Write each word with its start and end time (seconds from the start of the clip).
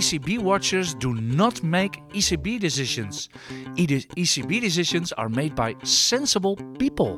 ECB 0.00 0.42
watchers 0.42 0.94
do 0.98 1.12
not 1.12 1.62
make 1.62 1.98
ECB 2.12 2.60
decisions. 2.60 3.30
ECB 4.14 4.60
decisions 4.60 5.14
are 5.14 5.28
made 5.28 5.54
by 5.54 5.74
sensible 5.82 6.56
people. 6.76 7.16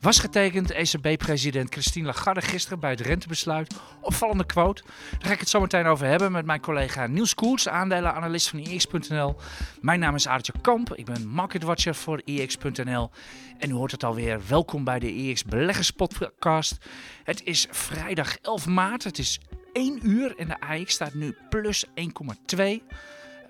Was 0.00 0.18
getekend 0.18 0.70
ECB-president 0.70 1.72
Christine 1.72 2.06
Lagarde 2.06 2.40
gisteren 2.40 2.80
bij 2.80 2.90
het 2.90 3.00
rentebesluit. 3.00 3.74
Opvallende 4.00 4.46
quote. 4.46 4.82
Daar 5.10 5.26
ga 5.26 5.32
ik 5.32 5.40
het 5.40 5.48
zo 5.48 5.60
meteen 5.60 5.86
over 5.86 6.06
hebben 6.06 6.32
met 6.32 6.46
mijn 6.46 6.60
collega 6.60 7.06
Niels 7.06 7.34
Koers, 7.34 7.68
aandelenanalist 7.68 8.48
van 8.48 8.58
IX.nl. 8.58 9.36
Mijn 9.80 10.00
naam 10.00 10.14
is 10.14 10.28
Aartje 10.28 10.52
Kamp, 10.60 10.94
ik 10.94 11.04
ben 11.04 11.28
marketwatcher 11.28 11.94
voor 11.94 12.22
IX.nl. 12.24 13.10
En 13.58 13.70
u 13.70 13.72
hoort 13.72 13.90
het 13.90 14.04
alweer, 14.04 14.40
welkom 14.48 14.84
bij 14.84 14.98
de 14.98 15.14
IX 15.14 15.44
Beleggers 15.44 15.90
Podcast. 15.90 16.78
Het 17.24 17.44
is 17.44 17.66
vrijdag 17.70 18.36
11 18.36 18.66
maart, 18.66 19.04
het 19.04 19.18
is 19.18 19.40
1 19.72 20.00
uur 20.02 20.36
en 20.36 20.48
de 20.48 20.60
AX 20.60 20.92
staat 20.92 21.14
nu 21.14 21.36
plus 21.48 21.86
1,2. 21.86 21.92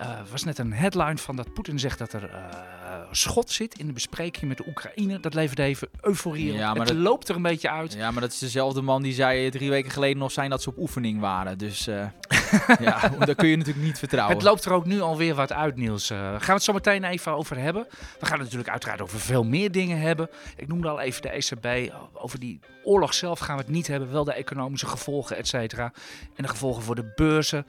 Uh, 0.00 0.20
was 0.30 0.44
net 0.44 0.58
een 0.58 0.72
headline 0.72 1.16
van 1.18 1.36
dat 1.36 1.52
Poetin 1.52 1.78
zegt 1.78 1.98
dat 1.98 2.12
er 2.12 2.30
uh, 2.30 2.79
schot 3.10 3.50
zit 3.50 3.78
in 3.78 3.86
de 3.86 3.92
bespreking 3.92 4.48
met 4.48 4.56
de 4.56 4.64
Oekraïne. 4.68 5.20
Dat 5.20 5.34
levert 5.34 5.58
even 5.58 5.88
euforie 6.00 6.52
ja, 6.52 6.74
maar 6.74 6.86
Het 6.86 6.96
loopt 6.96 7.28
er 7.28 7.36
een 7.36 7.42
beetje 7.42 7.70
uit. 7.70 7.92
Ja, 7.92 8.10
maar 8.10 8.20
dat 8.20 8.32
is 8.32 8.38
dezelfde 8.38 8.82
man 8.82 9.02
die 9.02 9.12
zei 9.12 9.50
drie 9.50 9.70
weken 9.70 9.90
geleden 9.90 10.18
nog 10.18 10.32
zijn 10.32 10.50
dat 10.50 10.62
ze 10.62 10.68
op 10.68 10.78
oefening 10.78 11.20
waren. 11.20 11.58
Dus 11.58 11.88
uh, 11.88 12.06
ja, 12.80 13.08
daar 13.08 13.34
kun 13.34 13.48
je 13.48 13.56
natuurlijk 13.56 13.86
niet 13.86 13.98
vertrouwen. 13.98 14.36
Het 14.36 14.44
loopt 14.44 14.64
er 14.64 14.72
ook 14.72 14.86
nu 14.86 15.00
alweer 15.00 15.34
wat 15.34 15.52
uit, 15.52 15.76
Niels. 15.76 16.06
gaan 16.06 16.38
we 16.38 16.52
het 16.52 16.62
zo 16.62 16.72
meteen 16.72 17.04
even 17.04 17.32
over 17.32 17.58
hebben. 17.58 17.86
We 17.90 18.26
gaan 18.26 18.34
het 18.34 18.42
natuurlijk 18.42 18.70
uiteraard 18.70 19.00
over 19.02 19.20
veel 19.20 19.44
meer 19.44 19.72
dingen 19.72 20.00
hebben. 20.00 20.28
Ik 20.56 20.68
noemde 20.68 20.88
al 20.88 21.00
even 21.00 21.22
de 21.22 21.28
ECB. 21.28 21.92
Over 22.12 22.40
die 22.40 22.60
oorlog 22.84 23.14
zelf 23.14 23.38
gaan 23.38 23.56
we 23.56 23.62
het 23.62 23.70
niet 23.70 23.86
hebben. 23.86 24.12
Wel 24.12 24.24
de 24.24 24.32
economische 24.32 24.86
gevolgen, 24.86 25.36
et 25.36 25.48
cetera. 25.48 25.92
En 26.36 26.42
de 26.42 26.48
gevolgen 26.48 26.82
voor 26.82 26.94
de 26.94 27.12
beurzen. 27.16 27.66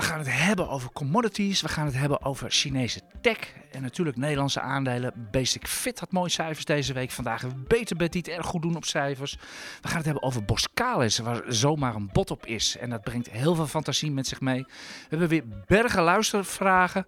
We 0.00 0.06
gaan 0.06 0.18
het 0.18 0.32
hebben 0.32 0.68
over 0.68 0.92
commodities. 0.92 1.60
We 1.60 1.68
gaan 1.68 1.86
het 1.86 1.94
hebben 1.94 2.24
over 2.24 2.50
Chinese 2.50 3.00
tech. 3.20 3.38
En 3.70 3.82
natuurlijk 3.82 4.16
Nederlandse 4.16 4.60
aandelen. 4.60 5.28
Basic 5.30 5.66
Fit 5.66 6.00
had 6.00 6.12
mooie 6.12 6.28
cijfers 6.28 6.64
deze 6.64 6.92
week. 6.92 7.10
Vandaag 7.10 7.44
beter 7.66 7.96
bet 7.96 8.14
niet 8.14 8.28
erg 8.28 8.46
goed 8.46 8.62
doen 8.62 8.76
op 8.76 8.84
cijfers. 8.84 9.36
We 9.80 9.88
gaan 9.88 9.96
het 9.96 10.04
hebben 10.04 10.22
over 10.22 10.44
Boskalis, 10.44 11.18
waar 11.18 11.42
zomaar 11.46 11.94
een 11.94 12.10
bot 12.12 12.30
op 12.30 12.46
is. 12.46 12.76
En 12.76 12.90
dat 12.90 13.02
brengt 13.02 13.30
heel 13.30 13.54
veel 13.54 13.66
fantasie 13.66 14.10
met 14.10 14.26
zich 14.26 14.40
mee. 14.40 14.62
We 14.62 15.06
hebben 15.08 15.28
weer 15.28 15.44
bergen 15.66 16.02
luistervragen. 16.02 17.06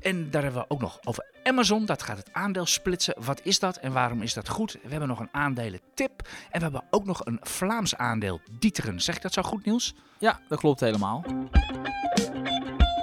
En 0.00 0.30
daar 0.30 0.42
hebben 0.42 0.60
we 0.60 0.70
ook 0.70 0.80
nog 0.80 0.98
over 1.04 1.26
Amazon. 1.42 1.86
Dat 1.86 2.02
gaat 2.02 2.16
het 2.16 2.32
aandeel 2.32 2.66
splitsen. 2.66 3.14
Wat 3.18 3.40
is 3.44 3.58
dat 3.58 3.76
en 3.76 3.92
waarom 3.92 4.22
is 4.22 4.34
dat 4.34 4.48
goed? 4.48 4.72
We 4.72 4.88
hebben 4.90 5.08
nog 5.08 5.20
een 5.20 5.32
aandelen 5.32 5.80
tip. 5.94 6.28
En 6.50 6.58
we 6.58 6.62
hebben 6.62 6.84
ook 6.90 7.04
nog 7.04 7.24
een 7.24 7.38
Vlaams 7.42 7.96
aandeel, 7.96 8.40
Dieteren. 8.58 9.00
Zeg 9.00 9.16
ik 9.16 9.22
dat 9.22 9.32
zo 9.32 9.42
goed, 9.42 9.64
Niels? 9.64 9.94
Ja, 10.18 10.40
dat 10.48 10.58
klopt 10.58 10.80
helemaal. 10.80 11.24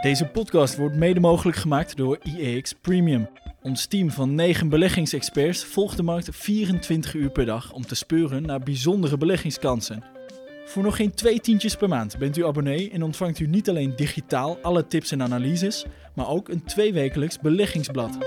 Deze 0.01 0.25
podcast 0.25 0.77
wordt 0.77 0.95
mede 0.95 1.19
mogelijk 1.19 1.57
gemaakt 1.57 1.97
door 1.97 2.19
IEX 2.23 2.73
Premium. 2.73 3.29
Ons 3.61 3.85
team 3.85 4.11
van 4.11 4.35
9 4.35 4.69
beleggingsexperts 4.69 5.63
volgt 5.65 5.97
de 5.97 6.03
markt 6.03 6.29
24 6.31 7.13
uur 7.13 7.29
per 7.29 7.45
dag 7.45 7.73
om 7.73 7.85
te 7.85 7.95
speuren 7.95 8.41
naar 8.41 8.59
bijzondere 8.59 9.17
beleggingskansen. 9.17 10.03
Voor 10.65 10.83
nog 10.83 10.95
geen 10.95 11.13
twee 11.13 11.39
tientjes 11.39 11.75
per 11.75 11.87
maand 11.87 12.17
bent 12.17 12.37
u 12.37 12.45
abonnee 12.45 12.91
en 12.91 13.03
ontvangt 13.03 13.39
u 13.39 13.47
niet 13.47 13.69
alleen 13.69 13.93
digitaal 13.95 14.57
alle 14.61 14.87
tips 14.87 15.11
en 15.11 15.21
analyses, 15.21 15.85
maar 16.13 16.27
ook 16.27 16.49
een 16.49 16.63
tweewekelijks 16.63 17.39
beleggingsblad. 17.39 18.17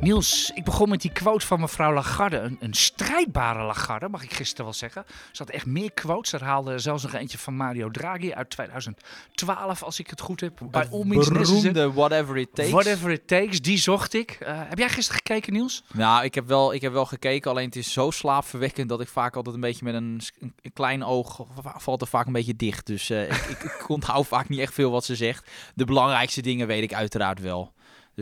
Niels, 0.00 0.50
ik 0.54 0.64
begon 0.64 0.88
met 0.88 1.00
die 1.00 1.12
quote 1.12 1.46
van 1.46 1.60
mevrouw 1.60 1.92
Lagarde. 1.92 2.36
Een, 2.36 2.56
een, 2.60 2.74
strijdbare 2.74 3.64
Lagarde, 3.64 4.08
mag 4.08 4.22
ik 4.22 4.32
gisteren 4.32 4.64
wel 4.64 4.74
zeggen. 4.74 5.04
Ze 5.32 5.42
had 5.42 5.52
echt 5.52 5.66
meer 5.66 5.92
quotes. 5.92 6.32
Er 6.32 6.44
haalde 6.44 6.78
zelfs 6.78 7.02
nog 7.02 7.14
eentje 7.14 7.38
van 7.38 7.56
Mario 7.56 7.90
Draghi 7.90 8.32
uit 8.32 8.50
2012, 8.50 9.82
als 9.82 9.98
ik 9.98 10.10
het 10.10 10.20
goed 10.20 10.40
heb. 10.40 10.60
Bij 10.70 10.88
beroemde 10.88 11.92
Whatever 11.92 12.36
It 12.36 12.48
Takes. 12.54 12.70
Whatever 12.70 13.10
It 13.10 13.26
Takes, 13.26 13.60
die 13.60 13.78
zocht 13.78 14.14
ik. 14.14 14.38
Uh, 14.42 14.48
heb 14.52 14.78
jij 14.78 14.88
gisteren 14.88 15.20
gekeken, 15.24 15.52
Niels? 15.52 15.84
Nou, 15.92 16.24
ik 16.24 16.34
heb, 16.34 16.46
wel, 16.46 16.74
ik 16.74 16.80
heb 16.80 16.92
wel 16.92 17.06
gekeken. 17.06 17.50
Alleen 17.50 17.66
het 17.66 17.76
is 17.76 17.92
zo 17.92 18.10
slaapverwekkend 18.10 18.88
dat 18.88 19.00
ik 19.00 19.08
vaak 19.08 19.36
altijd 19.36 19.54
een 19.54 19.60
beetje 19.60 19.84
met 19.84 19.94
een, 19.94 20.20
een 20.38 20.72
klein 20.72 21.04
oog... 21.04 21.46
valt 21.76 22.00
er 22.00 22.06
vaak 22.06 22.26
een 22.26 22.32
beetje 22.32 22.56
dicht. 22.56 22.86
Dus 22.86 23.10
uh, 23.10 23.22
ik, 23.22 23.30
ik, 23.30 23.62
ik 23.62 23.88
onthoud 23.98 24.26
vaak 24.26 24.48
niet 24.48 24.60
echt 24.60 24.74
veel 24.74 24.90
wat 24.90 25.04
ze 25.04 25.16
zegt. 25.16 25.50
De 25.74 25.84
belangrijkste 25.84 26.42
dingen 26.42 26.66
weet 26.66 26.82
ik 26.82 26.94
uiteraard 26.94 27.40
wel. 27.40 27.72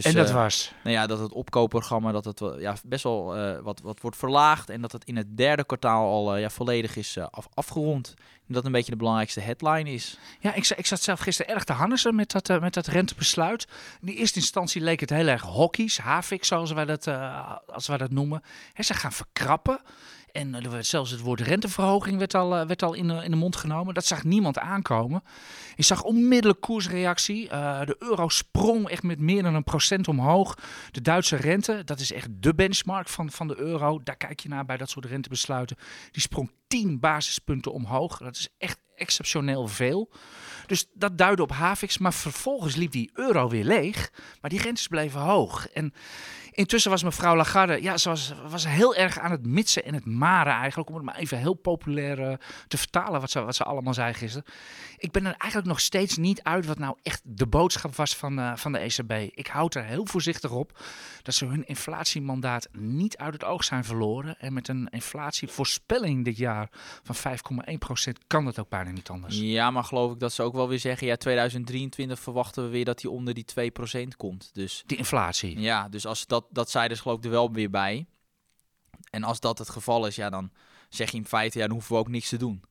Dus, 0.02 0.12
en 0.12 0.14
dat 0.14 0.28
uh, 0.28 0.34
was? 0.34 0.72
Nou 0.82 0.96
ja, 0.96 1.06
dat 1.06 1.18
het 1.18 1.32
opkoopprogramma 1.32 2.12
dat 2.12 2.24
het, 2.24 2.42
ja, 2.58 2.76
best 2.84 3.02
wel 3.02 3.36
uh, 3.36 3.58
wat, 3.58 3.80
wat 3.80 4.00
wordt 4.00 4.16
verlaagd. 4.16 4.70
En 4.70 4.80
dat 4.80 4.92
het 4.92 5.04
in 5.04 5.16
het 5.16 5.36
derde 5.36 5.64
kwartaal 5.64 6.10
al 6.10 6.34
uh, 6.34 6.40
ja, 6.40 6.50
volledig 6.50 6.96
is 6.96 7.18
af, 7.18 7.48
afgerond. 7.54 8.14
En 8.18 8.54
dat 8.54 8.64
een 8.64 8.72
beetje 8.72 8.90
de 8.90 8.96
belangrijkste 8.96 9.40
headline 9.40 9.90
is. 9.90 10.18
Ja, 10.40 10.54
ik, 10.54 10.68
ik 10.68 10.86
zat 10.86 11.02
zelf 11.02 11.20
gisteren 11.20 11.54
erg 11.54 11.64
te 11.64 11.72
hannissen 11.72 12.14
met 12.14 12.30
dat, 12.30 12.60
met 12.60 12.74
dat 12.74 12.86
rentebesluit. 12.86 13.68
In 14.00 14.08
eerste 14.08 14.38
instantie 14.38 14.82
leek 14.82 15.00
het 15.00 15.10
heel 15.10 15.26
erg 15.26 15.42
hockey's, 15.42 15.98
havik 15.98 16.44
zoals 16.44 16.72
wij 16.72 16.84
dat, 16.84 17.06
als 17.66 17.86
wij 17.86 17.96
dat 17.96 18.10
noemen. 18.10 18.42
He, 18.72 18.82
ze 18.82 18.94
gaan 18.94 19.12
verkrappen. 19.12 19.80
En 20.32 20.70
werd 20.70 20.86
zelfs 20.86 21.10
het 21.10 21.20
woord 21.20 21.40
renteverhoging 21.40 22.18
werd 22.18 22.34
al, 22.34 22.66
werd 22.66 22.82
al 22.82 22.94
in, 22.94 23.08
de, 23.08 23.24
in 23.24 23.30
de 23.30 23.36
mond 23.36 23.56
genomen. 23.56 23.94
Dat 23.94 24.04
zag 24.04 24.24
niemand 24.24 24.58
aankomen. 24.58 25.22
Je 25.74 25.82
zag 25.82 26.02
onmiddellijk 26.02 26.60
koersreactie. 26.60 27.44
Uh, 27.44 27.80
de 27.84 27.96
euro 27.98 28.28
sprong 28.28 28.88
echt 28.88 29.02
met 29.02 29.18
meer 29.18 29.42
dan 29.42 29.54
een 29.54 29.64
procent 29.64 30.08
omhoog. 30.08 30.54
De 30.90 31.00
Duitse 31.00 31.36
rente, 31.36 31.82
dat 31.84 32.00
is 32.00 32.12
echt 32.12 32.28
de 32.30 32.54
benchmark 32.54 33.08
van, 33.08 33.30
van 33.30 33.48
de 33.48 33.58
euro. 33.58 34.00
Daar 34.04 34.16
kijk 34.16 34.40
je 34.40 34.48
naar 34.48 34.64
bij 34.64 34.76
dat 34.76 34.90
soort 34.90 35.04
rentebesluiten. 35.04 35.76
Die 36.10 36.22
sprong 36.22 36.50
10 36.66 37.00
basispunten 37.00 37.72
omhoog. 37.72 38.18
Dat 38.18 38.36
is 38.36 38.48
echt 38.58 38.78
exceptioneel 38.94 39.68
veel. 39.68 40.10
Dus 40.66 40.86
dat 40.94 41.18
duidde 41.18 41.42
op 41.42 41.52
Havix. 41.52 41.98
Maar 41.98 42.14
vervolgens 42.14 42.74
liep 42.74 42.92
die 42.92 43.10
euro 43.14 43.48
weer 43.48 43.64
leeg. 43.64 44.10
Maar 44.40 44.50
die 44.50 44.62
rentes 44.62 44.86
bleven 44.86 45.20
hoog. 45.20 45.68
En 45.68 45.92
Intussen 46.58 46.90
was 46.90 47.02
mevrouw 47.02 47.36
Lagarde, 47.36 47.82
ja, 47.82 47.96
ze 47.96 48.08
was, 48.08 48.32
was 48.48 48.66
heel 48.66 48.94
erg 48.94 49.18
aan 49.18 49.30
het 49.30 49.46
mitsen 49.46 49.84
en 49.84 49.94
het 49.94 50.06
maren 50.06 50.52
eigenlijk. 50.52 50.88
Om 50.88 50.94
het 50.94 51.04
maar 51.04 51.16
even 51.16 51.38
heel 51.38 51.54
populair 51.54 52.18
uh, 52.18 52.32
te 52.68 52.76
vertalen 52.76 53.20
wat 53.20 53.30
ze, 53.30 53.40
wat 53.40 53.56
ze 53.56 53.64
allemaal 53.64 53.94
zei 53.94 54.14
gisteren. 54.14 54.46
Ik 54.96 55.10
ben 55.10 55.26
er 55.26 55.34
eigenlijk 55.36 55.66
nog 55.66 55.80
steeds 55.80 56.16
niet 56.16 56.42
uit 56.42 56.66
wat 56.66 56.78
nou 56.78 56.96
echt 57.02 57.20
de 57.24 57.46
boodschap 57.46 57.94
was 57.94 58.16
van, 58.16 58.38
uh, 58.38 58.56
van 58.56 58.72
de 58.72 58.78
ECB. 58.78 59.12
Ik 59.38 59.46
houd 59.46 59.74
er 59.74 59.84
heel 59.84 60.06
voorzichtig 60.06 60.50
op 60.50 60.82
dat 61.22 61.34
ze 61.34 61.44
hun 61.44 61.66
inflatiemandaat 61.66 62.68
niet 62.72 63.16
uit 63.16 63.32
het 63.32 63.44
oog 63.44 63.64
zijn 63.64 63.84
verloren. 63.84 64.38
En 64.38 64.52
met 64.52 64.68
een 64.68 64.88
inflatievoorspelling 64.90 66.24
dit 66.24 66.36
jaar 66.36 66.70
van 67.02 67.16
5,1% 67.16 68.26
kan 68.26 68.44
dat 68.44 68.58
ook 68.58 68.68
bijna 68.68 68.90
niet 68.90 69.08
anders. 69.08 69.38
Ja, 69.38 69.70
maar 69.70 69.84
geloof 69.84 70.12
ik 70.12 70.18
dat 70.18 70.32
ze 70.32 70.42
ook 70.42 70.54
wel 70.54 70.68
weer 70.68 70.80
zeggen, 70.80 71.06
ja, 71.06 71.16
2023 71.16 72.20
verwachten 72.20 72.62
we 72.62 72.68
weer 72.68 72.84
dat 72.84 72.98
die 72.98 73.10
onder 73.10 73.34
die 73.34 73.44
2% 74.04 74.16
komt. 74.16 74.50
Dus, 74.52 74.82
die 74.86 74.98
inflatie? 74.98 75.60
Ja, 75.60 75.88
dus 75.88 76.06
als 76.06 76.26
dat 76.26 76.46
dat 76.50 76.70
zei 76.70 76.88
dus 76.88 77.00
geloof 77.00 77.18
ik 77.18 77.24
er 77.24 77.30
wel 77.30 77.52
weer 77.52 77.70
bij. 77.70 78.06
En 79.10 79.24
als 79.24 79.40
dat 79.40 79.58
het 79.58 79.68
geval 79.68 80.06
is, 80.06 80.16
ja, 80.16 80.30
dan 80.30 80.50
zeg 80.88 81.10
je 81.10 81.16
in 81.16 81.26
feite, 81.26 81.58
ja, 81.58 81.64
dan 81.64 81.74
hoeven 81.74 81.92
we 81.92 81.98
ook 81.98 82.08
niks 82.08 82.28
te 82.28 82.36
doen. 82.36 82.62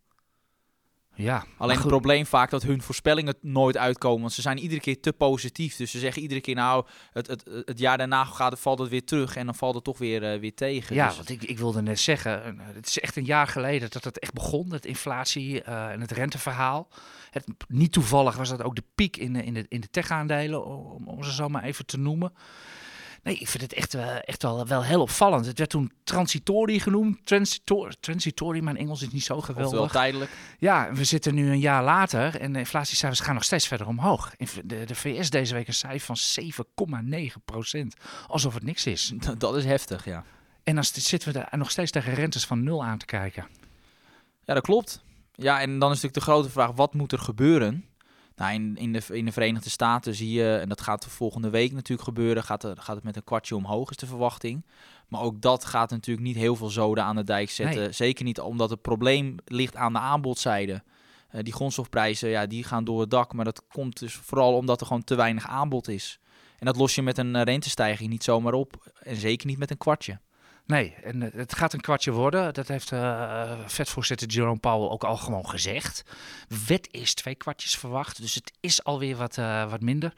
Ja, 1.18 1.46
Alleen 1.58 1.78
het 1.78 1.88
probleem 1.88 2.26
vaak 2.26 2.50
dat 2.50 2.64
hun 2.64 2.82
voorspellingen 2.82 3.36
nooit 3.42 3.78
uitkomen. 3.78 4.22
Want 4.22 4.34
ze 4.34 4.42
zijn 4.42 4.58
iedere 4.58 4.82
keer 4.82 5.02
te 5.02 5.14
positief. 5.14 5.76
Dus 5.76 5.92
ze 5.92 6.00
zeggen 6.00 6.22
iedere 6.22 6.42
keer, 6.42 6.56
nou, 6.56 6.86
het, 7.12 7.28
het, 7.28 7.44
het 7.66 7.80
jaar 7.80 7.98
daarna 7.98 8.24
gaat, 8.24 8.60
valt 8.60 8.80
het 8.80 8.90
weer 8.90 9.04
terug. 9.04 9.36
En 9.36 9.46
dan 9.46 9.56
valt 9.56 9.76
het 9.76 9.84
toch 9.84 9.98
weer, 9.98 10.34
uh, 10.34 10.40
weer 10.40 10.54
tegen. 10.56 10.96
Ja, 10.96 11.08
dus... 11.08 11.16
want 11.16 11.30
ik, 11.30 11.44
ik 11.44 11.58
wilde 11.58 11.82
net 11.82 12.00
zeggen, 12.00 12.44
eh, 12.44 12.66
het 12.74 12.88
is 12.88 13.00
echt 13.00 13.16
een 13.16 13.26
jaar 13.26 13.48
geleden 13.48 13.90
dat 13.90 14.04
het 14.04 14.20
echt 14.20 14.34
begon. 14.34 14.72
Het 14.72 14.86
inflatie 14.86 15.64
uh, 15.64 15.90
en 15.90 16.02
het 16.02 16.12
renteverhaal. 16.12 16.88
Het, 17.32 17.46
niet 17.68 17.92
toevallig 17.92 18.36
was 18.36 18.50
dat 18.50 18.64
ook 18.64 18.76
de 18.76 18.84
piek 18.96 19.18
in 19.18 19.34
de, 19.34 19.44
in 19.44 19.54
de, 19.54 19.66
in 19.70 19.82
de 19.82 19.90
tech-aandelen, 19.90 20.66
om, 20.66 21.08
om 21.08 21.24
ze 21.24 21.34
zo 21.34 21.48
maar 21.48 21.64
even 21.64 21.86
te 21.86 21.98
noemen. 21.98 22.34
Nee, 23.24 23.36
ik 23.38 23.48
vind 23.48 23.64
het 23.64 23.74
echt, 23.74 23.96
uh, 23.96 24.16
echt 24.28 24.42
wel, 24.42 24.68
wel 24.68 24.84
heel 24.84 25.02
opvallend. 25.02 25.46
Het 25.46 25.58
werd 25.58 25.70
toen 25.70 25.92
transitory 26.04 26.80
genoemd. 26.80 27.26
Transitor, 27.26 27.94
transitory, 28.00 28.60
mijn 28.60 28.78
Engels 28.78 29.02
is 29.02 29.10
niet 29.10 29.24
zo 29.24 29.42
geweldig. 29.42 29.80
Wel 29.80 29.88
tijdelijk. 29.88 30.32
Ja, 30.60 30.94
we 30.94 31.04
zitten 31.04 31.34
nu 31.34 31.50
een 31.50 31.60
jaar 31.60 31.84
later 31.84 32.40
en 32.40 32.54
de 32.54 32.60
inflatiecijfers 32.60 33.20
gaan 33.20 33.34
nog 33.34 33.44
steeds 33.44 33.68
verder 33.68 33.88
omhoog. 33.88 34.32
De, 34.64 34.84
de 34.86 34.96
VS 34.96 35.30
deze 35.30 35.54
week 35.54 35.68
een 35.68 35.74
cijfer 35.74 36.16
van 36.16 37.00
7,9 37.04 37.44
procent. 37.46 37.96
Alsof 38.28 38.54
het 38.54 38.64
niks 38.64 38.86
is. 38.86 39.14
Dat 39.38 39.56
is 39.56 39.66
heftig, 39.66 40.06
ja. 40.06 40.24
En 40.64 40.76
dan 40.76 40.84
zitten 40.84 41.34
we 41.34 41.40
daar 41.40 41.58
nog 41.58 41.72
steeds 41.72 41.92
tegen 41.92 42.14
rentes 42.14 42.46
van 42.46 42.64
nul 42.64 42.84
aan 42.84 42.98
te 42.98 43.06
kijken. 43.06 43.48
Ja, 44.44 44.54
dat 44.54 44.64
klopt. 44.64 45.04
Ja, 45.32 45.62
en 45.62 45.80
dan 45.80 45.92
is 45.92 46.02
natuurlijk 46.02 46.14
de 46.14 46.32
grote 46.32 46.50
vraag, 46.50 46.72
wat 46.72 46.94
moet 46.94 47.12
er 47.12 47.20
gebeuren? 47.20 47.86
Nou, 48.38 48.54
in, 48.54 48.76
in, 48.76 48.94
de, 48.94 49.02
in 49.12 49.26
de 49.26 49.32
Verenigde 49.32 49.70
Staten 49.70 50.16
zie 50.16 50.32
je, 50.32 50.56
en 50.56 50.70
dat 50.70 50.82
gaat 50.82 51.04
de 51.04 51.10
volgende 51.10 51.50
week 51.50 51.72
natuurlijk 51.72 52.08
gebeuren, 52.08 52.44
gaat, 52.44 52.64
er, 52.64 52.78
gaat 52.78 52.96
het 52.96 53.04
met 53.04 53.16
een 53.16 53.24
kwartje 53.24 53.56
omhoog, 53.56 53.90
is 53.90 53.98
de 53.98 54.06
verwachting. 54.06 54.66
Maar 55.08 55.22
ook 55.22 55.42
dat 55.42 55.66
gaat 55.66 55.90
natuurlijk 55.90 56.28
niet 56.28 56.36
heel 56.36 56.56
veel 56.56 56.70
zoden 56.70 57.04
aan 57.04 57.16
de 57.16 57.24
dijk 57.24 57.50
zetten. 57.50 57.96
Zeker 57.96 58.24
niet 58.24 58.40
omdat 58.40 58.70
het 58.70 58.82
probleem 58.82 59.36
ligt 59.46 59.76
aan 59.76 59.94
de 59.94 60.00
aanbodzijde. 60.00 60.84
Uh, 61.32 61.42
die 61.44 61.54
grondstofprijzen, 61.54 62.30
ja, 62.30 62.46
die 62.46 62.64
gaan 62.64 62.84
door 62.84 63.00
het 63.00 63.10
dak. 63.10 63.34
Maar 63.34 63.46
dat 63.46 63.64
komt 63.68 64.00
dus 64.00 64.14
vooral 64.14 64.56
omdat 64.56 64.82
er 64.82 64.88
gewoon 64.88 65.04
te 65.04 65.16
weinig 65.16 65.48
aanbod 65.48 65.88
is. 65.88 66.20
En 66.60 66.66
dat 66.66 66.76
los 66.76 66.96
je 66.96 67.02
met 67.02 67.18
een 67.18 67.44
rentestijging 67.44 68.10
niet 68.10 68.24
zomaar 68.24 68.54
op. 68.54 68.92
En 69.00 69.16
zeker 69.16 69.48
niet 69.48 69.58
met 69.58 69.72
een 69.72 69.78
kwartje. 69.78 70.20
Nee, 70.68 70.96
en 71.04 71.24
eh, 71.24 71.30
het 71.34 71.56
gaat 71.56 71.74
een 71.74 71.82
kwartje 71.82 72.12
worden. 72.12 72.54
Dat 72.54 72.68
heeft 72.68 72.92
uh, 72.92 73.52
vetvoorzitter 73.66 74.28
Jerome 74.28 74.60
Powell 74.60 74.90
ook 74.90 75.04
al 75.04 75.18
gewoon 75.18 75.50
gezegd. 75.50 76.04
Wet 76.68 76.88
is 76.92 77.14
twee 77.14 77.36
kwartjes 77.36 77.78
verwacht, 77.78 78.22
dus 78.22 78.36
het 78.36 78.52
is 78.60 78.84
alweer 78.84 79.16
wat, 79.16 79.38
uh, 79.38 79.70
wat 79.70 79.82
minder. 79.82 80.14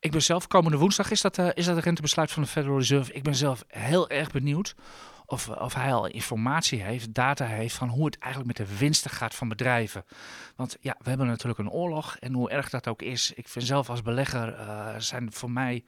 Ik 0.00 0.10
ben 0.10 0.22
zelf, 0.22 0.46
komende 0.46 0.76
woensdag 0.78 1.10
is 1.10 1.20
dat, 1.20 1.38
is 1.38 1.64
dat 1.64 1.76
het 1.76 1.84
rentebesluit 1.84 2.32
van 2.32 2.42
de 2.42 2.48
Federal 2.48 2.78
Reserve. 2.78 3.12
Ik 3.12 3.22
ben 3.22 3.34
zelf 3.34 3.64
heel 3.68 4.08
erg 4.08 4.30
benieuwd 4.30 4.74
of, 5.26 5.48
of 5.48 5.74
hij 5.74 5.92
al 5.94 6.06
informatie 6.06 6.82
heeft, 6.82 7.14
data 7.14 7.44
heeft 7.44 7.74
van 7.74 7.88
hoe 7.88 8.06
het 8.06 8.18
eigenlijk 8.18 8.58
met 8.58 8.68
de 8.68 8.76
winsten 8.76 9.10
gaat 9.10 9.34
van 9.34 9.48
bedrijven. 9.48 10.04
Want 10.56 10.76
ja, 10.80 10.96
we 10.98 11.08
hebben 11.08 11.26
natuurlijk 11.26 11.58
een 11.58 11.70
oorlog 11.70 12.16
en 12.16 12.32
hoe 12.32 12.50
erg 12.50 12.70
dat 12.70 12.88
ook 12.88 13.02
is. 13.02 13.32
Ik 13.32 13.48
vind 13.48 13.64
zelf 13.64 13.90
als 13.90 14.02
belegger 14.02 14.56
zijn 14.98 15.32
voor 15.32 15.50
mij 15.50 15.84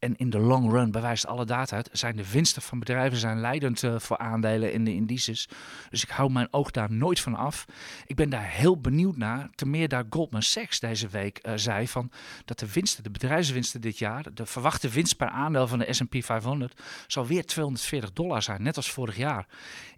en 0.00 0.16
in 0.16 0.30
de 0.30 0.38
long 0.38 0.70
run 0.70 0.90
bewijst 0.90 1.26
alle 1.26 1.44
data 1.44 1.76
het, 1.76 1.88
zijn 1.92 2.16
de 2.16 2.30
winsten 2.30 2.62
van 2.62 2.78
bedrijven 2.78 3.18
zijn 3.18 3.40
leidend 3.40 3.82
uh, 3.82 3.98
voor 3.98 4.18
aandelen 4.18 4.72
in 4.72 4.84
de 4.84 4.94
indices. 4.94 5.48
Dus 5.90 6.02
ik 6.02 6.08
hou 6.08 6.30
mijn 6.30 6.48
oog 6.50 6.70
daar 6.70 6.92
nooit 6.92 7.20
van 7.20 7.34
af. 7.34 7.64
Ik 8.06 8.16
ben 8.16 8.30
daar 8.30 8.50
heel 8.50 8.80
benieuwd 8.80 9.16
naar. 9.16 9.50
Ten 9.54 9.70
meer 9.70 9.88
daar 9.88 10.04
Goldman 10.10 10.42
Sachs 10.42 10.80
deze 10.80 11.08
week 11.08 11.46
uh, 11.46 11.52
zei 11.56 11.88
van 11.88 12.10
dat 12.44 12.58
de 12.58 12.72
winsten, 12.72 13.02
de 13.02 13.10
bedrijfswinsten 13.10 13.80
dit 13.80 13.98
jaar, 13.98 14.34
de 14.34 14.46
verwachte 14.46 14.88
winst 14.88 15.16
per 15.16 15.28
aandeel 15.28 15.66
van 15.66 15.78
de 15.78 15.92
S&P 15.92 16.24
500 16.24 16.80
zal 17.06 17.26
weer 17.26 17.46
240 17.46 18.12
dollar 18.12 18.42
zijn, 18.42 18.62
net 18.62 18.76
als 18.76 18.90
vorig 18.90 19.16
jaar. 19.16 19.46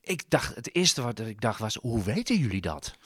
Ik 0.01 0.23
dacht, 0.29 0.55
het 0.55 0.75
eerste 0.75 1.03
wat 1.03 1.21
ik 1.21 1.41
dacht 1.41 1.59
was, 1.59 1.75
hoe 1.75 2.03
weten 2.03 2.37
jullie 2.37 2.61
dat? 2.61 2.97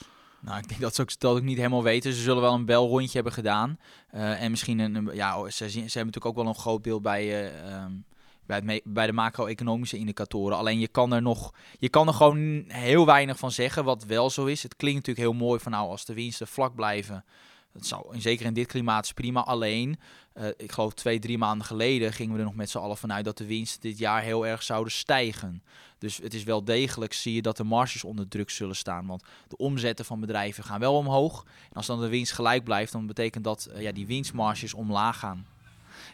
Nou, 0.41 0.57
ik 0.57 0.67
denk 0.67 0.81
dat 0.81 0.95
ze 0.95 1.01
ook, 1.01 1.19
dat 1.19 1.35
ook 1.35 1.41
niet 1.41 1.57
helemaal 1.57 1.83
weten. 1.83 2.13
Ze 2.13 2.21
zullen 2.21 2.41
wel 2.41 2.53
een 2.53 2.65
belrondje 2.65 3.13
hebben 3.13 3.33
gedaan. 3.33 3.79
Uh, 4.15 4.41
en 4.41 4.51
misschien 4.51 4.79
een, 4.79 5.09
ja, 5.13 5.49
ze, 5.49 5.69
ze 5.69 5.79
hebben 5.79 5.91
natuurlijk 5.93 6.25
ook 6.25 6.35
wel 6.35 6.47
een 6.47 6.55
groot 6.55 6.81
beeld 6.81 7.01
bij, 7.01 7.51
uh, 7.51 7.83
um, 7.83 8.05
bij, 8.45 8.81
bij 8.83 9.05
de 9.05 9.13
macro-economische 9.13 9.97
indicatoren. 9.97 10.57
Alleen 10.57 10.79
je 10.79 10.87
kan 10.87 11.13
er 11.13 11.21
nog, 11.21 11.53
je 11.79 11.89
kan 11.89 12.07
er 12.07 12.13
gewoon 12.13 12.63
heel 12.67 13.05
weinig 13.05 13.37
van 13.37 13.51
zeggen, 13.51 13.83
wat 13.83 14.05
wel 14.05 14.29
zo 14.29 14.45
is. 14.45 14.63
Het 14.63 14.75
klinkt 14.75 15.07
natuurlijk 15.07 15.27
heel 15.27 15.47
mooi 15.47 15.59
van 15.59 15.71
nou, 15.71 15.89
als 15.89 16.05
de 16.05 16.13
winsten 16.13 16.47
vlak 16.47 16.75
blijven. 16.75 17.25
Dat 17.73 17.85
zou, 17.85 18.19
zeker 18.19 18.45
in 18.45 18.53
dit 18.53 18.67
klimaat 18.67 19.05
is 19.05 19.13
prima. 19.13 19.41
Alleen, 19.41 19.99
uh, 20.39 20.47
ik 20.57 20.71
geloof 20.71 20.93
twee, 20.93 21.19
drie 21.19 21.37
maanden 21.37 21.67
geleden 21.67 22.13
gingen 22.13 22.33
we 22.33 22.39
er 22.39 22.45
nog 22.45 22.55
met 22.55 22.69
z'n 22.69 22.77
allen 22.77 22.97
vanuit 22.97 23.25
dat 23.25 23.37
de 23.37 23.45
winsten 23.45 23.81
dit 23.81 23.97
jaar 23.97 24.21
heel 24.21 24.47
erg 24.47 24.63
zouden 24.63 24.93
stijgen. 24.93 25.63
Dus 25.97 26.17
het 26.17 26.33
is 26.33 26.43
wel 26.43 26.63
degelijk, 26.63 27.13
zie 27.13 27.33
je 27.33 27.41
dat 27.41 27.57
de 27.57 27.63
marges 27.63 28.03
onder 28.03 28.27
druk 28.27 28.49
zullen 28.49 28.75
staan. 28.75 29.05
Want 29.05 29.23
de 29.47 29.57
omzetten 29.57 30.05
van 30.05 30.19
bedrijven 30.19 30.63
gaan 30.63 30.79
wel 30.79 30.95
omhoog. 30.95 31.43
En 31.69 31.75
als 31.75 31.85
dan 31.85 31.99
de 31.99 32.07
winst 32.07 32.33
gelijk 32.33 32.63
blijft, 32.63 32.91
dan 32.91 33.07
betekent 33.07 33.43
dat 33.43 33.69
uh, 33.73 33.81
ja, 33.81 33.91
die 33.91 34.07
winstmarges 34.07 34.73
omlaag 34.73 35.19
gaan. 35.19 35.45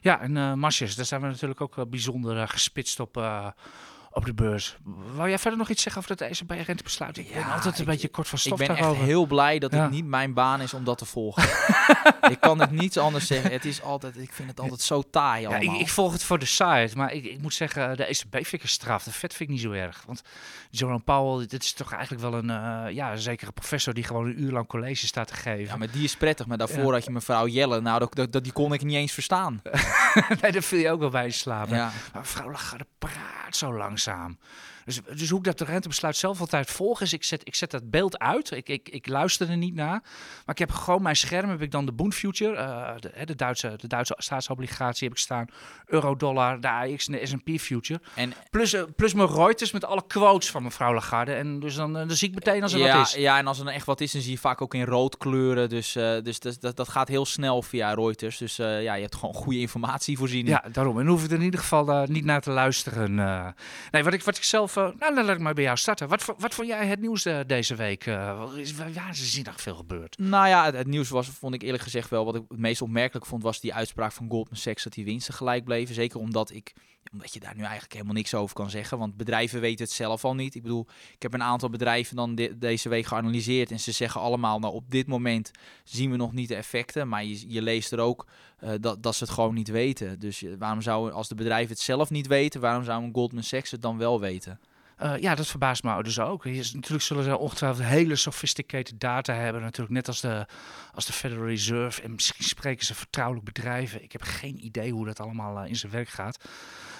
Ja, 0.01 0.21
en 0.21 0.35
uh, 0.35 0.53
marges, 0.53 0.95
daar 0.95 1.05
zijn 1.05 1.21
we 1.21 1.27
natuurlijk 1.27 1.61
ook 1.61 1.89
bijzonder 1.89 2.47
gespitst 2.47 2.99
op, 2.99 3.15
op 4.13 4.25
de 4.25 4.33
beurs. 4.33 4.77
Wou 5.15 5.29
jij 5.29 5.39
verder 5.39 5.59
nog 5.59 5.69
iets 5.69 5.81
zeggen 5.81 6.01
over 6.01 6.15
dat 6.15 6.29
ECB-rentebesluit? 6.29 7.17
Ik 7.17 7.27
ja, 7.27 7.33
ben 7.33 7.53
altijd 7.53 7.75
een 7.75 7.81
ik, 7.81 7.87
beetje 7.87 8.07
kort 8.07 8.27
van 8.27 8.37
stof 8.37 8.61
Ik 8.61 8.67
ben 8.67 8.75
daarover. 8.75 9.01
echt 9.01 9.09
heel 9.09 9.25
blij 9.25 9.59
dat 9.59 9.71
ja. 9.71 9.81
het 9.81 9.91
niet 9.91 10.05
mijn 10.05 10.33
baan 10.33 10.61
is 10.61 10.73
om 10.73 10.83
dat 10.83 10.97
te 10.97 11.05
volgen. 11.05 11.43
ik 12.33 12.37
kan 12.39 12.59
het 12.59 12.71
niets 12.71 12.97
anders 12.97 13.27
zeggen. 13.27 13.51
Het 13.51 13.65
is 13.65 13.81
altijd, 13.81 14.17
ik 14.17 14.33
vind 14.33 14.49
het 14.49 14.59
altijd 14.59 14.81
zo 14.81 15.03
taai 15.11 15.45
allemaal. 15.45 15.63
Ja, 15.63 15.73
ik, 15.73 15.79
ik, 15.79 15.89
volg 15.89 16.11
het 16.11 16.23
voor 16.23 16.39
de 16.39 16.45
site, 16.45 16.91
maar 16.95 17.13
ik, 17.13 17.25
ik 17.25 17.41
moet 17.41 17.53
zeggen, 17.53 17.97
de 17.97 18.05
ECB 18.05 18.31
vind 18.31 18.53
ik 18.53 18.61
een 18.61 18.67
straf. 18.67 19.03
De 19.03 19.11
vet 19.11 19.33
vind 19.33 19.49
ik 19.49 19.55
niet 19.55 19.63
zo 19.63 19.71
erg. 19.71 20.03
Want 20.05 20.21
Jerome 20.69 20.99
Powell, 20.99 21.47
dit 21.47 21.63
is 21.63 21.73
toch 21.73 21.91
eigenlijk 21.91 22.21
wel 22.21 22.33
een, 22.33 22.49
uh, 22.49 22.93
ja, 22.95 23.15
zekere 23.15 23.51
professor 23.51 23.93
die 23.93 24.03
gewoon 24.03 24.25
een 24.25 24.41
uur 24.41 24.51
lang 24.51 24.67
college 24.67 25.07
staat 25.07 25.27
te 25.27 25.33
geven. 25.33 25.65
Ja, 25.65 25.75
maar 25.75 25.91
die 25.91 26.03
is 26.03 26.15
prettig. 26.15 26.45
Maar 26.45 26.57
daarvoor 26.57 26.93
had 26.93 27.05
je 27.05 27.11
mevrouw 27.11 27.47
Jelle, 27.47 27.81
nou, 27.81 27.99
dat, 27.99 28.15
dat, 28.15 28.31
dat, 28.31 28.43
die 28.43 28.53
kon 28.53 28.73
ik 28.73 28.83
niet 28.83 28.95
eens 28.95 29.11
verstaan. 29.11 29.61
nee, 30.41 30.51
daar 30.51 30.61
viel 30.61 30.79
je 30.79 30.89
ook 30.89 30.99
wel 30.99 31.09
bij 31.09 31.29
slapen. 31.29 31.75
Ja. 31.75 31.91
Maar 32.13 32.21
mevrouw 32.21 32.51
Lagarde 32.51 32.85
praat 32.97 33.55
zo 33.55 33.71
langzaam. 34.05 34.37
Dus, 34.85 34.99
dus 35.15 35.29
hoe 35.29 35.39
ik 35.39 35.45
dat 35.45 35.57
de 35.57 35.65
rentebesluit 35.65 36.15
zelf 36.15 36.39
altijd 36.39 36.71
volg, 36.71 37.01
is 37.01 37.13
ik 37.13 37.23
zet, 37.23 37.41
ik 37.43 37.55
zet 37.55 37.71
dat 37.71 37.89
beeld 37.89 38.19
uit. 38.19 38.51
Ik, 38.51 38.69
ik, 38.69 38.89
ik 38.89 39.07
luister 39.07 39.49
er 39.49 39.57
niet 39.57 39.75
naar. 39.75 40.01
Maar 40.45 40.55
ik 40.55 40.57
heb 40.57 40.71
gewoon 40.71 41.01
mijn 41.01 41.15
scherm, 41.15 41.49
heb 41.49 41.61
ik 41.61 41.71
dan 41.71 41.85
de 41.85 41.93
Bund 41.93 42.15
Future, 42.15 42.53
uh, 42.53 42.91
de, 42.99 43.25
de, 43.25 43.35
Duitse, 43.35 43.73
de 43.77 43.87
Duitse 43.87 44.15
staatsobligatie 44.17 45.07
heb 45.07 45.17
ik 45.17 45.23
staan. 45.23 45.47
Euro-dollar, 45.85 46.61
de 46.61 46.69
AX 46.69 47.07
en 47.07 47.11
de 47.11 47.25
S&P 47.25 47.59
Future. 47.59 48.01
En, 48.15 48.33
plus, 48.49 48.73
uh, 48.73 48.83
plus 48.95 49.13
mijn 49.13 49.29
Reuters 49.29 49.71
met 49.71 49.85
alle 49.85 50.03
quotes 50.07 50.51
van 50.51 50.63
mevrouw 50.63 50.93
Lagarde. 50.93 51.33
En 51.33 51.59
dus 51.59 51.75
dan, 51.75 51.93
dan 51.93 52.11
zie 52.11 52.27
ik 52.27 52.35
meteen 52.35 52.63
als 52.63 52.73
er 52.73 52.79
ja, 52.79 52.97
wat 52.97 53.07
is. 53.07 53.13
Ja, 53.13 53.37
en 53.37 53.47
als 53.47 53.59
er 53.59 53.67
echt 53.67 53.85
wat 53.85 54.01
is, 54.01 54.11
dan 54.11 54.21
zie 54.21 54.31
je 54.31 54.37
vaak 54.37 54.61
ook 54.61 54.73
in 54.73 54.85
rood 54.85 55.17
kleuren. 55.17 55.69
Dus, 55.69 55.95
uh, 55.95 56.21
dus 56.23 56.39
dat, 56.39 56.57
dat, 56.59 56.75
dat 56.75 56.89
gaat 56.89 57.07
heel 57.07 57.25
snel 57.25 57.61
via 57.61 57.93
Reuters. 57.93 58.37
Dus 58.37 58.55
ja, 58.55 58.93
je 58.93 59.01
hebt 59.01 59.15
gewoon 59.15 59.33
goede 59.35 59.59
informatievoorziening. 59.59 60.59
Ja, 60.63 60.69
daarom. 60.71 60.99
En 60.99 61.07
hoef 61.07 61.23
ik 61.23 61.29
er 61.29 61.37
in 61.37 61.43
ieder 61.43 61.59
geval 61.59 62.05
niet 62.05 62.25
naar 62.25 62.41
te 62.41 62.51
luisteren. 62.51 63.19
Nee, 63.93 64.03
wat 64.03 64.13
ik, 64.13 64.23
wat 64.23 64.37
ik 64.37 64.43
zelf... 64.43 64.75
nou, 64.75 64.97
dan 64.97 65.25
laat 65.25 65.35
ik 65.35 65.41
maar 65.41 65.53
bij 65.53 65.63
jou 65.63 65.77
starten. 65.77 66.07
Wat, 66.07 66.33
wat 66.37 66.53
vond 66.53 66.67
jij 66.67 66.87
het 66.87 66.99
nieuws 66.99 67.25
uh, 67.25 67.39
deze 67.47 67.75
week? 67.75 68.05
Uh, 68.05 68.43
is, 68.55 68.73
ja, 68.93 69.11
nog 69.43 69.61
veel 69.61 69.75
gebeurd. 69.75 70.17
Nou 70.17 70.47
ja, 70.47 70.65
het, 70.65 70.75
het, 70.75 70.87
nieuws 70.87 71.09
was, 71.09 71.27
vond 71.27 71.53
ik 71.53 71.61
eerlijk 71.61 71.83
gezegd 71.83 72.09
wel, 72.09 72.25
wat 72.25 72.35
ik 72.35 72.43
het 72.47 72.59
meest 72.59 72.81
opmerkelijk 72.81 73.25
vond, 73.25 73.43
was 73.43 73.59
die 73.59 73.73
uitspraak 73.73 74.11
van 74.11 74.29
Goldman 74.29 74.59
Sachs 74.59 74.83
dat 74.83 74.93
die 74.93 75.05
winsten 75.05 75.33
gelijk 75.33 75.63
bleven. 75.63 75.95
Zeker 75.95 76.19
omdat 76.19 76.51
ik 76.51 76.73
omdat 77.11 77.33
je 77.33 77.39
daar 77.39 77.55
nu 77.55 77.61
eigenlijk 77.61 77.93
helemaal 77.93 78.13
niks 78.13 78.33
over 78.33 78.55
kan 78.55 78.69
zeggen. 78.69 78.97
Want 78.97 79.17
bedrijven 79.17 79.61
weten 79.61 79.85
het 79.85 79.93
zelf 79.93 80.25
al 80.25 80.35
niet. 80.35 80.55
Ik 80.55 80.61
bedoel, 80.61 80.87
ik 81.13 81.21
heb 81.21 81.33
een 81.33 81.43
aantal 81.43 81.69
bedrijven 81.69 82.15
dan 82.15 82.35
de, 82.35 82.57
deze 82.57 82.89
week 82.89 83.05
geanalyseerd. 83.05 83.71
En 83.71 83.79
ze 83.79 83.91
zeggen 83.91 84.21
allemaal, 84.21 84.59
nou 84.59 84.73
op 84.73 84.91
dit 84.91 85.07
moment 85.07 85.51
zien 85.83 86.11
we 86.11 86.17
nog 86.17 86.33
niet 86.33 86.47
de 86.47 86.55
effecten. 86.55 87.07
Maar 87.07 87.23
je, 87.23 87.51
je 87.51 87.61
leest 87.61 87.91
er 87.91 87.99
ook 87.99 88.27
uh, 88.63 88.69
dat, 88.79 89.03
dat 89.03 89.15
ze 89.15 89.23
het 89.23 89.33
gewoon 89.33 89.53
niet 89.53 89.69
weten. 89.69 90.19
Dus 90.19 90.43
waarom 90.57 90.81
zou, 90.81 91.11
als 91.11 91.27
de 91.27 91.35
bedrijven 91.35 91.73
het 91.73 91.79
zelf 91.79 92.09
niet 92.09 92.27
weten, 92.27 92.61
waarom 92.61 92.83
zou 92.83 93.03
een 93.03 93.13
Goldman 93.13 93.43
Sachs 93.43 93.71
het 93.71 93.81
dan 93.81 93.97
wel 93.97 94.19
weten? 94.19 94.59
Uh, 95.01 95.17
ja, 95.17 95.35
dat 95.35 95.47
verbaast 95.47 95.83
me 95.83 96.03
dus 96.03 96.19
ook. 96.19 96.45
Natuurlijk 96.45 97.03
zullen 97.03 97.23
ze 97.23 97.37
ongetwijfeld 97.37 97.87
hele 97.87 98.15
sophisticated 98.15 98.99
data 98.99 99.33
hebben. 99.33 99.61
Natuurlijk 99.61 99.95
net 99.95 100.07
als 100.07 100.21
de, 100.21 100.45
als 100.93 101.05
de 101.05 101.13
Federal 101.13 101.45
Reserve. 101.45 102.01
En 102.01 102.11
misschien 102.11 102.45
spreken 102.45 102.85
ze 102.85 102.95
vertrouwelijk 102.95 103.45
bedrijven. 103.45 104.03
Ik 104.03 104.11
heb 104.11 104.21
geen 104.21 104.65
idee 104.65 104.91
hoe 104.91 105.05
dat 105.05 105.19
allemaal 105.19 105.65
in 105.65 105.75
zijn 105.75 105.91
werk 105.91 106.09
gaat. 106.09 106.37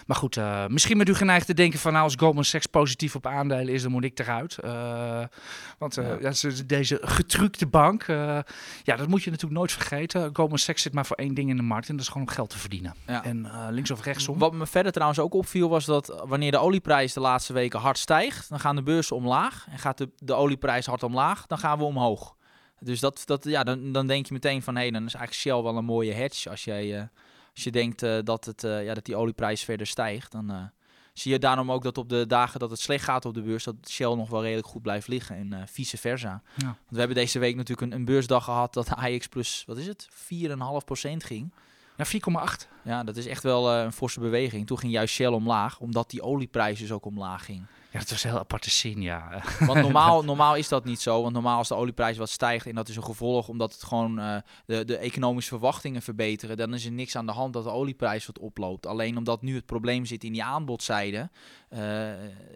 Maar 0.06 0.18
goed, 0.18 0.38
uh, 0.38 0.68
misschien 0.68 0.98
met 0.98 1.10
u 1.10 1.14
geneigd 1.14 1.46
te 1.46 1.54
denken 1.54 1.80
van 1.80 1.92
nou, 1.92 2.04
als 2.04 2.16
Goldman 2.16 2.44
Sachs 2.44 2.66
positief 2.66 3.16
op 3.16 3.28
aandelen 3.28 3.74
is, 3.74 3.82
dan 3.82 3.92
moet 3.92 4.04
ik 4.04 4.20
eruit. 4.20 4.58
Uh, 4.64 5.24
want 5.78 5.98
uh, 5.98 6.22
ja. 6.22 6.32
Ja, 6.42 6.50
deze 6.66 7.00
getructe 7.02 7.68
bank, 7.68 8.06
ja, 8.84 8.96
dat 8.96 9.08
moet 9.08 9.24
je 9.24 9.30
natuurlijk 9.30 9.60
nooit 9.60 9.72
vergeten. 9.72 10.30
Goldman 10.34 10.58
Sachs 10.58 10.82
zit 10.82 10.94
maar 10.94 11.06
voor 11.06 11.16
één 11.16 11.34
ding 11.34 11.50
in 11.50 11.58
de 11.58 11.64
markt 11.64 11.90
en 11.90 11.96
dat 11.96 12.06
is 12.06 12.12
gewoon 12.12 12.28
om 12.28 12.34
geld 12.34 12.50
te 12.50 12.58
verdienen. 12.58 12.96
Ja. 13.08 13.24
En 13.24 13.52
links 13.70 13.92
of 13.92 14.04
rechtsom. 14.04 14.38
Wat 14.38 14.54
me 14.54 14.68
verder 14.68 14.92
trouwens 14.92 15.20
ook 15.20 15.34
opviel 15.34 15.70
was 15.70 15.86
dat 15.86 16.24
wanneer 16.26 16.52
de 16.52 16.58
olieprijs 16.58 17.14
de 17.14 17.20
laatste 17.20 17.54
weken 17.54 17.80
hard 17.80 17.98
stijgt, 17.98 18.50
dan 18.50 18.60
gaan 18.60 18.76
de 18.76 18.84
beurzen 18.84 19.16
omlaag. 19.16 19.66
En 19.70 19.80
gaat 19.80 19.98
de, 19.98 20.10
de 20.18 20.34
olieprijs 20.34 20.86
hard 20.86 21.04
omlaag, 21.04 21.46
dan 21.48 21.58
gaan 21.58 21.78
we 21.78 21.84
omhoog. 21.84 22.36
Dus 22.80 23.00
dat, 23.00 23.22
dat, 23.26 23.44
ja, 23.44 23.64
dan, 23.64 23.92
dan 23.92 24.08
denk 24.08 24.26
je 24.26 24.34
meteen 24.34 24.62
van 24.62 24.76
hé, 24.76 24.82
hey, 24.82 24.92
dan 24.92 25.06
is 25.06 25.14
eigenlijk 25.14 25.34
Shell 25.34 25.64
wel 25.64 25.78
een 25.78 25.86
mooie 25.86 26.14
hedge 26.14 26.50
als 26.50 26.64
jij 26.64 27.10
als 27.54 27.64
je 27.64 27.72
denkt 27.72 28.04
uh, 28.04 28.20
dat, 28.24 28.46
het, 28.46 28.64
uh, 28.64 28.86
ja, 28.86 28.94
dat 28.94 29.06
die 29.06 29.16
olieprijs 29.16 29.64
verder 29.64 29.88
stijgt, 29.88 30.32
dan 30.32 30.52
uh, 30.52 30.64
zie 31.14 31.32
je 31.32 31.40
daarom 31.40 31.72
ook 31.72 31.84
dat 31.84 31.98
op 31.98 32.10
de 32.10 32.28
dagen 32.28 32.60
dat 32.60 32.70
het 32.70 32.80
slecht 32.80 33.04
gaat 33.04 33.26
op 33.26 33.34
de 33.34 33.42
beurs, 33.42 33.64
dat 33.64 33.76
Shell 33.90 34.16
nog 34.16 34.30
wel 34.30 34.42
redelijk 34.42 34.68
goed 34.68 34.82
blijft 34.82 35.08
liggen 35.08 35.36
en 35.36 35.68
vice 35.68 35.98
versa. 35.98 36.42
Ja. 36.56 36.66
Want 36.66 36.78
we 36.90 36.98
hebben 36.98 37.16
deze 37.16 37.40
week 37.40 37.56
natuurlijk 37.56 37.92
een, 37.92 38.00
een 38.00 38.06
beursdag 38.06 38.44
gehad 38.44 38.74
dat 38.74 38.88
de 38.88 38.96
AX 38.96 39.28
plus, 39.28 39.64
wat 39.68 39.78
is 39.78 39.88
het, 39.88 40.08
4,5% 40.10 40.16
ging. 41.18 41.54
Ja, 41.98 42.06
4,8. 42.06 42.68
Ja, 42.84 43.04
dat 43.04 43.16
is 43.16 43.26
echt 43.26 43.44
wel 43.44 43.72
een 43.72 43.94
forse 43.94 44.20
beweging. 44.20 44.68
Toen 44.68 44.80
ging 44.80 44.92
juist 44.92 45.14
Shell 45.14 45.28
omlaag, 45.28 45.80
omdat 45.80 46.10
die 46.10 46.22
olieprijs 46.22 46.80
dus 46.80 46.92
ook 46.92 47.06
omlaag 47.06 47.46
ging. 47.46 47.66
Ja, 47.94 48.00
dat 48.00 48.10
was 48.10 48.24
een 48.24 48.30
heel 48.30 48.40
aparte 48.40 48.70
zin, 48.70 49.02
ja. 49.02 49.44
Want 49.60 49.82
normaal, 49.82 50.24
normaal 50.34 50.56
is 50.56 50.68
dat 50.68 50.86
niet 50.86 51.02
zo. 51.02 51.22
Want 51.22 51.34
normaal 51.34 51.58
als 51.58 51.68
de 51.68 51.76
olieprijs 51.76 52.18
wat 52.18 52.30
stijgt 52.30 52.66
en 52.66 52.76
dat 52.76 52.90
is 52.90 52.96
een 52.96 53.04
gevolg 53.04 53.48
omdat 53.48 53.74
het 53.74 53.84
gewoon 53.84 54.20
uh, 54.20 54.38
de, 54.66 54.86
de 54.86 54.98
economische 54.98 55.50
verwachtingen 55.50 56.02
verbeteren, 56.02 56.58
dan 56.58 56.74
is 56.74 56.86
er 56.86 56.92
niks 56.92 57.16
aan 57.16 57.26
de 57.26 57.32
hand 57.32 57.54
dat 57.54 57.64
de 57.64 57.70
olieprijs 57.70 58.26
wat 58.26 58.40
oploopt. 58.40 58.86
Alleen 58.86 59.18
omdat 59.18 59.42
nu 59.42 59.56
het 59.56 59.66
probleem 59.66 60.06
zit 60.06 60.24
in 60.24 60.32
die 60.32 60.44
aanbodzijde. 60.44 61.30
Uh, 61.70 62.12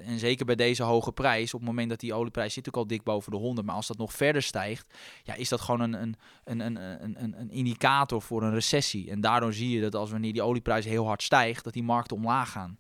en 0.08 0.20
zeker 0.20 0.46
bij 0.46 0.56
deze 0.56 0.84
hoge 0.84 1.12
prijs, 1.12 1.54
op 1.54 1.60
het 1.60 1.70
moment 1.70 1.90
dat 1.90 2.00
die 2.00 2.14
olieprijs 2.14 2.54
zit 2.54 2.68
ook 2.68 2.78
al 2.78 2.88
dik 2.88 3.04
boven 3.04 3.32
de 3.32 3.38
100, 3.38 3.68
maar 3.68 3.76
als 3.76 3.88
dat 3.88 3.98
nog 3.98 4.14
verder 4.14 4.42
stijgt, 4.42 4.94
ja, 5.24 5.34
is 5.34 5.50
dat 5.50 5.62
gewoon 5.62 5.82
een, 5.82 5.94
een, 5.94 6.16
een, 6.44 6.76
een, 6.76 7.24
een, 7.24 7.40
een 7.40 7.52
indicator 7.52 8.22
voor 8.22 8.44
een 8.44 8.54
recessie. 8.54 9.12
En 9.12 9.22
daardoor 9.22 9.54
zie 9.54 9.70
je 9.70 9.82
dat 9.82 9.96
als 9.96 10.12
wanneer 10.12 10.34
die 10.34 10.42
olieprijs 10.42 10.86
heel 10.86 11.06
hard 11.06 11.24
stijgt, 11.24 11.64
dat 11.64 11.74
die 11.74 11.84
markten 11.84 12.18
omlaag 12.18 12.52
gaan. 12.52 12.78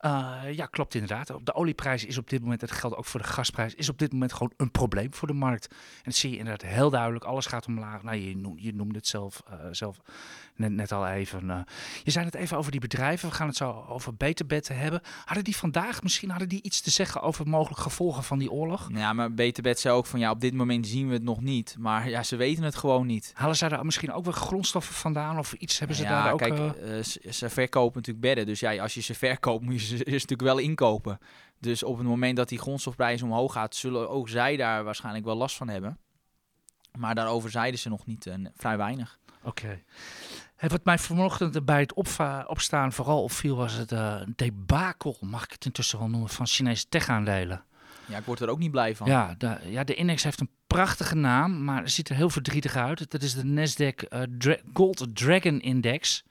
Uh, 0.00 0.42
ja, 0.52 0.66
klopt 0.66 0.94
inderdaad. 0.94 1.32
De 1.44 1.54
olieprijs 1.54 2.04
is 2.04 2.18
op 2.18 2.30
dit 2.30 2.40
moment, 2.40 2.60
dat 2.60 2.70
geldt 2.70 2.96
ook 2.96 3.04
voor 3.04 3.20
de 3.20 3.26
gasprijs, 3.26 3.74
is 3.74 3.88
op 3.88 3.98
dit 3.98 4.12
moment 4.12 4.32
gewoon 4.32 4.52
een 4.56 4.70
probleem 4.70 5.14
voor 5.14 5.28
de 5.28 5.34
markt. 5.34 5.68
En 5.70 6.02
dat 6.04 6.14
zie 6.14 6.30
je 6.30 6.36
inderdaad 6.36 6.70
heel 6.70 6.90
duidelijk. 6.90 7.24
Alles 7.24 7.46
gaat 7.46 7.66
omlaag. 7.66 8.02
Nou, 8.02 8.16
je, 8.16 8.36
noem, 8.36 8.54
je 8.58 8.74
noemde 8.74 8.94
het 8.96 9.06
zelf, 9.06 9.42
uh, 9.50 9.54
zelf 9.70 10.00
net, 10.60 10.70
net 10.70 10.92
al 10.92 11.06
even. 11.06 11.44
Uh, 11.44 11.60
je 12.04 12.10
zei 12.10 12.24
het 12.24 12.34
even 12.34 12.56
over 12.56 12.70
die 12.70 12.80
bedrijven. 12.80 13.28
We 13.28 13.34
gaan 13.34 13.46
het 13.46 13.56
zo 13.56 13.84
over 13.88 14.14
beterbetten 14.14 14.78
hebben. 14.78 15.00
Hadden 15.24 15.44
die 15.44 15.56
vandaag 15.56 16.02
misschien 16.02 16.30
hadden 16.30 16.48
die 16.48 16.62
iets 16.62 16.80
te 16.80 16.90
zeggen 16.90 17.22
over 17.22 17.48
mogelijke 17.48 17.82
gevolgen 17.82 18.24
van 18.24 18.38
die 18.38 18.50
oorlog? 18.50 18.88
Ja, 18.92 19.12
maar 19.12 19.34
beterbed 19.34 19.80
zei 19.80 19.94
ook 19.94 20.06
van 20.06 20.20
ja, 20.20 20.30
op 20.30 20.40
dit 20.40 20.54
moment 20.54 20.86
zien 20.86 21.06
we 21.06 21.12
het 21.12 21.22
nog 21.22 21.40
niet. 21.40 21.76
Maar 21.78 22.08
ja, 22.08 22.22
ze 22.22 22.36
weten 22.36 22.64
het 22.64 22.74
gewoon 22.76 23.06
niet. 23.06 23.32
Halen 23.34 23.56
zij 23.56 23.68
daar 23.68 23.84
misschien 23.84 24.12
ook 24.12 24.24
wel 24.24 24.32
grondstoffen 24.32 24.94
vandaan 24.94 25.38
of 25.38 25.52
iets 25.52 25.78
hebben 25.78 25.96
ze 25.96 26.02
ja, 26.02 26.22
daar 26.22 26.32
ook? 26.32 26.38
Kijk, 26.38 27.04
ze 27.30 27.48
verkopen 27.48 27.96
natuurlijk 27.96 28.26
bedden. 28.26 28.46
Dus 28.46 28.60
ja, 28.60 28.82
als 28.82 28.94
je 28.94 29.00
ze 29.00 29.14
verkoopt, 29.14 29.64
moet 29.66 29.80
je 29.80 29.96
ze 29.96 30.04
natuurlijk 30.04 30.40
wel 30.40 30.58
inkopen. 30.58 31.18
Dus 31.58 31.82
op 31.82 31.98
het 31.98 32.06
moment 32.06 32.36
dat 32.36 32.48
die 32.48 32.58
grondstofprijs 32.58 33.22
omhoog 33.22 33.52
gaat, 33.52 33.74
zullen 33.74 34.10
ook 34.10 34.28
zij 34.28 34.56
daar 34.56 34.84
waarschijnlijk 34.84 35.24
wel 35.24 35.36
last 35.36 35.56
van 35.56 35.68
hebben. 35.68 35.98
Maar 36.98 37.14
daarover 37.14 37.50
zeiden 37.50 37.80
ze 37.80 37.88
nog 37.88 38.06
niet 38.06 38.26
uh, 38.26 38.34
vrij 38.54 38.76
weinig. 38.76 39.18
Oké. 39.42 39.82
Hey, 40.60 40.68
wat 40.68 40.84
mij 40.84 40.98
vanochtend 40.98 41.64
bij 41.64 41.80
het 41.80 41.94
opstaan 42.46 42.92
vooral 42.92 43.22
opviel 43.22 43.56
was 43.56 43.72
het 43.72 43.92
uh, 43.92 44.20
debakel, 44.36 45.16
mag 45.20 45.44
ik 45.44 45.50
het 45.50 45.64
intussen 45.64 45.98
wel 45.98 46.08
noemen, 46.08 46.28
van 46.28 46.46
Chinese 46.46 46.88
tech-aandelen. 46.88 47.64
Ja, 48.06 48.18
ik 48.18 48.24
word 48.24 48.40
er 48.40 48.48
ook 48.48 48.58
niet 48.58 48.70
blij 48.70 48.96
van. 48.96 49.06
Ja 49.06 49.34
de, 49.38 49.56
ja, 49.64 49.84
de 49.84 49.94
index 49.94 50.22
heeft 50.22 50.40
een 50.40 50.50
prachtige 50.66 51.14
naam, 51.14 51.64
maar 51.64 51.82
het 51.82 51.90
ziet 51.90 52.08
er 52.08 52.16
heel 52.16 52.30
verdrietig 52.30 52.76
uit. 52.76 53.10
Dat 53.10 53.22
is 53.22 53.34
de 53.34 53.44
Nasdaq 53.44 54.08
uh, 54.08 54.54
Gold 54.72 55.06
Dragon 55.16 55.60
Index. 55.60 56.24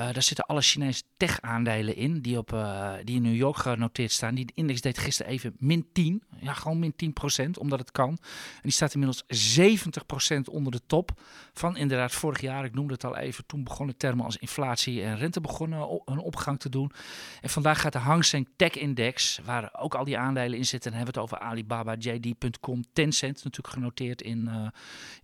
Uh, 0.00 0.12
daar 0.12 0.22
zitten 0.22 0.46
alle 0.46 0.60
Chinese 0.60 1.02
tech-aandelen 1.16 1.96
in 1.96 2.20
die, 2.20 2.38
op, 2.38 2.52
uh, 2.52 2.92
die 3.04 3.16
in 3.16 3.22
New 3.22 3.34
York 3.34 3.56
genoteerd 3.56 4.10
staan. 4.12 4.34
Die 4.34 4.52
index 4.54 4.80
deed 4.80 4.98
gisteren 4.98 5.32
even 5.32 5.54
min 5.58 5.88
10. 5.92 6.22
Ja, 6.40 6.52
gewoon 6.52 6.78
min 6.78 6.96
10 6.96 7.12
procent, 7.12 7.58
omdat 7.58 7.78
het 7.78 7.90
kan. 7.90 8.08
En 8.08 8.18
die 8.62 8.72
staat 8.72 8.92
inmiddels 8.92 9.24
70 9.26 10.06
procent 10.06 10.48
onder 10.48 10.72
de 10.72 10.80
top 10.86 11.20
van 11.52 11.76
inderdaad 11.76 12.12
vorig 12.12 12.40
jaar. 12.40 12.64
Ik 12.64 12.74
noemde 12.74 12.92
het 12.92 13.04
al 13.04 13.16
even. 13.16 13.46
Toen 13.46 13.64
begonnen 13.64 13.96
termen 13.96 14.24
als 14.24 14.36
inflatie 14.36 15.02
en 15.02 15.16
rente 15.16 15.40
begonnen 15.40 16.02
hun 16.04 16.18
opgang 16.18 16.60
te 16.60 16.68
doen. 16.68 16.92
En 17.40 17.50
vandaag 17.50 17.80
gaat 17.80 17.92
de 17.92 17.98
Hang 17.98 18.24
Seng 18.24 18.48
Tech 18.56 18.74
Index, 18.74 19.40
waar 19.44 19.70
ook 19.78 19.94
al 19.94 20.04
die 20.04 20.18
aandelen 20.18 20.58
in 20.58 20.66
zitten. 20.66 20.90
En 20.90 20.96
hebben 20.96 21.14
we 21.14 21.20
het 21.20 21.30
over 21.30 21.46
Alibaba, 21.46 21.94
JD.com, 21.98 22.84
Tencent, 22.92 23.44
natuurlijk 23.44 23.74
genoteerd 23.74 24.22
in, 24.22 24.48
uh, 24.48 24.68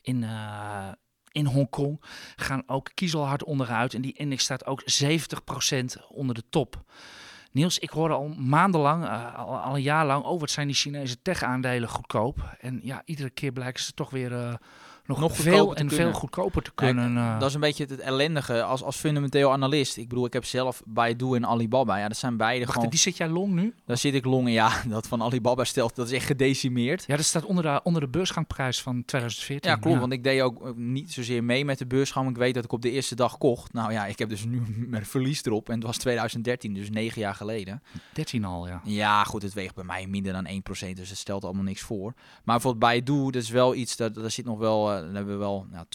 in 0.02 0.24
in 1.36 1.46
Hongkong 1.46 2.00
gaan 2.36 2.62
ook 2.66 2.90
kiezelhard 2.94 3.44
onderuit. 3.44 3.94
En 3.94 4.00
die 4.00 4.12
index 4.12 4.44
staat 4.44 4.66
ook 4.66 4.82
70% 4.82 6.06
onder 6.08 6.34
de 6.34 6.42
top. 6.50 6.84
Niels, 7.52 7.78
ik 7.78 7.90
hoorde 7.90 8.14
al 8.14 8.28
maandenlang, 8.28 9.04
uh, 9.04 9.38
al, 9.38 9.74
een 9.74 9.82
jaar 9.82 10.06
lang, 10.06 10.24
oh 10.24 10.40
wat 10.40 10.50
zijn 10.50 10.66
die 10.66 10.76
Chinese 10.76 11.22
tech-aandelen 11.22 11.88
goedkoop. 11.88 12.56
En 12.60 12.80
ja, 12.82 13.02
iedere 13.04 13.30
keer 13.30 13.52
blijken 13.52 13.82
ze 13.82 13.92
toch 13.92 14.10
weer... 14.10 14.32
Uh, 14.32 14.54
nog, 15.06 15.20
nog 15.20 15.36
veel 15.36 15.76
en 15.76 15.90
veel 15.90 16.12
goedkoper 16.12 16.62
te 16.62 16.70
kunnen. 16.74 17.14
Uh. 17.14 17.38
dat 17.38 17.48
is 17.48 17.54
een 17.54 17.60
beetje 17.60 17.84
het 17.84 18.00
ellendige 18.00 18.62
als, 18.62 18.82
als 18.82 18.96
fundamenteel 18.96 19.52
analist. 19.52 19.96
Ik 19.96 20.08
bedoel, 20.08 20.26
ik 20.26 20.32
heb 20.32 20.44
zelf 20.44 20.82
Baidu 20.84 21.34
en 21.34 21.46
Alibaba. 21.46 21.96
Ja, 21.96 22.08
dat 22.08 22.16
zijn 22.16 22.36
beide 22.36 22.60
Wacht, 22.60 22.72
gewoon... 22.72 22.90
die 22.90 22.98
zit 22.98 23.16
jij 23.16 23.28
long 23.28 23.52
nu? 23.52 23.74
Daar 23.86 23.96
zit 23.96 24.14
ik 24.14 24.24
long 24.24 24.50
ja. 24.50 24.82
Dat 24.88 25.06
van 25.06 25.22
Alibaba 25.22 25.64
stelt, 25.64 25.96
dat 25.96 26.06
is 26.06 26.12
echt 26.12 26.26
gedecimeerd. 26.26 27.04
Ja, 27.06 27.16
dat 27.16 27.24
staat 27.24 27.44
onder 27.44 27.64
de, 27.64 27.80
onder 27.82 28.00
de 28.00 28.08
beursgangprijs 28.08 28.82
van 28.82 29.04
2014. 29.04 29.70
Ja, 29.70 29.76
klopt. 29.76 30.00
Want 30.00 30.12
ik 30.12 30.24
deed 30.24 30.40
ook 30.40 30.76
niet 30.76 31.12
zozeer 31.12 31.44
mee 31.44 31.64
met 31.64 31.78
de 31.78 31.86
beursgang. 31.86 32.30
Ik 32.30 32.36
weet 32.36 32.54
dat 32.54 32.64
ik 32.64 32.72
op 32.72 32.82
de 32.82 32.90
eerste 32.90 33.14
dag 33.14 33.38
kocht. 33.38 33.72
Nou 33.72 33.92
ja, 33.92 34.06
ik 34.06 34.18
heb 34.18 34.28
dus 34.28 34.44
nu 34.44 34.62
mijn 34.88 35.06
verlies 35.06 35.44
erop. 35.44 35.68
En 35.68 35.74
het 35.74 35.84
was 35.84 35.96
2013, 35.96 36.74
dus 36.74 36.90
negen 36.90 37.20
jaar 37.20 37.34
geleden. 37.34 37.82
13 38.12 38.44
al, 38.44 38.66
ja. 38.66 38.80
Ja, 38.84 39.24
goed, 39.24 39.42
het 39.42 39.54
weegt 39.54 39.74
bij 39.74 39.84
mij 39.84 40.06
minder 40.06 40.32
dan 40.32 40.48
1%. 40.48 40.92
Dus 40.94 41.08
het 41.08 41.18
stelt 41.18 41.44
allemaal 41.44 41.62
niks 41.62 41.80
voor. 41.80 42.12
Maar 42.44 42.54
bijvoorbeeld 42.54 42.84
Baidu, 42.84 43.30
dat 43.30 43.42
is 43.42 43.50
wel 43.50 43.74
iets, 43.74 43.96
dat, 43.96 44.14
daar 44.14 44.30
zit 44.30 44.44
nog 44.44 44.58
wel, 44.58 44.95
uh, 44.95 44.95
daar 45.00 45.14
hebben 45.14 45.32
we 45.32 45.38
wel 45.38 45.66
nou, 45.70 45.86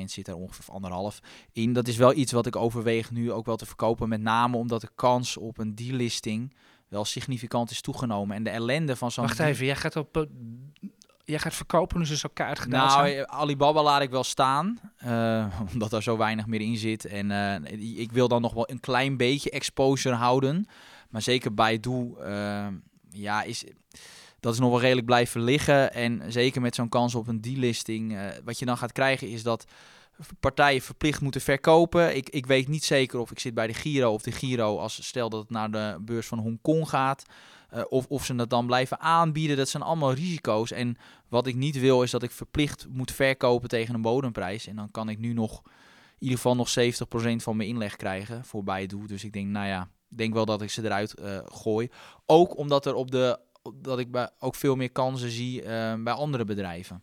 2% 0.00 0.04
zit 0.04 0.28
er 0.28 0.36
ongeveer 0.36 0.74
anderhalf 0.74 1.20
in. 1.52 1.72
Dat 1.72 1.88
is 1.88 1.96
wel 1.96 2.14
iets 2.14 2.32
wat 2.32 2.46
ik 2.46 2.56
overweeg 2.56 3.10
nu 3.10 3.32
ook 3.32 3.46
wel 3.46 3.56
te 3.56 3.66
verkopen. 3.66 4.08
Met 4.08 4.20
name 4.20 4.56
omdat 4.56 4.80
de 4.80 4.90
kans 4.94 5.36
op 5.36 5.58
een 5.58 5.74
delisting 5.74 6.54
wel 6.88 7.04
significant 7.04 7.70
is 7.70 7.80
toegenomen. 7.80 8.36
En 8.36 8.42
de 8.42 8.50
ellende 8.50 8.96
van 8.96 9.10
zo'n... 9.10 9.26
Wacht 9.26 9.38
even, 9.38 9.66
jij 9.66 9.76
gaat 9.76 9.96
op... 9.96 10.26
Jij 11.24 11.38
gaat 11.38 11.54
verkopen, 11.54 11.98
dus 11.98 12.10
is 12.10 12.26
ook 12.26 12.34
kaart 12.34 12.58
gedaan. 12.58 12.86
Nou, 12.86 13.08
zijn. 13.08 13.28
Alibaba 13.28 13.82
laat 13.82 14.02
ik 14.02 14.10
wel 14.10 14.24
staan, 14.24 14.80
uh, 15.04 15.60
omdat 15.72 15.92
er 15.92 16.02
zo 16.02 16.16
weinig 16.16 16.46
meer 16.46 16.60
in 16.60 16.76
zit. 16.76 17.04
En 17.04 17.30
uh, 17.30 17.98
ik 17.98 18.12
wil 18.12 18.28
dan 18.28 18.42
nog 18.42 18.52
wel 18.52 18.70
een 18.70 18.80
klein 18.80 19.16
beetje 19.16 19.50
exposure 19.50 20.14
houden. 20.14 20.66
Maar 21.10 21.22
zeker 21.22 21.54
Baidu, 21.54 22.14
uh, 22.20 22.66
ja, 23.10 23.42
is 23.42 23.64
dat 24.40 24.52
is 24.52 24.58
nog 24.58 24.70
wel 24.70 24.80
redelijk 24.80 25.06
blijven 25.06 25.42
liggen. 25.42 25.92
En 25.92 26.32
zeker 26.32 26.60
met 26.60 26.74
zo'n 26.74 26.88
kans 26.88 27.14
op 27.14 27.28
een 27.28 27.40
delisting. 27.40 28.12
Uh, 28.12 28.26
wat 28.44 28.58
je 28.58 28.64
dan 28.64 28.76
gaat 28.76 28.92
krijgen 28.92 29.28
is 29.28 29.42
dat 29.42 29.64
partijen 30.40 30.80
verplicht 30.80 31.20
moeten 31.20 31.40
verkopen. 31.40 32.16
Ik, 32.16 32.28
ik 32.28 32.46
weet 32.46 32.68
niet 32.68 32.84
zeker 32.84 33.18
of 33.18 33.30
ik 33.30 33.38
zit 33.38 33.54
bij 33.54 33.66
de 33.66 33.74
Giro 33.74 34.12
of 34.12 34.22
de 34.22 34.32
Giro 34.32 34.78
als 34.78 35.06
stel 35.06 35.28
dat 35.28 35.40
het 35.40 35.50
naar 35.50 35.70
de 35.70 35.98
beurs 36.00 36.26
van 36.26 36.38
Hongkong 36.38 36.88
gaat. 36.88 37.24
Uh, 37.74 37.82
of, 37.88 38.06
of 38.06 38.24
ze 38.24 38.34
dat 38.34 38.50
dan 38.50 38.66
blijven 38.66 39.00
aanbieden. 39.00 39.56
Dat 39.56 39.68
zijn 39.68 39.82
allemaal 39.82 40.12
risico's. 40.12 40.72
En 40.72 40.96
wat 41.28 41.46
ik 41.46 41.54
niet 41.54 41.78
wil 41.80 42.02
is 42.02 42.10
dat 42.10 42.22
ik 42.22 42.30
verplicht 42.30 42.86
moet 42.90 43.12
verkopen 43.12 43.68
tegen 43.68 43.94
een 43.94 44.02
bodemprijs. 44.02 44.66
En 44.66 44.76
dan 44.76 44.90
kan 44.90 45.08
ik 45.08 45.18
nu 45.18 45.32
nog 45.32 45.62
in 46.18 46.26
ieder 46.26 46.36
geval 46.36 46.56
nog 46.56 46.68
70% 46.68 47.36
van 47.36 47.56
mijn 47.56 47.68
inleg 47.68 47.96
krijgen 47.96 48.44
voor 48.44 48.64
Baidu. 48.64 49.06
Dus 49.06 49.24
ik 49.24 49.32
denk, 49.32 49.46
nou 49.46 49.66
ja, 49.66 49.88
denk 50.08 50.34
wel 50.34 50.44
dat 50.44 50.62
ik 50.62 50.70
ze 50.70 50.84
eruit 50.84 51.14
uh, 51.18 51.38
gooi. 51.44 51.88
Ook 52.26 52.56
omdat 52.56 52.86
er 52.86 52.94
op 52.94 53.10
de 53.10 53.38
dat 53.74 53.98
ik 53.98 54.10
bij 54.10 54.30
ook 54.38 54.54
veel 54.54 54.76
meer 54.76 54.90
kansen 54.90 55.30
zie 55.30 55.62
uh, 55.62 55.94
bij 55.94 56.12
andere 56.12 56.44
bedrijven. 56.44 57.02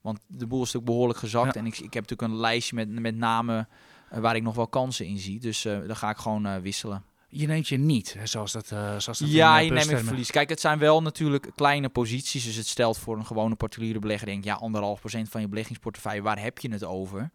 Want 0.00 0.18
de 0.26 0.46
boel 0.46 0.62
is 0.62 0.66
natuurlijk 0.66 0.92
behoorlijk 0.92 1.18
gezakt. 1.18 1.54
Ja. 1.54 1.60
En 1.60 1.66
ik, 1.66 1.78
ik 1.78 1.94
heb 1.94 2.08
natuurlijk 2.08 2.22
een 2.22 2.36
lijstje 2.36 2.74
met, 2.74 2.88
met 2.88 3.16
namen 3.16 3.68
uh, 4.12 4.18
waar 4.18 4.36
ik 4.36 4.42
nog 4.42 4.54
wel 4.54 4.68
kansen 4.68 5.06
in 5.06 5.18
zie. 5.18 5.40
Dus 5.40 5.64
uh, 5.64 5.86
dan 5.86 5.96
ga 5.96 6.10
ik 6.10 6.16
gewoon 6.16 6.60
wisselen. 6.60 7.04
Je 7.28 7.46
neemt 7.46 7.68
je 7.68 7.76
niet, 7.76 8.14
hè, 8.18 8.26
zoals 8.26 8.52
dat, 8.52 8.66
zoals 8.66 9.04
dat 9.04 9.18
Ja, 9.18 9.58
je 9.58 9.70
neemt 9.70 9.88
je 9.88 9.98
verlies. 9.98 10.30
Kijk, 10.30 10.48
het 10.48 10.60
zijn 10.60 10.78
wel 10.78 11.02
natuurlijk 11.02 11.50
kleine 11.54 11.88
posities. 11.88 12.44
Dus 12.44 12.56
het 12.56 12.66
stelt 12.66 12.98
voor 12.98 13.16
een 13.16 13.26
gewone 13.26 13.54
particuliere 13.54 13.98
belegger, 13.98 14.26
denk 14.26 14.44
ja, 14.44 14.54
anderhalf 14.54 15.00
procent 15.00 15.28
van 15.28 15.40
je 15.40 15.48
beleggingsportefeuille, 15.48 16.22
waar 16.22 16.42
heb 16.42 16.58
je 16.58 16.70
het 16.70 16.84
over? 16.84 17.30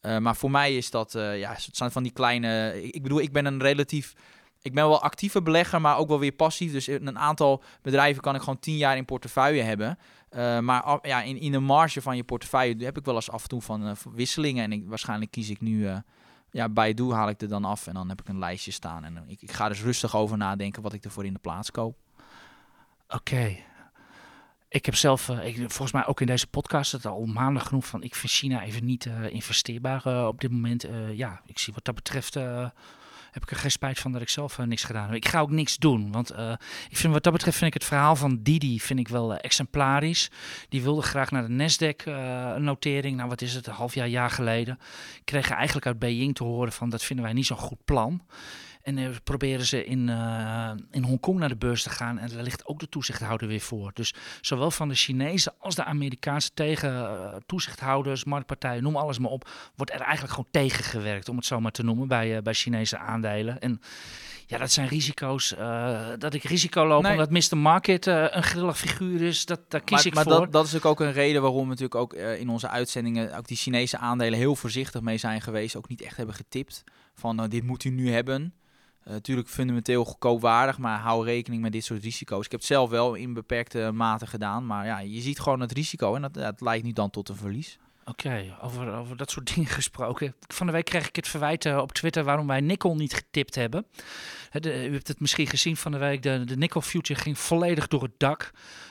maar 0.00 0.36
voor 0.36 0.50
mij 0.50 0.76
is 0.76 0.90
dat, 0.90 1.12
ja, 1.12 1.52
het 1.52 1.68
zijn 1.76 1.90
van 1.90 2.02
die 2.02 2.12
kleine... 2.12 2.82
Ik 2.82 3.02
bedoel, 3.02 3.20
ik 3.20 3.32
ben 3.32 3.44
een 3.44 3.60
relatief 3.60 4.14
ik 4.62 4.74
ben 4.74 4.88
wel 4.88 5.02
actieve 5.02 5.42
belegger, 5.42 5.80
maar 5.80 5.96
ook 5.96 6.08
wel 6.08 6.18
weer 6.18 6.32
passief. 6.32 6.72
Dus 6.72 6.88
in 6.88 7.06
een 7.06 7.18
aantal 7.18 7.62
bedrijven 7.82 8.22
kan 8.22 8.34
ik 8.34 8.40
gewoon 8.40 8.58
tien 8.58 8.76
jaar 8.76 8.96
in 8.96 9.04
portefeuille 9.04 9.62
hebben. 9.62 9.98
Uh, 10.30 10.58
maar 10.58 10.98
ja, 11.02 11.22
in, 11.22 11.40
in 11.40 11.52
de 11.52 11.58
marge 11.58 12.02
van 12.02 12.16
je 12.16 12.24
portefeuille 12.24 12.84
heb 12.84 12.98
ik 12.98 13.04
wel 13.04 13.14
eens 13.14 13.30
af 13.30 13.42
en 13.42 13.48
toe 13.48 13.62
van 13.62 13.86
uh, 13.86 13.92
wisselingen. 14.14 14.72
En 14.72 14.88
waarschijnlijk 14.88 15.30
kies 15.30 15.50
ik 15.50 15.60
nu, 15.60 15.78
uh, 15.78 15.96
ja, 16.50 16.68
bij 16.68 16.94
doe 16.94 17.14
haal 17.14 17.28
ik 17.28 17.40
er 17.40 17.48
dan 17.48 17.64
af. 17.64 17.86
En 17.86 17.94
dan 17.94 18.08
heb 18.08 18.20
ik 18.20 18.28
een 18.28 18.38
lijstje 18.38 18.70
staan. 18.70 19.04
En 19.04 19.24
ik, 19.26 19.42
ik 19.42 19.52
ga 19.52 19.68
dus 19.68 19.82
rustig 19.82 20.16
over 20.16 20.36
nadenken 20.36 20.82
wat 20.82 20.92
ik 20.92 21.04
ervoor 21.04 21.24
in 21.24 21.32
de 21.32 21.38
plaats 21.38 21.70
koop. 21.70 21.96
Oké. 23.08 23.56
Ik 24.68 24.86
heb 24.86 24.94
zelf, 24.94 25.28
ik, 25.28 25.56
volgens 25.56 25.92
mij 25.92 26.06
ook 26.06 26.20
in 26.20 26.26
deze 26.26 26.46
podcast, 26.46 26.92
het 26.92 27.06
al 27.06 27.26
maanden 27.26 27.62
genoeg 27.62 27.86
van, 27.86 28.02
ik 28.02 28.14
vind 28.14 28.32
China 28.32 28.62
even 28.62 28.84
niet 28.84 29.08
investeerbaar 29.30 30.26
op 30.26 30.40
dit 30.40 30.50
moment. 30.50 30.86
ja, 31.12 31.40
ik 31.46 31.58
zie 31.58 31.74
wat 31.74 31.84
dat 31.84 31.94
betreft 31.94 32.36
heb 33.30 33.42
ik 33.42 33.50
er 33.50 33.56
geen 33.56 33.70
spijt 33.70 33.98
van 33.98 34.12
dat 34.12 34.22
ik 34.22 34.28
zelf 34.28 34.58
uh, 34.58 34.66
niks 34.66 34.84
gedaan 34.84 35.06
heb. 35.06 35.14
Ik 35.14 35.28
ga 35.28 35.40
ook 35.40 35.50
niks 35.50 35.76
doen, 35.76 36.12
want 36.12 36.32
uh, 36.32 36.52
ik 36.88 36.96
vind, 36.96 37.12
wat 37.12 37.22
dat 37.22 37.32
betreft 37.32 37.56
vind 37.56 37.74
ik 37.74 37.80
het 37.80 37.88
verhaal 37.88 38.16
van 38.16 38.42
Didi 38.42 38.80
vind 38.80 38.98
ik 38.98 39.08
wel 39.08 39.32
uh, 39.32 39.38
exemplarisch. 39.40 40.30
Die 40.68 40.82
wilde 40.82 41.02
graag 41.02 41.30
naar 41.30 41.46
de 41.46 41.52
Nasdaq-notering. 41.52 43.16
nou, 43.16 43.28
wat 43.28 43.42
is 43.42 43.54
het, 43.54 43.66
een 43.66 43.72
half 43.72 43.94
jaar, 43.94 44.08
jaar 44.08 44.30
geleden. 44.30 44.78
Kregen 45.24 45.56
eigenlijk 45.56 45.86
uit 45.86 45.98
Beijing 45.98 46.34
te 46.34 46.44
horen 46.44 46.72
van 46.72 46.90
dat 46.90 47.04
vinden 47.04 47.24
wij 47.24 47.34
niet 47.34 47.46
zo'n 47.46 47.56
goed 47.56 47.84
plan. 47.84 48.22
En 48.82 48.96
uh, 48.96 49.08
proberen 49.24 49.66
ze 49.66 49.84
in, 49.84 50.08
uh, 50.08 50.70
in 50.90 51.02
Hongkong 51.02 51.38
naar 51.38 51.48
de 51.48 51.56
beurs 51.56 51.82
te 51.82 51.90
gaan. 51.90 52.18
En 52.18 52.28
daar 52.28 52.42
ligt 52.42 52.66
ook 52.66 52.78
de 52.78 52.88
toezichthouder 52.88 53.48
weer 53.48 53.60
voor. 53.60 53.90
Dus 53.94 54.14
zowel 54.40 54.70
van 54.70 54.88
de 54.88 54.94
Chinese 54.94 55.52
als 55.58 55.74
de 55.74 55.84
Amerikaanse 55.84 56.50
tegen 56.54 56.90
uh, 56.90 57.34
toezichthouders, 57.46 58.24
marktpartijen, 58.24 58.82
noem 58.82 58.96
alles 58.96 59.18
maar 59.18 59.30
op, 59.30 59.48
wordt 59.76 59.92
er 59.92 60.00
eigenlijk 60.00 60.30
gewoon 60.30 60.50
tegengewerkt, 60.50 61.28
om 61.28 61.36
het 61.36 61.46
zo 61.46 61.60
maar 61.60 61.72
te 61.72 61.82
noemen, 61.82 62.08
bij, 62.08 62.42
bij 62.42 62.54
Chinese 62.54 62.98
aandelen. 62.98 63.60
En 63.60 63.80
ja, 64.46 64.58
dat 64.58 64.70
zijn 64.70 64.88
risico's. 64.88 65.54
dat 66.18 66.34
ik 66.34 66.42
risico 66.42 66.86
loop 66.86 67.02
nee. 67.02 67.12
omdat 67.12 67.30
Mr. 67.30 67.56
Market 67.56 68.06
een 68.06 68.42
grillig 68.42 68.78
figuur 68.78 69.22
is, 69.22 69.44
dat, 69.44 69.60
daar 69.68 69.80
kies 69.80 69.96
maar, 69.96 70.06
ik 70.06 70.14
maar 70.14 70.24
voor. 70.24 70.32
Dat, 70.32 70.52
dat 70.52 70.66
is 70.66 70.84
ook 70.84 71.00
een 71.00 71.12
reden 71.12 71.42
waarom 71.42 71.62
we 71.62 71.68
natuurlijk 71.68 71.94
ook 71.94 72.14
in 72.14 72.48
onze 72.48 72.68
uitzendingen 72.68 73.36
ook 73.36 73.48
die 73.48 73.56
Chinese 73.56 73.98
aandelen 73.98 74.38
heel 74.38 74.56
voorzichtig 74.56 75.00
mee 75.00 75.18
zijn 75.18 75.40
geweest. 75.40 75.76
Ook 75.76 75.88
niet 75.88 76.02
echt 76.02 76.16
hebben 76.16 76.34
getipt 76.34 76.84
van 77.14 77.48
dit 77.48 77.64
moet 77.64 77.84
u 77.84 77.90
nu 77.90 78.12
hebben. 78.12 78.54
Natuurlijk 79.04 79.48
uh, 79.48 79.54
fundamenteel 79.54 80.04
goedkoopwaardig, 80.04 80.78
maar 80.78 80.98
hou 80.98 81.24
rekening 81.24 81.62
met 81.62 81.72
dit 81.72 81.84
soort 81.84 82.02
risico's. 82.02 82.44
Ik 82.44 82.50
heb 82.50 82.60
het 82.60 82.68
zelf 82.68 82.90
wel 82.90 83.14
in 83.14 83.34
beperkte 83.34 83.90
mate 83.94 84.26
gedaan, 84.26 84.66
maar 84.66 84.86
ja, 84.86 84.98
je 84.98 85.20
ziet 85.20 85.40
gewoon 85.40 85.60
het 85.60 85.72
risico 85.72 86.14
en 86.14 86.30
dat, 86.32 86.60
leidt 86.60 86.84
niet 86.84 86.96
dan 86.96 87.10
tot 87.10 87.28
een 87.28 87.36
verlies. 87.36 87.78
Oké, 88.04 88.56
over, 88.60 88.92
over 88.92 89.16
dat 89.16 89.30
soort 89.30 89.46
dingen 89.54 89.70
gesproken. 89.70 90.34
Van 90.48 90.66
de 90.66 90.72
week 90.72 90.84
kreeg 90.84 91.08
ik 91.08 91.16
het 91.16 91.28
verwijt 91.28 91.64
uh, 91.64 91.78
op 91.78 91.92
Twitter 91.92 92.24
waarom 92.24 92.46
wij 92.46 92.60
Nickel 92.60 92.96
niet 92.96 93.14
getipt 93.14 93.54
hebben. 93.54 93.86
U 94.62 94.92
hebt 94.92 95.08
het 95.08 95.20
misschien 95.20 95.46
gezien 95.46 95.76
van 95.76 95.92
de 95.92 95.98
week, 95.98 96.22
de, 96.22 96.44
de 96.44 96.56
Nickel 96.56 96.80
Future 96.80 97.20
ging 97.20 97.38
volledig 97.38 97.88
door 97.88 98.02
het 98.02 98.18
dak. 98.18 98.50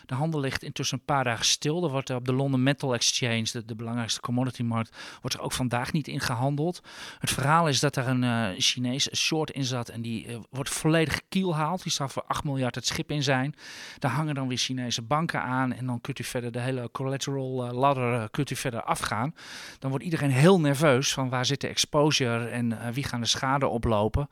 De 0.10 0.16
handel 0.16 0.40
ligt 0.40 0.64
intussen 0.64 0.98
een 0.98 1.06
paar 1.06 1.24
dagen 1.24 1.46
stil. 1.46 1.84
Er 1.84 1.90
wordt 1.90 2.10
op 2.10 2.26
de 2.26 2.34
London 2.34 2.64
Metal 2.64 2.94
Exchange, 2.94 3.64
de, 3.66 3.76
belangrijkste 3.76 4.20
commodity 4.20 4.64
markt, 4.64 4.98
wordt 5.22 5.36
er 5.36 5.44
ook 5.44 5.52
vandaag 5.52 5.92
niet 5.92 6.08
in 6.08 6.20
gehandeld. 6.20 6.82
Het 7.20 7.32
verhaal 7.32 7.68
is 7.68 7.80
dat 7.80 7.96
er 7.96 8.08
een 8.08 8.24
uh, 8.24 8.48
Chinees 8.58 9.16
short 9.16 9.52
in 9.52 9.64
zat 9.64 9.90
en 9.90 10.02
die 10.02 10.28
uh, 10.28 10.38
wordt 10.50 10.70
volledig 10.70 11.22
kielhaald. 11.30 11.84
Die 11.84 11.92
zou 11.92 12.10
voor 12.10 12.24
8 12.28 12.44
miljard 12.44 12.76
het 12.76 12.86
schip 12.86 13.12
in 13.12 13.24
zijn. 13.24 13.56
Daar 14.00 14.12
hangen 14.12 14.36
dan 14.36 14.48
weer 14.48 14.58
Chinese 14.58 15.02
banken 15.02 15.42
aan 15.42 15.74
en 15.74 15.86
dan 15.86 16.02
kunt 16.02 16.20
u 16.20 16.24
verder 16.24 16.52
de 16.52 16.60
hele 16.60 16.90
collateral 16.92 17.74
ladder 17.74 18.30
kunt 18.30 18.50
u 18.50 18.56
verder 18.56 18.84
afgaan 18.84 19.08
gaan, 19.10 19.34
dan 19.80 19.90
wordt 19.90 20.06
iedereen 20.06 20.32
heel 20.32 20.60
nerveus 20.60 21.14
van 21.14 21.30
waar 21.30 21.46
zit 21.46 21.62
de 21.62 21.68
exposure 21.68 22.48
en 22.48 22.82
eh, 22.82 22.94
wie 22.94 23.04
gaan 23.04 23.22
de 23.22 23.28
schade 23.28 23.68
oplopen. 23.68 24.30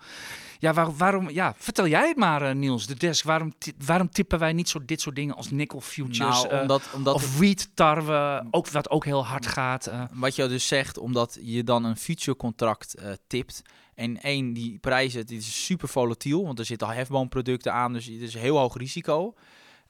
Ja, 0.60 0.74
waar, 0.74 0.96
waarom, 0.96 1.30
ja, 1.30 1.54
vertel 1.58 1.88
jij 1.88 2.08
het 2.08 2.18
maar, 2.18 2.42
eh, 2.42 2.56
Niels, 2.56 2.88
de 2.88 2.96
desk. 2.96 3.26
Waarom, 3.26 3.54
waarom 3.86 4.10
tippen 4.10 4.40
wij 4.40 4.54
niet 4.54 4.70
zo 4.70 4.86
dit 4.86 5.02
soort 5.02 5.16
dingen 5.16 5.36
als 5.36 5.52
nickel 5.52 5.82
futures 5.82 6.18
Nou, 6.44 6.48
eh, 6.48 6.62
omdat, 6.62 6.90
omdat 6.94 7.16
of 7.16 7.38
wheat 7.38 7.70
tarwe, 7.74 8.48
ook, 8.52 8.70
wat 8.70 8.90
ook 8.90 9.06
heel 9.06 9.26
hard 9.26 9.46
gaat? 9.48 9.88
eh. 9.88 10.04
Wat 10.14 10.36
je 10.36 10.48
dus 10.48 10.68
zegt, 10.68 10.98
omdat 10.98 11.38
je 11.42 11.64
dan 11.64 11.84
een 11.84 11.98
future 11.98 12.38
contract 12.38 12.96
tipt. 13.28 13.62
En 13.96 14.22
één, 14.22 14.54
die 14.54 14.78
prijzen, 14.78 15.20
het 15.20 15.32
is 15.32 15.66
super 15.66 15.88
volatiel, 15.88 16.46
want 16.46 16.60
er 16.60 16.66
zitten 16.66 16.88
al 16.88 16.94
hefboomproducten 16.94 17.74
aan, 17.74 17.94
dus 17.94 18.06
het 18.06 18.22
is 18.22 18.34
heel 18.34 18.58
hoog 18.58 18.78
risico. 18.78 19.34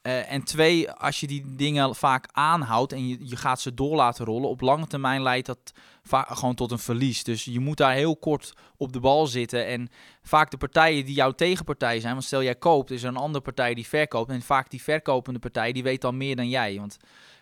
Eh, 0.08 0.32
en 0.32 0.44
twee, 0.44 0.92
als 0.92 1.20
je 1.20 1.28
die 1.28 1.56
dingen 1.56 1.96
vaak 1.96 2.28
aanhoudt 2.32 2.94
en 2.94 3.08
je, 3.08 3.18
je 3.20 3.36
gaat 3.36 3.62
ze 3.62 3.74
door 3.74 3.96
laten 3.96 4.26
rollen, 4.26 4.50
op 4.50 4.62
lange 4.62 4.88
termijn 4.88 5.22
leidt 5.22 5.46
dat 5.46 5.74
vaak 6.04 6.28
gewoon 6.30 6.56
tot 6.56 6.72
een 6.72 6.80
verlies. 6.80 7.24
Dus 7.24 7.44
je 7.44 7.60
moet 7.60 7.78
daar 7.78 7.94
heel 7.94 8.18
kort 8.18 8.54
op 8.78 8.94
de 8.94 9.00
bal 9.00 9.28
zitten. 9.28 9.66
En 9.66 9.90
vaak 10.22 10.52
de 10.52 10.58
partijen 10.58 11.06
die 11.06 11.16
jouw 11.16 11.32
tegenpartij 11.32 12.00
zijn, 12.00 12.14
want 12.14 12.26
stel 12.26 12.44
jij 12.44 12.56
koopt, 12.56 12.92
is 12.92 13.04
er 13.04 13.10
een 13.10 13.16
andere 13.16 13.44
partij 13.44 13.74
die 13.74 13.88
verkoopt. 13.88 14.30
En 14.30 14.42
vaak 14.42 14.70
die 14.70 14.82
verkopende 14.82 15.40
partij, 15.40 15.72
die 15.72 15.84
weet 15.84 16.02
dan 16.02 16.18
meer 16.18 16.36
dan 16.36 16.50
jij. 16.50 16.80
Want 16.80 16.98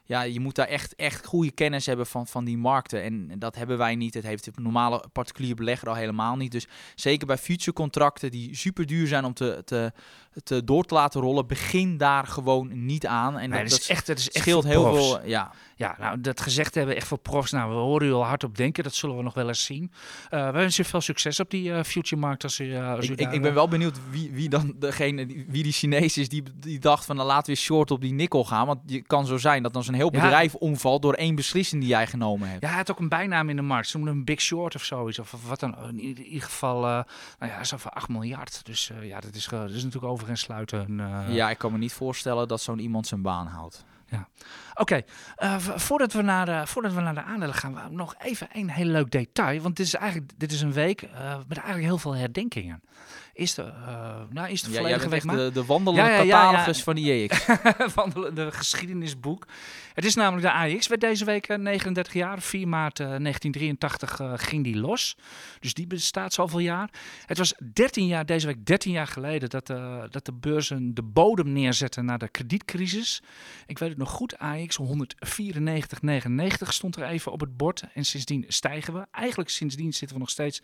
ja, 0.05 0.21
je 0.21 0.39
moet 0.39 0.55
daar 0.55 0.67
echt, 0.67 0.95
echt 0.95 1.25
goede 1.25 1.51
kennis 1.51 1.85
hebben 1.85 2.05
van, 2.05 2.27
van 2.27 2.45
die 2.45 2.57
markten. 2.57 3.03
En 3.03 3.39
dat 3.39 3.55
hebben 3.55 3.77
wij 3.77 3.95
niet. 3.95 4.13
Het 4.13 4.23
heeft 4.23 4.43
de 4.43 4.51
normale 4.55 5.03
particulier 5.11 5.55
belegger 5.55 5.89
al 5.89 5.95
helemaal 5.95 6.35
niet. 6.35 6.51
Dus 6.51 6.67
zeker 6.95 7.27
bij 7.27 7.37
future 7.37 7.73
contracten 7.73 8.31
die 8.31 8.55
super 8.55 8.85
duur 8.85 9.07
zijn 9.07 9.25
om 9.25 9.33
te, 9.33 9.61
te, 9.65 9.91
te 10.43 10.63
door 10.63 10.83
te 10.83 10.93
laten 10.93 11.21
rollen, 11.21 11.47
begin 11.47 11.97
daar 11.97 12.27
gewoon 12.27 12.85
niet 12.85 13.07
aan. 13.07 13.37
En 13.37 13.49
Nee, 13.49 13.61
dat, 13.61 13.69
dat 13.69 13.79
is 13.79 13.89
echt, 13.89 14.07
dat 14.07 14.17
is 14.17 14.29
echt 14.29 14.43
scheelt 14.43 14.63
heel 14.63 14.83
profs. 14.83 15.09
veel. 15.09 15.25
Ja, 15.25 15.51
Ja, 15.75 15.95
nou, 15.99 16.21
dat 16.21 16.41
gezegd 16.41 16.75
hebben, 16.75 16.95
echt 16.95 17.07
voor 17.07 17.17
profs. 17.17 17.51
Nou, 17.51 17.69
we 17.69 17.75
horen 17.75 18.07
u 18.07 18.11
al 18.11 18.25
hard 18.25 18.43
op 18.43 18.57
denken. 18.57 18.83
Dat 18.83 18.95
zullen 18.95 19.17
we 19.17 19.23
nog 19.23 19.33
wel 19.33 19.47
eens 19.47 19.65
zien. 19.65 19.91
Eh 20.29 20.45
we 20.45 20.51
wensen 20.51 20.85
veel 20.85 21.01
succes 21.01 21.39
op 21.39 21.49
die 21.49 21.73
eh, 21.73 21.83
future 21.83 22.21
markt. 22.21 22.43
Als 22.43 22.59
u, 22.59 22.75
eh, 22.75 22.91
als 22.91 23.07
u 23.07 23.11
ik, 23.11 23.17
daar, 23.17 23.27
ik, 23.27 23.33
ik 23.33 23.41
ben 23.41 23.53
wel 23.53 23.67
benieuwd 23.67 23.99
wie, 24.09 24.31
wie 24.31 24.49
dan 24.49 24.75
degene, 24.79 25.25
wie 25.47 25.63
die 25.63 25.71
Chinees 25.71 26.17
is 26.17 26.29
die, 26.29 26.43
die 26.55 26.79
dacht 26.79 27.05
van 27.05 27.15
nou, 27.15 27.27
laten 27.27 27.53
we 27.53 27.59
short 27.59 27.91
op 27.91 28.01
die 28.01 28.13
nikkel 28.13 28.43
gaan. 28.43 28.67
Want 28.67 28.79
je 28.85 29.01
kan 29.01 29.25
zo 29.25 29.37
zijn 29.37 29.63
dat 29.63 29.73
dan 29.73 29.83
zo'n 29.83 29.94
heel 29.95 30.13
Ja. 30.13 30.21
bedrijf 30.21 30.55
omvalt 30.55 31.01
door 31.01 31.13
één 31.13 31.35
beslissing 31.35 31.81
die 31.81 31.89
jij 31.89 32.07
genomen 32.07 32.49
hebt. 32.49 32.61
Ja, 32.61 32.67
hij 32.67 32.77
had 32.77 32.91
ook 32.91 32.99
een 32.99 33.09
bijnaam 33.09 33.49
in 33.49 33.55
de 33.55 33.61
markt. 33.61 33.87
Ze 33.87 33.97
noemen 33.97 34.15
hem 34.15 34.25
Big 34.25 34.41
Short 34.41 34.75
of 34.75 34.83
zoiets. 34.83 35.19
Of, 35.19 35.33
of 35.33 35.47
wat 35.47 35.59
dan. 35.59 35.77
In 35.89 35.99
ieder, 35.99 36.43
geval, 36.43 36.75
eh 36.85 37.03
nou 37.39 37.51
ja, 37.51 37.63
zo 37.63 37.77
van 37.77 37.91
8 37.93 38.09
miljard. 38.09 38.65
Dus 38.65 38.89
eh, 38.89 39.07
ja, 39.07 39.19
dat 39.19 39.35
is, 39.35 39.47
ge- 39.47 39.55
dat 39.55 39.69
is 39.69 39.83
natuurlijk 39.83 40.11
over 40.13 40.29
en 40.29 40.37
sluiten. 40.37 40.99
eh, 40.99 41.35
Ja, 41.35 41.49
ik 41.49 41.57
kan 41.57 41.71
me 41.71 41.77
niet 41.77 41.93
voorstellen 41.93 42.47
dat 42.47 42.61
zo'n 42.61 42.79
iemand 42.79 43.07
zijn 43.07 43.21
baan 43.21 43.47
houdt. 43.47 43.85
Oké, 44.73 45.01
eh, 45.35 45.57
v- 45.57 45.81
voordat, 45.81 46.13
we 46.13 46.21
naar 46.21 46.45
de, 46.45 46.61
voordat 46.67 46.93
we 46.93 47.01
naar 47.01 47.13
de 47.13 47.23
aandelen 47.23 47.55
gaan, 47.55 47.73
we 47.73 47.81
nog 47.89 48.15
even 48.17 48.47
een 48.53 48.69
heel 48.69 48.85
leuk 48.85 49.11
detail. 49.11 49.61
Want 49.61 49.75
dit 49.75 49.85
is 49.85 49.93
eigenlijk 49.93 50.31
dit 50.37 50.51
is 50.51 50.61
een 50.61 50.73
week 50.73 51.01
eh, 51.01 51.37
met 51.47 51.57
eigenlijk 51.57 51.85
heel 51.87 51.97
veel 51.97 52.15
herdenkingen. 52.15 52.81
Is 53.35 53.53
de, 53.53 53.61
eh 53.61 54.21
nou, 54.29 54.49
is 54.49 54.61
de 54.61 54.71
Ja, 54.71 55.09
week 55.09 55.23
maar. 55.23 55.35
de, 55.35 55.51
de 55.53 55.65
wandelende 55.65 56.09
Ja, 56.09 56.41
catalogus 56.41 56.83
van 56.83 56.95
die 56.95 57.11
EX. 57.11 57.45
wandelende 57.95 58.51
geschiedenisboek. 58.51 59.47
Het 59.93 60.05
is 60.05 60.15
namelijk 60.15 60.47
de 60.47 60.51
AX, 60.51 60.87
werd 60.87 61.01
deze 61.01 61.25
week 61.25 61.47
eh, 61.47 61.57
39 61.57 62.13
jaar. 62.13 62.41
4 62.41 62.67
maart 62.67 62.99
eh, 62.99 63.05
1983 63.07 64.19
eh, 64.19 64.33
ging 64.35 64.63
die 64.63 64.75
los. 64.77 65.17
Dus 65.59 65.73
die 65.73 65.87
bestaat 65.87 66.33
zoveel 66.33 66.59
jaar. 66.59 66.89
Het 67.25 67.37
was 67.37 67.53
13 67.73 68.07
jaar, 68.07 68.25
deze 68.25 68.47
week 68.47 68.65
13 68.65 68.91
jaar 68.91 69.07
geleden, 69.07 69.49
dat, 69.49 69.69
eh, 69.69 70.03
dat 70.09 70.25
de 70.25 70.33
beurzen 70.33 70.93
de 70.93 71.03
bodem 71.03 71.53
neerzetten 71.53 72.05
na 72.05 72.17
de 72.17 72.27
kredietcrisis. 72.29 73.21
Ik 73.65 73.79
weet 73.79 73.89
het 73.89 73.97
nog 73.97 74.09
goed, 74.09 74.37
AX 74.37 74.77
194,99 74.77 76.73
stond 76.73 76.95
er 76.95 77.03
even 77.03 77.31
op 77.31 77.39
het 77.39 77.57
bord. 77.57 77.83
En 77.93 78.05
sindsdien 78.05 78.45
stijgen 78.47 78.93
we. 78.93 79.05
Eigenlijk 79.11 79.49
sindsdien 79.49 79.93
zitten 79.93 80.15
we 80.17 80.21
nog 80.23 80.31
steeds 80.31 80.61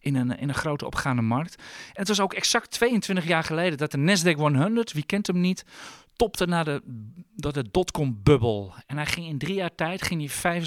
in 0.00 0.14
een, 0.14 0.38
in 0.38 0.48
een 0.48 0.54
grote 0.54 0.86
opgaande 0.86 1.22
markt. 1.22 1.54
En 1.56 1.64
het 1.92 2.08
was 2.08 2.13
ook 2.20 2.34
exact 2.34 2.70
22 2.70 3.26
jaar 3.26 3.44
geleden 3.44 3.78
dat 3.78 3.90
de 3.90 3.98
Nasdaq 3.98 4.36
100, 4.36 4.92
wie 4.92 5.06
kent 5.06 5.26
hem 5.26 5.40
niet, 5.40 5.64
topte 6.16 6.46
naar 6.46 6.64
de, 6.64 6.82
dat 7.36 7.54
de 7.54 7.70
dotcom-bubbel. 7.70 8.74
En 8.86 8.96
hij 8.96 9.06
ging 9.06 9.26
in 9.26 9.38
drie 9.38 9.54
jaar 9.54 9.74
tijd 9.74 10.02
ging 10.02 10.30
hij 10.42 10.62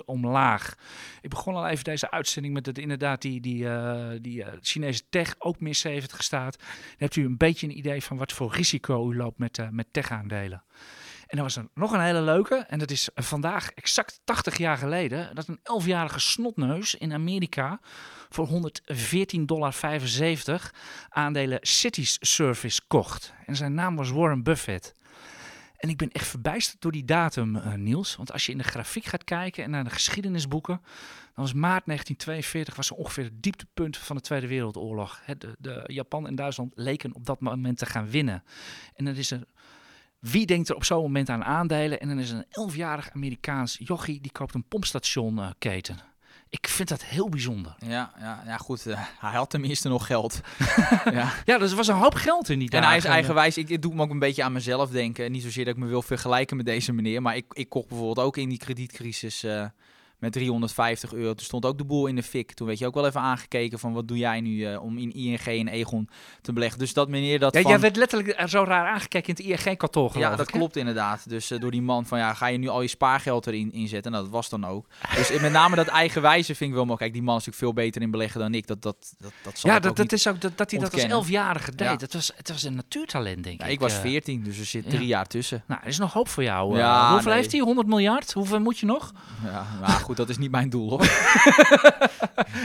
75% 0.00 0.04
omlaag. 0.04 0.74
Ik 1.20 1.30
begon 1.30 1.54
al 1.54 1.66
even 1.66 1.84
deze 1.84 2.10
uitzending 2.10 2.54
met 2.54 2.64
dat 2.64 2.78
inderdaad 2.78 3.22
die, 3.22 3.40
die, 3.40 3.68
eh, 3.68 4.10
die 4.20 4.44
eh, 4.44 4.52
Chinese 4.60 5.02
tech 5.10 5.34
ook 5.38 5.60
meer 5.60 5.74
70 5.74 6.22
staat. 6.22 6.56
Hebt 6.96 7.16
u 7.16 7.24
een 7.24 7.36
beetje 7.36 7.66
een 7.66 7.78
idee 7.78 8.02
van 8.02 8.16
wat 8.16 8.32
voor 8.32 8.54
risico 8.54 9.10
u 9.10 9.16
loopt 9.16 9.38
met, 9.38 9.58
eh, 9.58 9.68
met 9.68 9.86
tech-aandelen. 9.90 10.62
En 11.32 11.38
er 11.38 11.44
was 11.44 11.56
er 11.56 11.68
nog 11.74 11.92
een 11.92 12.00
hele 12.00 12.22
leuke, 12.22 12.54
en 12.54 12.78
dat 12.78 12.90
is 12.90 13.08
vandaag 13.14 13.70
exact 13.70 14.20
80 14.24 14.58
jaar 14.58 14.76
geleden, 14.76 15.34
dat 15.34 15.48
een 15.48 15.58
11-jarige 15.82 16.20
snotneus 16.20 16.94
in 16.94 17.12
Amerika 17.12 17.80
voor 18.28 18.48
114,75 18.48 19.44
dollar 19.44 19.74
aandelen 21.08 21.58
Cities 21.60 22.16
Service 22.20 22.80
kocht. 22.86 23.34
En 23.46 23.56
zijn 23.56 23.74
naam 23.74 23.96
was 23.96 24.10
Warren 24.10 24.42
Buffett. 24.42 24.94
En 25.76 25.88
ik 25.88 25.96
ben 25.96 26.10
echt 26.10 26.26
verbijsterd 26.26 26.80
door 26.80 26.92
die 26.92 27.04
datum, 27.04 27.56
eh, 27.56 27.74
Niels. 27.74 28.16
Want 28.16 28.32
als 28.32 28.46
je 28.46 28.52
in 28.52 28.58
de 28.58 28.64
grafiek 28.64 29.04
gaat 29.04 29.24
kijken 29.24 29.64
en 29.64 29.70
naar 29.70 29.84
de 29.84 29.90
geschiedenisboeken, 29.90 30.80
dan 31.34 31.44
was 31.44 31.52
maart 31.52 31.86
1942 31.86 32.76
was 32.76 32.90
ongeveer 32.90 33.24
het 33.24 33.42
dieptepunt 33.42 33.96
van 33.96 34.16
de 34.16 34.22
Tweede 34.22 34.46
Wereldoorlog. 34.46 35.20
De, 35.38 35.56
de 35.58 35.82
Japan 35.86 36.26
en 36.26 36.34
Duitsland 36.34 36.72
leken 36.74 37.14
op 37.14 37.26
dat 37.26 37.40
moment 37.40 37.78
te 37.78 37.86
gaan 37.86 38.10
winnen. 38.10 38.44
En 38.94 39.04
dan 39.04 39.14
is 39.14 39.30
er 39.30 39.44
wie 40.22 40.46
denkt 40.46 40.68
er 40.68 40.74
op 40.74 40.84
zo'n 40.84 41.02
moment 41.02 41.28
aan 41.28 41.44
aandelen? 41.44 42.00
En 42.00 42.08
dan 42.08 42.18
is 42.18 42.30
een 42.30 42.44
11-jarig 42.44 43.10
Amerikaans 43.10 43.76
jochie 43.80 44.20
die 44.20 44.32
koopt 44.32 44.54
een 44.54 44.64
pompstationketen. 44.68 45.98
Ik 46.48 46.68
vind 46.68 46.88
dat 46.88 47.04
heel 47.04 47.28
bijzonder. 47.28 47.74
Ja, 47.78 48.12
ja, 48.18 48.42
ja 48.46 48.56
goed. 48.56 48.86
eh, 48.86 49.00
hij 49.18 49.30
had 49.30 49.50
tenminste 49.50 49.88
nog 49.88 50.06
geld. 50.06 50.40
ja. 51.04 51.32
Ja, 51.44 51.58
dus 51.58 51.70
er 51.70 51.76
was 51.76 51.88
een 51.88 51.94
hoop 51.94 52.14
geld 52.14 52.48
in 52.48 52.58
die 52.58 52.70
En 52.70 52.82
hij 52.82 52.96
is 52.96 53.04
eigenwijs. 53.04 53.56
Ik, 53.56 53.68
ik 53.68 53.82
doe 53.82 53.94
me 53.94 54.02
ook 54.02 54.10
een 54.10 54.18
beetje 54.18 54.42
aan 54.42 54.52
mezelf 54.52 54.90
denken. 54.90 55.32
Niet 55.32 55.42
zozeer 55.42 55.64
dat 55.64 55.74
ik 55.74 55.80
me 55.80 55.86
wil 55.86 56.02
vergelijken 56.02 56.56
met 56.56 56.66
deze 56.66 56.92
meneer. 56.92 57.22
Maar 57.22 57.36
ik, 57.36 57.44
ik 57.52 57.68
kocht 57.68 57.88
bijvoorbeeld 57.88 58.26
ook 58.26 58.36
in 58.36 58.48
die 58.48 58.58
kredietcrisis 58.58 59.42
eh, 59.42 59.64
met 60.22 60.32
350 60.32 61.12
euro. 61.12 61.34
Toen 61.34 61.44
stond 61.44 61.64
ook 61.66 61.78
de 61.78 61.84
boel 61.84 62.06
in 62.06 62.16
de 62.16 62.22
fik. 62.22 62.52
Toen 62.52 62.66
werd 62.66 62.78
je 62.78 62.86
ook 62.86 62.94
wel 62.94 63.06
even 63.06 63.20
aangekeken 63.20 63.78
van 63.78 63.92
wat 63.92 64.08
doe 64.08 64.18
jij 64.18 64.40
nu 64.40 64.64
eh, 64.66 64.82
om 64.82 64.98
in 64.98 65.12
ING 65.14 65.40
en 65.46 65.68
Egon 65.68 66.08
te 66.42 66.52
beleggen. 66.52 66.78
Dus 66.78 66.92
dat 66.92 67.08
meneer 67.08 67.38
dat 67.38 67.54
Ja, 67.54 67.60
van... 67.62 67.70
jij 67.70 67.80
werd 67.80 67.96
letterlijk 67.96 68.40
er 68.40 68.48
zo 68.48 68.64
raar 68.64 68.86
aangekeken 68.88 69.34
in 69.36 69.50
het 69.50 69.64
ING-kantoor 69.66 70.18
Ja, 70.18 70.30
dat 70.36 70.48
ik, 70.48 70.54
klopt 70.54 70.76
inderdaad. 70.76 71.28
Dus 71.28 71.50
eh, 71.50 71.60
door 71.60 71.70
die 71.70 71.82
man 71.82 72.06
van 72.06 72.18
ja, 72.18 72.34
ga 72.34 72.46
je 72.46 72.58
nu 72.58 72.68
al 72.68 72.82
je 72.82 72.88
spaargeld 72.88 73.46
erin 73.46 73.72
inzetten? 73.72 74.12
Nou, 74.12 74.24
dat 74.24 74.32
was 74.32 74.48
dan 74.48 74.66
ook. 74.66 74.86
Dus 75.14 75.30
eh, 75.30 75.40
met 75.40 75.52
name 75.52 75.76
dat 75.76 75.86
eigenwijze 75.86 76.54
vind 76.54 76.70
ik 76.70 76.76
wel 76.76 76.84
mooi. 76.84 76.98
Kijk, 76.98 77.12
die 77.12 77.22
man 77.22 77.36
is 77.38 77.44
natuurlijk 77.46 77.74
veel 77.74 77.84
beter 77.84 78.02
in 78.02 78.10
beleggen 78.10 78.40
dan 78.40 78.54
ik. 78.54 78.66
Dat, 78.66 78.82
dat, 78.82 79.14
dat, 79.18 79.32
dat 79.42 79.58
zal 79.58 79.70
Ja, 79.70 79.78
dat, 79.80 79.96
dat 79.96 80.12
is 80.12 80.26
ook 80.26 80.40
dat, 80.40 80.52
dat 80.58 80.70
hij 80.70 80.80
dat 80.80 80.92
als 80.92 81.02
elfjarige 81.02 81.70
deed. 81.74 81.88
Ja. 81.88 81.96
Dat 81.96 82.12
was, 82.12 82.32
het 82.36 82.48
was 82.48 82.62
een 82.62 82.74
natuurtalent, 82.74 83.44
denk 83.44 83.60
Ja, 83.60 83.66
ik. 83.66 83.72
ik 83.72 83.80
was 83.80 83.94
eh. 83.94 84.00
14, 84.00 84.42
dus 84.42 84.58
er 84.58 84.64
zit 84.64 84.90
drie 84.90 85.06
jaar 85.06 85.26
tussen. 85.26 85.62
Nou, 85.66 85.80
er 85.82 85.88
is 85.88 85.98
nog 85.98 86.12
hoop 86.12 86.28
voor 86.28 86.42
jou. 86.42 86.72
eh. 86.72 86.78
Ja, 86.78 87.10
Hoeveel 87.12 87.30
nee. 87.30 87.40
heeft 87.40 87.52
hij? 87.52 87.60
100 87.60 87.86
miljard? 87.86 88.32
Hoeveel 88.32 88.60
moet 88.60 88.78
je 88.78 88.86
nog? 88.86 89.12
Ja, 89.44 89.66
maar 89.80 89.88
goed, 89.90 90.11
dat 90.16 90.28
is 90.28 90.38
niet 90.38 90.50
mijn 90.50 90.70
doel 90.70 90.90
hoor. 90.90 91.00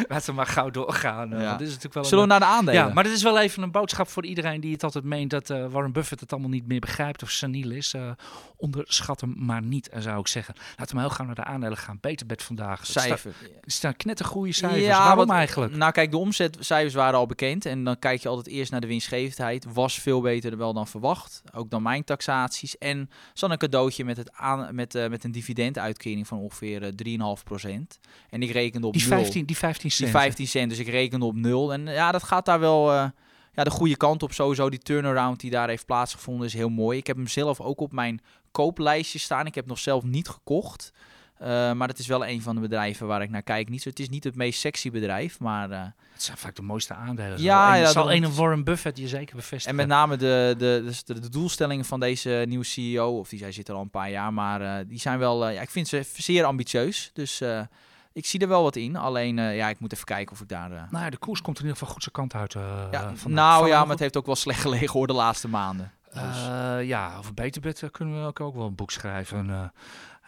Laten 0.08 0.26
we 0.30 0.32
maar 0.32 0.46
gauw 0.48 0.70
doorgaan. 0.70 1.34
eh, 1.34 1.40
Ja. 1.40 1.46
want 1.46 1.60
dit 1.60 1.68
is 1.68 1.74
natuurlijk 1.74 1.94
wel 1.94 2.04
Zullen 2.04 2.24
we 2.24 2.30
naar 2.30 2.40
de 2.40 2.46
aandelen? 2.46 2.74
Ja, 2.88 2.94
maar 2.94 3.04
dit 3.04 3.14
is 3.14 3.24
wel 3.24 3.40
even 3.40 3.64
een 3.64 3.72
boodschap 3.72 4.08
voor 4.08 4.26
iedereen 4.26 4.62
die 4.62 4.74
het 4.74 4.84
altijd 4.84 5.04
meent 5.04 5.30
dat 5.30 5.50
eh, 5.50 5.66
Warren 5.70 5.92
Buffett 5.92 6.20
het 6.22 6.32
allemaal 6.32 6.50
niet 6.50 6.68
meer 6.68 6.80
begrijpt 6.80 7.24
of 7.24 7.30
seniel 7.32 7.72
is. 7.72 7.94
Eh, 7.94 8.10
onderschat 8.58 9.22
hem 9.22 9.34
maar 9.38 9.62
niet, 9.62 9.90
zou 9.98 10.20
ik 10.20 10.28
zeggen. 10.28 10.54
Laten 10.78 10.96
we 10.96 11.02
heel 11.02 11.10
gauw 11.10 11.26
naar 11.26 11.36
de 11.36 11.44
aandelen 11.44 11.78
gaan. 11.78 11.98
Beterbed 12.02 12.44
vandaag. 12.44 12.86
Cijfer. 12.86 13.34
Er 13.64 13.72
staan 13.72 13.96
knettergoeie 13.96 14.54
cijfers. 14.54 14.82
Ja, 14.82 15.00
Waarom 15.00 15.28
wat- 15.28 15.36
eigenlijk? 15.36 15.76
Nou 15.76 15.92
kijk, 15.92 16.12
de 16.12 16.18
omzetcijfers 16.18 16.94
waren 16.94 17.20
al 17.20 17.26
bekend. 17.26 17.66
En 17.66 17.84
dan 17.84 18.00
kijk 18.00 18.22
je 18.22 18.28
altijd 18.30 18.48
eerst 18.48 18.72
naar 18.72 18.82
de 18.82 18.88
winstgevendheid. 18.88 19.66
Was 19.74 20.00
veel 20.00 20.22
beter 20.22 20.58
wel 20.58 20.74
dan 20.74 20.88
verwacht. 20.88 21.42
Ook 21.54 21.70
dan 21.70 21.82
mijn 21.82 22.04
taxaties. 22.04 22.78
En 22.78 23.10
zo'n 23.34 23.52
een 23.52 23.58
cadeautje 23.58 24.06
met, 24.06 24.18
het 24.18 24.32
aan, 24.34 24.76
met, 24.76 24.94
met 25.10 25.24
een 25.24 25.32
dividenduitkering 25.32 26.28
van 26.28 26.38
ongeveer 26.38 26.84
eh, 26.84 26.90
3,5%. 27.37 27.37
En 28.30 28.42
ik 28.42 28.52
rekende 28.52 28.88
op 28.88 28.94
Die 28.94 29.08
nul. 29.08 29.18
15, 29.18 29.46
die 29.46 29.58
15 29.58 29.92
cent. 29.92 30.12
Die 30.12 30.20
15 30.20 30.48
cent, 30.48 30.70
dus 30.70 30.80
ik 30.80 30.88
rekende 30.88 31.26
op 31.26 31.36
nul. 31.36 31.74
En 31.74 31.86
ja, 31.86 32.12
dat 32.12 32.24
gaat 32.24 32.46
daar 32.46 32.60
wel 32.60 32.92
eh, 32.92 33.10
ja, 33.54 33.64
de 33.64 33.70
goede 33.70 33.98
kant 33.98 34.24
op. 34.24 34.34
Sowieso 34.34 34.70
die 34.70 34.80
turnaround 34.80 35.40
die 35.40 35.52
daar 35.52 35.68
heeft 35.70 35.86
plaatsgevonden 35.86 36.48
is 36.48 36.54
heel 36.54 36.70
mooi. 36.70 36.98
Ik 36.98 37.08
heb 37.08 37.16
hem 37.16 37.28
zelf 37.28 37.62
ook 37.62 37.80
op 37.80 37.92
mijn 37.92 38.22
kooplijstje 38.52 39.20
staan. 39.20 39.46
Ik 39.46 39.56
heb 39.56 39.66
nog 39.66 39.80
zelf 39.80 40.04
niet 40.04 40.28
gekocht. 40.28 40.94
Eh, 41.40 41.72
maar 41.72 41.88
het 41.88 42.00
is 42.00 42.08
wel 42.08 42.26
een 42.28 42.42
van 42.42 42.56
de 42.56 42.62
bedrijven 42.62 43.08
waar 43.08 43.22
ik 43.22 43.30
naar 43.30 43.42
kijk. 43.42 43.70
Niet 43.70 43.82
zo, 43.82 43.90
het 43.90 44.00
is 44.00 44.10
niet 44.10 44.24
het 44.24 44.36
meest 44.36 44.60
sexy 44.60 44.92
bedrijf, 44.92 45.40
maar... 45.40 45.72
eh, 45.72 45.82
Het 46.14 46.24
zijn 46.24 46.38
vaak 46.38 46.56
de 46.56 46.62
mooiste 46.62 46.94
aandelen. 46.94 47.42
Ja, 47.42 47.74
en 47.76 47.80
ja, 47.82 47.92
zal 47.92 48.12
een 48.14 48.36
Warren 48.36 48.64
Buffett 48.64 48.98
je 48.98 49.08
zeker 49.08 49.36
bevestigen. 49.36 49.70
en 49.70 49.76
met 49.76 49.88
name 49.88 50.18
de, 50.18 50.56
de, 50.58 50.82
dus 50.86 51.04
de, 51.04 51.20
de 51.20 51.30
doelstellingen 51.30 51.86
van 51.86 52.00
deze 52.00 52.46
nieuwe 52.48 52.66
CEO, 52.66 53.20
of 53.20 53.30
die 53.30 53.40
zij 53.40 53.52
zit 53.52 53.68
er 53.70 53.76
al 53.76 53.82
een 53.82 53.90
paar 53.90 54.10
jaar, 54.10 54.34
maar 54.34 54.62
eh, 54.62 54.86
die 54.88 55.00
zijn 55.00 55.20
wel, 55.20 55.50
ja, 55.50 55.62
ik 55.62 55.70
vind 55.70 55.88
ze 55.88 56.06
zeer 56.14 56.44
ambitieus. 56.44 57.10
Dus 57.14 57.42
ik 58.14 58.26
zie 58.26 58.40
er 58.40 58.48
wel 58.48 58.64
wat 58.64 58.76
in. 58.76 58.96
Alleen, 58.96 59.36
ja, 59.38 59.70
ik 59.70 59.80
moet 59.80 59.94
even 59.94 60.06
kijken 60.06 60.34
of 60.34 60.42
ik 60.42 60.48
daar... 60.50 60.70
Nou 60.70 61.04
ja, 61.04 61.10
de 61.10 61.18
koers 61.18 61.42
komt 61.42 61.58
in 61.60 61.64
ieder 61.64 61.78
geval 61.78 61.94
goed 61.94 62.04
zijn 62.04 62.16
kant 62.16 62.34
uit. 62.34 62.54
ja, 62.92 63.14
nou 63.26 63.68
ja, 63.68 63.80
maar 63.82 63.90
het 63.90 64.00
heeft 64.00 64.18
ook 64.18 64.26
wel 64.26 64.36
slecht 64.36 64.62
gelegen 64.62 64.90
hoor 64.94 65.08
de 65.08 65.14
laatste 65.14 65.48
maanden. 65.48 65.92
Eh, 66.12 66.78
ja, 66.84 67.16
over 67.18 67.34
Beterbed 67.34 67.84
kunnen 67.92 68.22
we 68.22 68.28
ook, 68.28 68.40
ook 68.40 68.56
wel 68.56 68.66
een 68.66 68.76
boek 68.76 68.92
schrijven. 68.92 69.72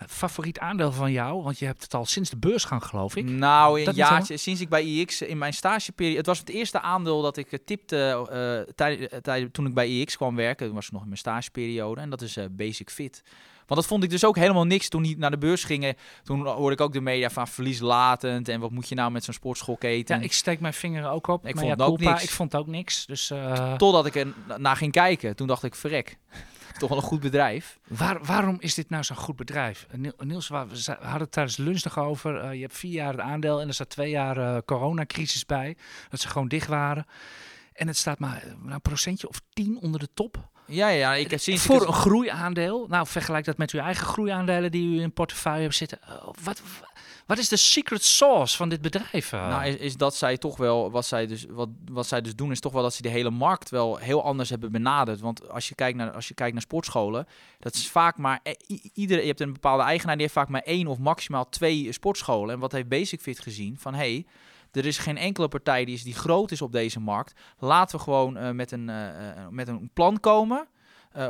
Favoriet 0.08 0.60
aandeel 0.60 0.92
van 0.92 1.12
jou? 1.12 1.44
Want 1.44 1.60
je 1.60 1.66
hebt 1.66 1.84
het 1.84 1.94
al 1.94 2.06
sinds 2.06 2.30
de 2.30 2.38
beursgang, 2.38 2.84
geloof 2.84 3.16
ik. 3.16 3.30
Nou, 3.30 3.80
een 3.80 3.86
niet 3.88 3.96
jaartje, 3.96 4.38
sinds 4.38 4.62
ik 4.62 4.70
bij 4.70 4.84
IX 4.84 5.22
in 5.22 5.38
mijn 5.38 5.54
stageperiode... 5.54 6.18
Het 6.18 6.26
was 6.26 6.40
het 6.40 6.50
eerste 6.50 6.82
aandeel 6.82 7.22
dat 7.22 7.38
ik 7.38 7.52
eh, 7.52 7.60
tipte 7.66 8.28
eh, 8.32 8.74
tij- 8.76 9.10
tij- 9.22 9.50
toen 9.52 9.66
ik 9.66 9.74
bij 9.74 9.90
IX 9.90 10.16
kwam 10.16 10.36
werken. 10.36 10.74
Was 10.74 10.86
ik 10.86 10.92
nog 10.92 11.02
in 11.02 11.08
mijn 11.08 11.20
stageperiode. 11.20 12.02
En 12.02 12.10
dat 12.10 12.22
is 12.22 12.38
Basic 12.52 12.90
Fit. 12.90 13.24
Want 13.68 13.82
dat 13.82 13.90
vond 13.90 14.04
ik 14.04 14.10
dus 14.10 14.26
ook 14.26 14.36
helemaal 14.36 14.66
niks 14.66 14.90
toen 14.90 15.04
die 15.04 15.18
naar 15.18 15.32
de 15.32 15.38
beurs 15.38 15.64
gingen. 15.64 15.96
Toen 16.24 16.48
hoorde 16.48 16.76
ik 16.76 16.82
ook 16.82 16.94
de 16.94 17.02
media 17.02 17.30
van 17.30 17.48
verlieslatend. 17.48 18.48
En 18.50 18.60
wat 18.60 18.72
moet 18.72 18.90
je 18.90 18.96
nou 18.96 19.12
met 19.12 19.24
zo'n 19.24 19.34
sportschoolketen? 19.34 20.18
Ja, 20.18 20.24
ik 20.24 20.34
steek 20.34 20.60
mijn 20.60 20.74
vinger 20.74 21.10
ook 21.10 21.28
op. 21.28 21.48
Ik 21.48 21.58
vond 21.58 21.78
ja, 21.80 21.86
ook 21.86 22.00
niks. 22.00 22.24
Ik 22.24 22.30
vond 22.30 22.56
ook 22.56 22.68
niks. 22.68 23.06
Dus 23.06 23.32
Totdat 23.78 24.06
ik 24.06 24.16
er 24.16 24.34
naar 24.58 24.76
ging 24.76 24.92
kijken. 24.92 25.36
Toen 25.36 25.48
dacht 25.48 25.64
ik, 25.64 25.76
verrek. 25.76 26.18
Toch 26.80 26.90
wel 26.90 26.98
een 26.98 27.04
goed 27.04 27.20
bedrijf. 27.20 27.80
waar, 27.88 28.26
waarom 28.26 28.58
is 28.60 28.74
dit 28.74 28.90
nou 28.90 29.04
zo'n 29.04 29.16
goed 29.16 29.36
bedrijf? 29.36 29.88
Eh, 29.90 29.98
Niel- 29.98 30.14
Niels, 30.18 30.48
we 30.48 30.56
hadden 30.56 31.20
het 31.20 31.32
tijdens 31.32 31.56
de 31.56 31.64
lunch 31.64 31.84
nog 31.84 32.00
over. 32.00 32.40
Eh, 32.40 32.54
je 32.54 32.62
hebt 32.62 32.78
vier 32.78 32.92
jaar 32.92 33.12
het 33.12 33.22
aandeel 33.22 33.62
en 33.62 33.68
er 33.68 33.74
staat 33.74 33.90
twee 33.90 34.10
jaar 34.10 34.38
eh, 34.38 34.58
coronacrisis 34.66 35.46
bij. 35.46 35.78
Dat 36.10 36.20
ze 36.20 36.28
gewoon 36.28 36.48
dicht 36.48 36.68
waren. 36.68 37.06
En 37.74 37.88
het 37.88 37.98
staat 37.98 38.20
maar 38.20 38.44
nou, 38.62 38.72
een 38.74 38.82
procentje 38.82 39.28
of 39.28 39.42
tien 39.54 39.78
onder 39.82 40.00
de 40.00 40.10
top. 40.14 40.50
Ja, 40.66 40.88
ja, 40.88 41.14
ik 41.14 41.32
heb 41.32 41.40
sinds 41.40 41.64
Voor 41.64 41.88
een 41.88 41.94
groeiaandeel. 41.94 42.88
Nou, 42.88 43.08
vergelijk 43.08 43.46
dat 43.46 43.58
met 43.58 43.72
uw 43.72 43.80
eigen 43.80 44.06
groeiaandelen 44.06 44.72
die 44.72 44.96
u 44.98 45.02
in 45.02 45.14
portefeuille 45.14 45.62
hebt 45.62 45.76
zitten. 45.76 46.00
Wat, 46.26 46.36
wat 46.44 46.62
is 47.38 47.50
de 47.50 47.58
secret 47.58 48.04
sauce 48.04 48.58
van 48.58 48.70
dit 48.70 48.82
bedrijf? 48.82 49.34
eh? 49.34 49.48
Nou, 49.48 49.66
is, 49.66 49.98
dat 49.98 50.16
zij 50.16 50.38
toch 50.38 50.58
wel, 50.58 50.92
wat 50.92 51.06
zij, 51.06 51.28
dus, 51.28 51.46
wat, 51.50 51.70
wat 51.92 52.08
zij 52.08 52.22
dus 52.22 52.36
doen, 52.36 52.52
is 52.52 52.60
toch 52.60 52.74
wel 52.74 52.82
dat 52.82 52.94
ze 52.94 53.02
de 53.02 53.10
hele 53.10 53.30
markt 53.30 53.70
wel 53.70 53.98
heel 53.98 54.24
anders 54.24 54.50
hebben 54.50 54.72
benaderd. 54.72 55.20
Want 55.20 55.50
als 55.50 55.68
je 55.68 55.76
kijkt 55.76 55.98
naar, 55.98 56.12
als 56.12 56.28
je 56.28 56.34
kijkt 56.34 56.54
naar 56.54 56.62
sportscholen, 56.62 57.28
dat 57.60 57.74
is 57.74 57.90
vaak 57.90 58.18
maar, 58.18 58.40
e- 58.44 58.78
iedere, 58.94 59.22
je 59.22 59.28
hebt 59.28 59.40
een 59.40 59.54
bepaalde 59.54 59.84
eigenaar, 59.84 60.14
die 60.14 60.22
heeft 60.22 60.38
vaak 60.38 60.50
maar 60.50 60.62
één 60.62 60.88
of 60.88 60.98
maximaal 60.98 61.50
twee 61.50 61.92
sportscholen. 61.92 62.54
En 62.54 62.60
wat 62.60 62.72
heeft 62.72 62.88
Basic 62.88 63.22
Fit 63.22 63.40
gezien? 63.40 63.78
Van, 63.80 63.94
hé, 63.94 64.00
hey, 64.00 64.26
er 64.72 64.86
is 64.86 64.98
geen 64.98 65.18
enkele 65.18 65.48
partij 65.48 65.86
die, 65.86 65.96
is, 65.96 66.04
die 66.04 66.16
groot 66.16 66.52
is 66.52 66.62
op 66.62 66.72
deze 66.72 67.00
markt. 67.00 67.40
Laten 67.58 67.98
we 67.98 68.04
gewoon 68.04 68.38
eh, 68.38 68.52
met, 68.52 68.72
een, 68.72 68.90
eh, 68.90 69.48
met 69.50 69.68
een 69.68 69.90
plan 69.94 70.20
komen. 70.20 70.68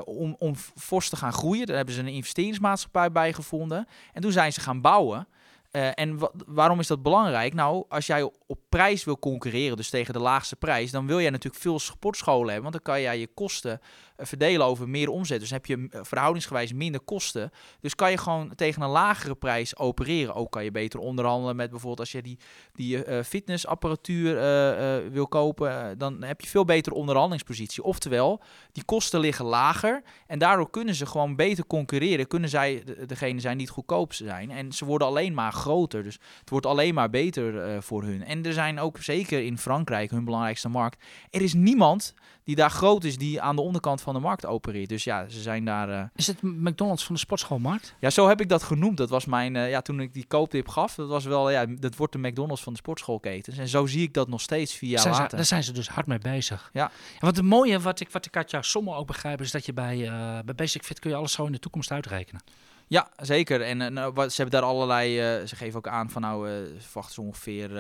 om, 0.05 0.35
om 0.39 0.55
fors 0.75 1.09
te 1.09 1.15
gaan 1.15 1.33
groeien. 1.33 1.65
Daar 1.65 1.75
hebben 1.75 1.93
ze 1.93 2.01
een 2.01 2.07
investeringsmaatschappij 2.07 3.11
bij 3.11 3.33
gevonden. 3.33 3.87
En 4.13 4.21
toen 4.21 4.31
zijn 4.31 4.53
ze 4.53 4.61
gaan 4.61 4.81
bouwen. 4.81 5.27
Eh, 5.71 5.89
en 5.93 6.17
wa- 6.17 6.31
waarom 6.47 6.79
is 6.79 6.87
dat 6.87 7.03
belangrijk? 7.03 7.53
Nou, 7.53 7.85
als 7.89 8.05
jij 8.05 8.31
op 8.47 8.59
prijs 8.69 9.03
wil 9.03 9.19
concurreren, 9.19 9.77
dus 9.77 9.89
tegen 9.89 10.13
de 10.13 10.19
laagste 10.19 10.55
prijs, 10.55 10.91
dan 10.91 11.07
wil 11.07 11.19
jij 11.21 11.29
natuurlijk 11.29 11.61
veel 11.63 11.79
sportscholen 11.79 12.53
hebben. 12.53 12.71
Want 12.71 12.73
dan 12.83 12.93
kan 12.93 13.01
jij 13.01 13.19
je 13.19 13.27
kosten 13.33 13.81
verdelen 14.21 14.65
over 14.65 14.89
meer 14.89 15.09
omzet. 15.09 15.39
Dus 15.39 15.49
heb 15.49 15.65
je 15.65 15.87
eh, 15.89 15.99
verhoudingsgewijs 16.03 16.73
minder 16.73 17.01
kosten. 17.01 17.51
Dus 17.81 17.95
kan 17.95 18.11
je 18.11 18.17
gewoon 18.17 18.55
tegen 18.55 18.81
een 18.81 18.89
lagere 18.89 19.35
prijs 19.35 19.77
opereren. 19.77 20.35
Ook 20.35 20.51
kan 20.51 20.63
je 20.63 20.71
beter 20.71 20.99
onderhandelen 20.99 21.55
met 21.55 21.69
bijvoorbeeld 21.69 21.99
als 21.99 22.11
je 22.11 22.21
die, 22.21 22.37
die 22.73 23.03
eh, 23.03 23.23
fitnessapparatuur 23.23 24.37
eh, 24.37 24.97
eh, 24.97 25.11
wil 25.11 25.27
kopen. 25.27 25.97
dan 25.97 26.23
heb 26.23 26.41
je 26.41 26.47
veel 26.47 26.65
betere 26.65 26.95
onderhandelingspositie. 26.95 27.83
Oftewel, 27.83 28.41
die 28.71 28.83
kosten 28.83 29.19
liggen 29.19 29.45
lager. 29.45 30.01
En 30.27 30.39
daardoor 30.39 30.69
kunnen 30.69 30.95
ze 30.95 31.05
gewoon 31.05 31.35
beter 31.35 31.67
concurreren. 31.67 32.27
Kunnen 32.27 32.49
zij 32.49 32.81
de- 32.85 33.05
degene 33.05 33.39
zijn 33.39 33.57
die 33.57 33.65
het 33.65 33.75
goedkoopste 33.75 34.23
zijn. 34.23 34.51
En 34.51 34.71
ze 34.71 34.85
worden 34.85 35.07
alleen 35.07 35.33
maar 35.33 35.51
groter. 35.53 36.03
Dus 36.03 36.19
het 36.39 36.49
wordt 36.49 36.65
alleen 36.65 36.93
maar 36.93 37.09
beter 37.09 37.83
voor 37.83 38.03
hun. 38.03 38.23
En 38.23 38.45
er 38.45 38.53
zijn 38.53 38.79
ook 38.79 38.97
zeker 38.97 39.43
in 39.43 39.57
Frankrijk, 39.57 40.11
hun 40.11 40.25
belangrijkste 40.25 40.69
markt. 40.69 41.03
Er 41.29 41.41
is 41.41 41.53
niemand 41.53 42.13
die 42.49 42.57
daar 42.57 42.69
groot 42.71 43.03
is 43.03 43.17
die 43.17 43.41
aan 43.41 43.55
de 43.55 43.61
onderkant 43.61 44.01
van 44.01 44.13
de 44.13 44.19
markt 44.19 44.45
opereert. 44.45 44.89
Dus 44.89 45.03
ja, 45.03 45.27
ze 45.29 45.41
zijn 45.41 45.65
daar. 45.65 45.89
eh, 45.89 46.03
Is 46.15 46.27
het 46.27 46.41
McDonald's 46.41 47.03
van 47.05 47.15
de 47.15 47.21
sportschoolmarkt? 47.21 47.95
ja, 47.99 48.09
zo 48.09 48.27
heb 48.27 48.41
ik 48.41 48.49
dat 48.49 48.63
genoemd. 48.63 48.97
Dat 48.97 49.09
was 49.09 49.25
mijn, 49.25 49.55
eh, 49.55 49.69
ja, 49.69 49.81
toen 49.81 49.99
ik 49.99 50.13
die 50.13 50.25
kooptip 50.27 50.67
gaf, 50.67 50.95
dat 50.95 51.07
was 51.07 51.25
wel, 51.25 51.49
ja, 51.49 51.65
dat 51.65 51.95
wordt 51.95 52.13
de 52.13 52.19
McDonald's 52.19 52.63
van 52.63 52.73
de 52.73 52.79
sportschoolketens. 52.79 53.57
En 53.57 53.67
zo 53.67 53.85
zie 53.85 54.01
ik 54.01 54.13
dat 54.13 54.27
nog 54.27 54.41
steeds 54.41 54.77
ze, 54.77 54.85
later. 55.09 55.37
daar 55.37 55.45
zijn 55.45 55.63
ze 55.63 55.71
dus 55.71 55.87
hard 55.89 56.07
mee 56.07 56.17
bezig. 56.19 56.69
Ja. 56.73 56.91
wat 57.19 57.35
het 57.35 57.45
mooie, 57.45 57.79
wat 57.79 57.99
ik, 57.99 58.09
wat 58.09 58.25
ik 58.25 58.37
uit 58.37 58.51
jouw 58.51 58.61
sommen 58.61 58.95
ook 58.95 59.07
begrijp, 59.07 59.41
is 59.41 59.51
dat 59.51 59.65
je 59.65 59.73
bij, 59.73 60.07
eh, 60.07 60.39
bij 60.45 60.55
Basic 60.55 60.83
Fit 60.83 60.99
kun 60.99 61.09
je 61.09 61.15
alles 61.15 61.31
zo 61.31 61.45
in 61.45 61.51
de 61.51 61.59
toekomst 61.59 61.91
uitrekenen. 61.91 62.41
Ja, 62.89 63.09
zeker. 63.17 63.61
En 63.61 63.81
eh, 63.81 63.89
nou, 63.89 64.13
wat, 64.13 64.33
ze 64.33 64.41
hebben 64.41 64.61
daar 64.61 64.69
allerlei, 64.69 65.19
eh, 65.19 65.45
ze 65.47 65.55
geven 65.55 65.77
ook 65.77 65.87
aan 65.87 66.09
van 66.09 66.21
nou, 66.21 66.47
ze 66.47 66.75
verwachten 66.79 67.13
ze 67.13 67.21
ongeveer 67.21 67.75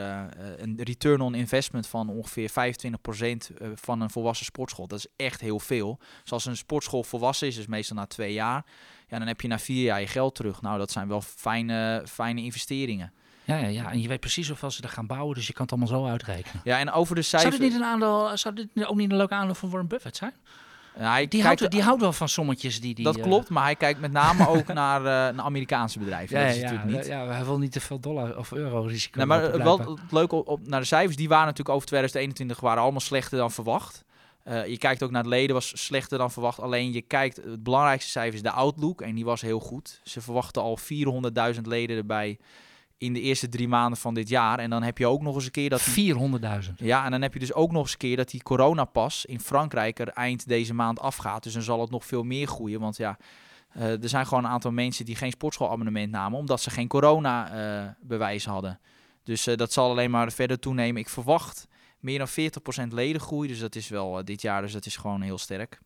een 0.57 0.79
return 0.83 1.21
on 1.21 1.35
investment 1.35 1.87
van 1.87 2.09
ongeveer 2.09 2.49
25% 2.49 2.53
eh, 3.57 3.67
van 3.75 4.01
een 4.01 4.09
volwassen 4.09 4.45
sportschool. 4.45 4.87
Dat 4.87 4.99
is 4.99 5.07
echt 5.15 5.41
heel 5.41 5.59
veel. 5.59 5.99
Dus 6.21 6.31
als 6.31 6.45
een 6.45 6.57
sportschool 6.57 7.03
volwassen 7.03 7.47
is, 7.47 7.55
dus 7.55 7.67
meestal 7.67 7.95
na 7.95 8.05
twee 8.05 8.33
jaar, 8.33 8.65
ja, 9.07 9.17
dan 9.17 9.27
heb 9.27 9.41
je 9.41 9.47
na 9.47 9.59
vier 9.59 9.83
jaar 9.83 9.99
je 9.99 10.07
geld 10.07 10.35
terug. 10.35 10.61
Nou, 10.61 10.77
dat 10.77 10.91
zijn 10.91 11.07
wel 11.07 11.21
fijne, 11.21 12.03
fijne 12.07 12.41
investeringen. 12.41 13.13
Ja, 13.43 13.57
ja, 13.57 13.67
ja, 13.67 13.91
en 13.91 14.01
je 14.01 14.07
weet 14.07 14.19
precies 14.19 14.47
hoeveel 14.47 14.71
ze 14.71 14.83
er 14.83 14.89
gaan 14.89 15.07
bouwen, 15.07 15.35
dus 15.35 15.47
je 15.47 15.53
kan 15.53 15.61
het 15.61 15.71
allemaal 15.71 15.99
zo 15.99 16.05
uitrekenen. 16.05 16.61
Ja, 16.63 16.79
en 16.79 16.91
over 16.91 17.15
de 17.15 17.21
Zou 17.21 17.49
dit 17.49 17.59
niet 17.59 17.73
een 17.73 17.83
aandeel, 17.83 18.37
zou 18.37 18.55
dit 18.55 18.67
ook 18.85 18.95
niet 18.95 19.11
een 19.11 19.17
leuk 19.17 19.31
aandeel 19.31 19.55
van 19.55 19.69
Warren 19.69 19.87
Buffett 19.87 20.17
zijn? 20.17 20.33
Ja, 20.99 21.11
hij 21.11 21.27
Die, 21.27 21.41
kijkt- 21.41 21.59
houdt, 21.59 21.73
die 21.73 21.83
houdt 21.83 22.01
wel 22.01 22.13
van 22.13 22.29
sommetjes 22.29 22.81
die... 22.81 22.95
die 22.95 23.03
dat 23.05 23.17
eh, 23.17 23.23
klopt, 23.23 23.49
maar 23.49 23.63
hij 23.63 23.75
kijkt 23.75 23.99
met 23.99 24.11
name 24.11 24.47
ook 24.47 24.67
naar, 24.73 24.99
eh, 24.99 25.35
naar 25.35 25.45
Amerikaanse 25.45 25.99
bedrijven. 25.99 26.37
Ja, 26.39 26.45
dat 26.45 26.55
is 26.55 26.61
ja, 26.61 26.71
natuurlijk 26.71 26.97
niet. 26.97 27.05
ja, 27.07 27.27
hij 27.27 27.45
wil 27.45 27.57
niet 27.57 27.71
te 27.71 27.79
veel 27.81 27.99
dollar 27.99 28.37
of 28.37 28.51
euro 28.51 28.81
risico 28.81 29.17
Nee, 29.17 29.25
maar 29.27 29.41
lopen, 29.41 29.53
het 29.59 29.63
wel 29.63 29.97
leuke 30.09 30.35
op, 30.35 30.47
op- 30.47 30.67
naar 30.67 30.79
de 30.79 30.85
cijfers, 30.85 31.15
die 31.15 31.27
waren 31.29 31.45
natuurlijk 31.45 31.75
over 31.75 31.87
2021 31.87 32.59
waren 32.59 32.81
allemaal 32.83 32.99
slechter 32.99 33.37
dan 33.37 33.51
verwacht. 33.51 34.03
Eh, 34.43 34.65
je 34.67 34.77
kijkt 34.77 35.03
ook 35.03 35.11
naar 35.11 35.21
het 35.23 35.29
leden, 35.31 35.53
was 35.55 35.71
slechter 35.85 36.17
dan 36.17 36.31
verwacht. 36.31 36.59
Alleen 36.59 36.91
je 36.93 37.01
kijkt, 37.01 37.35
het 37.35 37.63
belangrijkste 37.63 38.11
cijfer 38.11 38.33
is 38.33 38.41
de 38.41 38.51
outlook 38.51 39.01
en 39.01 39.15
die 39.15 39.25
was 39.25 39.41
heel 39.41 39.59
goed. 39.59 40.01
Ze 40.03 40.21
verwachten 40.21 40.61
al 40.61 40.77
400.000 41.55 41.61
leden 41.63 41.97
erbij 41.97 42.37
in 42.99 43.13
de 43.13 43.21
eerste 43.21 43.49
drie 43.49 43.67
maanden 43.67 43.99
van 43.99 44.13
dit 44.13 44.29
jaar. 44.29 44.59
En 44.59 44.69
dan 44.69 44.83
heb 44.83 44.97
je 44.97 45.07
ook 45.07 45.21
nog 45.21 45.35
eens 45.35 45.45
een 45.45 45.51
keer 45.51 45.69
dat... 45.69 45.81
die- 45.93 46.13
400.000. 46.15 46.73
ja, 46.75 47.05
en 47.05 47.11
dan 47.11 47.21
heb 47.21 47.33
je 47.33 47.39
dus 47.39 47.53
ook 47.53 47.71
nog 47.71 47.81
eens 47.81 47.91
een 47.91 47.97
keer 47.97 48.17
dat 48.17 48.29
die 48.29 48.43
coronapas 48.43 49.25
in 49.25 49.39
Frankrijk 49.39 49.99
er 49.99 50.07
eind 50.07 50.47
deze 50.47 50.73
maand 50.73 50.99
afgaat. 50.99 51.43
Dus 51.43 51.53
dan 51.53 51.61
zal 51.61 51.81
het 51.81 51.89
nog 51.89 52.05
veel 52.05 52.23
meer 52.23 52.47
groeien. 52.47 52.79
Want 52.79 52.97
ja, 52.97 53.17
eh, 53.69 54.03
er 54.03 54.09
zijn 54.09 54.27
gewoon 54.27 54.43
een 54.43 54.49
aantal 54.49 54.71
mensen 54.71 55.05
die 55.05 55.15
geen 55.15 55.31
sportschoolabonnement 55.31 56.11
namen, 56.11 56.39
omdat 56.39 56.61
ze 56.61 56.69
geen 56.69 56.87
corona-bewijs 56.87 58.45
hadden. 58.45 58.79
Dus 59.23 59.47
eh, 59.47 59.55
dat 59.57 59.73
zal 59.73 59.89
alleen 59.89 60.11
maar 60.11 60.31
verder 60.31 60.59
toenemen. 60.59 61.01
Ik 61.01 61.09
verwacht 61.09 61.67
meer 61.99 62.17
dan 62.17 62.27
40% 62.27 62.93
ledengroei. 62.93 63.47
Dus 63.47 63.59
dat 63.59 63.75
is 63.75 63.87
wel 63.89 64.17
eh, 64.17 64.23
dit 64.23 64.41
jaar, 64.41 64.61
dus 64.61 64.71
dat 64.71 64.85
is 64.85 64.97
gewoon 64.97 65.21
heel 65.21 65.37
sterk. 65.37 65.79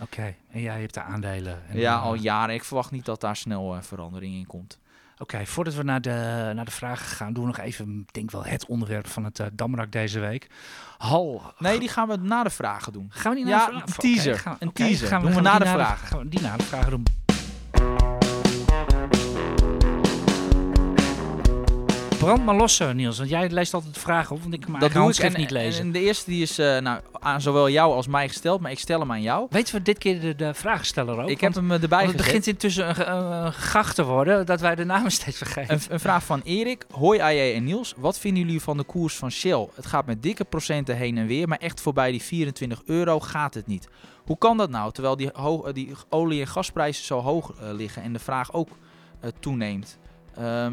Oké, 0.00 0.34
en 0.50 0.60
jij 0.60 0.80
hebt 0.80 0.94
de 0.94 1.00
aandelen. 1.02 1.62
En, 1.68 1.78
ja, 1.78 1.94
eh, 1.96 2.02
al 2.02 2.14
jaren. 2.14 2.54
Ik 2.54 2.64
verwacht 2.64 2.90
niet 2.90 3.04
dat 3.04 3.20
daar 3.20 3.36
snel 3.36 3.74
eh, 3.74 3.82
verandering 3.82 4.34
in 4.34 4.46
komt. 4.46 4.78
Oké, 5.18 5.46
voordat 5.46 5.74
we 5.74 5.82
naar 5.82 6.00
de, 6.00 6.50
naar 6.54 6.64
de 6.64 6.70
vragen 6.70 7.06
gaan, 7.06 7.32
doen 7.32 7.42
we 7.42 7.48
nog 7.48 7.58
even, 7.58 8.00
ik 8.06 8.12
denk 8.14 8.30
wel 8.30 8.44
het 8.44 8.66
onderwerp 8.66 9.06
van 9.06 9.24
het 9.24 9.38
uh, 9.38 9.46
Damrak 9.52 9.92
deze 9.92 10.18
week. 10.20 10.50
Hal. 10.98 11.42
Nee, 11.58 11.78
die 11.78 11.88
gaan 11.88 12.08
we 12.08 12.16
na 12.16 12.42
de 12.42 12.50
vragen 12.50 12.92
doen. 12.92 13.06
Gaan 13.10 13.32
we 13.32 13.38
niet 13.38 13.48
Ja, 13.48 13.56
naar 13.56 13.66
de 13.66 13.72
vragen? 13.72 14.04
een 14.08 14.14
teaser. 14.14 14.38
Gaan 14.38 14.56
Een 14.58 14.72
teaser. 14.72 15.08
Gaan 15.08 15.20
Doen 15.20 15.28
we 15.28 15.34
gaan 15.34 15.44
na 15.44 15.52
die 15.58 15.64
de 15.64 15.70
vragen. 15.72 16.06
Gaan 16.08 16.18
we 16.18 16.28
die 16.28 16.40
na 16.40 16.56
de 16.56 16.62
vragen 16.64 16.90
doen. 16.90 17.04
Brand 22.26 22.44
maar 22.44 22.54
los, 22.54 22.80
eh, 22.80 22.90
Niels, 22.90 23.18
want 23.18 23.30
jij 23.30 23.50
leest 23.50 23.74
altijd 23.74 23.94
de 23.94 24.00
vragen 24.00 24.36
op, 24.36 24.42
want 24.42 24.54
ik 24.54 24.60
kan 24.60 24.70
mijn 24.70 24.82
Dat 24.82 24.92
doe 24.92 25.10
ik. 25.10 25.18
En, 25.18 25.40
niet 25.40 25.50
lezen. 25.50 25.84
en 25.84 25.92
de 25.92 26.00
eerste 26.00 26.30
die 26.30 26.42
is 26.42 26.58
eh, 26.58 26.78
nou, 26.78 27.00
aan 27.12 27.40
zowel 27.40 27.70
jou 27.70 27.92
als 27.92 28.06
mij 28.06 28.28
gesteld, 28.28 28.60
maar 28.60 28.70
ik 28.70 28.78
stel 28.78 29.00
hem 29.00 29.10
aan 29.12 29.22
jou. 29.22 29.46
Weten 29.50 29.74
we 29.74 29.82
dit 29.82 29.98
keer 29.98 30.20
de, 30.20 30.34
de 30.34 30.54
vragensteller 30.54 31.22
ook? 31.22 31.28
ik 31.28 31.40
heb 31.40 31.54
hem 31.54 31.72
eh, 31.72 31.82
erbij 31.82 32.04
Want 32.04 32.12
het 32.12 32.16
begint 32.16 32.46
intussen 32.46 32.88
een, 32.88 33.12
een, 33.76 33.84
te 33.94 34.04
worden, 34.04 34.46
dat 34.46 34.60
wij 34.60 34.74
de 34.74 34.84
namen 34.84 35.10
steeds 35.10 35.38
vergeten. 35.38 35.74
Een, 35.74 35.80
een 35.88 36.00
vraag 36.00 36.24
van 36.24 36.40
Erik. 36.44 36.84
Hoi 36.90 37.20
AJ 37.20 37.54
en 37.54 37.64
Niels. 37.64 37.94
Wat 37.96 38.18
vinden 38.18 38.42
jullie 38.42 38.60
van 38.60 38.76
de 38.76 38.84
koers 38.84 39.16
van 39.16 39.30
Shell? 39.30 39.68
Het 39.74 39.86
gaat 39.86 40.06
met 40.06 40.22
dikke 40.22 40.44
procenten 40.44 40.96
heen 40.96 41.18
en 41.18 41.26
weer, 41.26 41.48
maar 41.48 41.58
echt 41.58 41.80
voorbij 41.80 42.10
die 42.10 42.22
24 42.22 42.82
euro 42.86 43.20
gaat 43.20 43.54
het 43.54 43.66
niet. 43.66 43.88
Hoe 44.24 44.38
kan 44.38 44.56
dat 44.56 44.70
nou, 44.70 44.92
terwijl 44.92 45.16
die, 45.16 45.30
die 45.72 45.92
olie- 46.08 46.40
en 46.40 46.46
gasprijzen 46.46 47.04
zo 47.04 47.20
hoog 47.20 47.52
liggen 47.60 48.02
en 48.02 48.12
de 48.12 48.18
vraag 48.18 48.52
ook 48.52 48.68
toeneemt? 49.40 49.98
Ehm, 50.34 50.72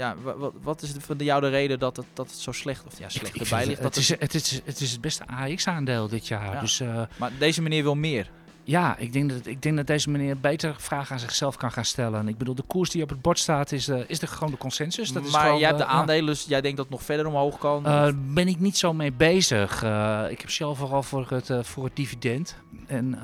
ja, 0.00 0.14
wa- 0.22 0.36
wat, 0.36 0.52
wat 0.62 0.82
is 0.82 0.92
voor 0.98 1.16
jou 1.16 1.40
de 1.40 1.48
reden 1.48 1.78
dat 1.78 1.96
het, 1.96 2.06
dat 2.14 2.30
het 2.30 2.38
zo 2.38 2.52
slecht, 2.52 2.84
of 2.86 2.98
ja, 2.98 3.08
slecht 3.08 3.34
ik 3.34 3.40
erbij 3.42 3.66
ligt? 3.66 3.70
het, 3.72 3.82
Dat 3.82 3.96
is, 3.96 4.08
het, 4.08 4.34
is, 4.34 4.60
het 4.64 4.80
is 4.80 4.90
het 4.92 5.00
beste 5.00 5.26
AX-aandeel 5.26 6.08
dit 6.08 6.28
jaar. 6.28 6.54
Ja. 6.54 6.60
Dus 6.60 6.80
eh, 6.80 7.02
maar 7.16 7.30
deze 7.38 7.62
meneer 7.62 7.82
wil 7.82 7.94
meer. 7.94 8.30
Ja, 8.64 8.96
ik 8.96 9.12
denk, 9.12 9.30
dat, 9.30 9.46
ik 9.46 9.62
denk 9.62 9.76
dat 9.76 9.86
deze 9.86 10.10
meneer 10.10 10.38
beter 10.38 10.74
vragen 10.78 11.12
aan 11.12 11.20
zichzelf 11.20 11.56
kan 11.56 11.72
gaan 11.72 11.84
stellen. 11.84 12.20
En 12.20 12.28
ik 12.28 12.38
bedoel, 12.38 12.54
de 12.54 12.62
koers 12.62 12.90
die 12.90 13.02
op 13.02 13.08
het 13.08 13.22
bord 13.22 13.38
staat 13.38 13.72
is, 13.72 13.88
eh, 13.88 13.98
is 14.06 14.18
de, 14.18 14.26
gewoon 14.26 14.50
de 14.50 14.58
consensus. 14.58 15.12
Dat 15.12 15.24
is 15.24 15.32
maar 15.32 15.40
gewoon, 15.40 15.58
jij 15.58 15.66
hebt 15.68 15.80
de 15.80 15.86
aandelen, 15.86 16.26
dus 16.26 16.44
jij 16.44 16.60
denkt 16.60 16.76
dat 16.76 16.86
het 16.86 16.94
nog 16.94 17.04
verder 17.04 17.26
omhoog 17.26 17.58
kan? 17.58 17.86
Eh, 17.86 18.08
ben 18.14 18.48
ik 18.48 18.58
niet 18.58 18.76
zo 18.76 18.92
mee 18.92 19.12
bezig. 19.12 19.82
Eh, 19.82 20.24
ik 20.28 20.40
heb 20.40 20.50
zelf 20.50 20.78
vooral 20.78 21.02
voor 21.02 21.26
het, 21.30 21.50
voor 21.62 21.84
het 21.84 21.96
dividend. 21.96 22.56
En 22.86 23.18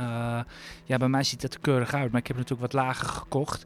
ja, 0.85 0.97
bij 0.97 1.09
mij 1.09 1.23
ziet 1.23 1.43
het 1.43 1.55
er 1.55 1.61
keurig 1.61 1.95
uit, 1.95 2.11
maar 2.11 2.21
ik 2.21 2.27
heb 2.27 2.37
natuurlijk 2.37 2.73
wat 2.73 2.83
lager 2.83 3.09
gekocht. 3.09 3.63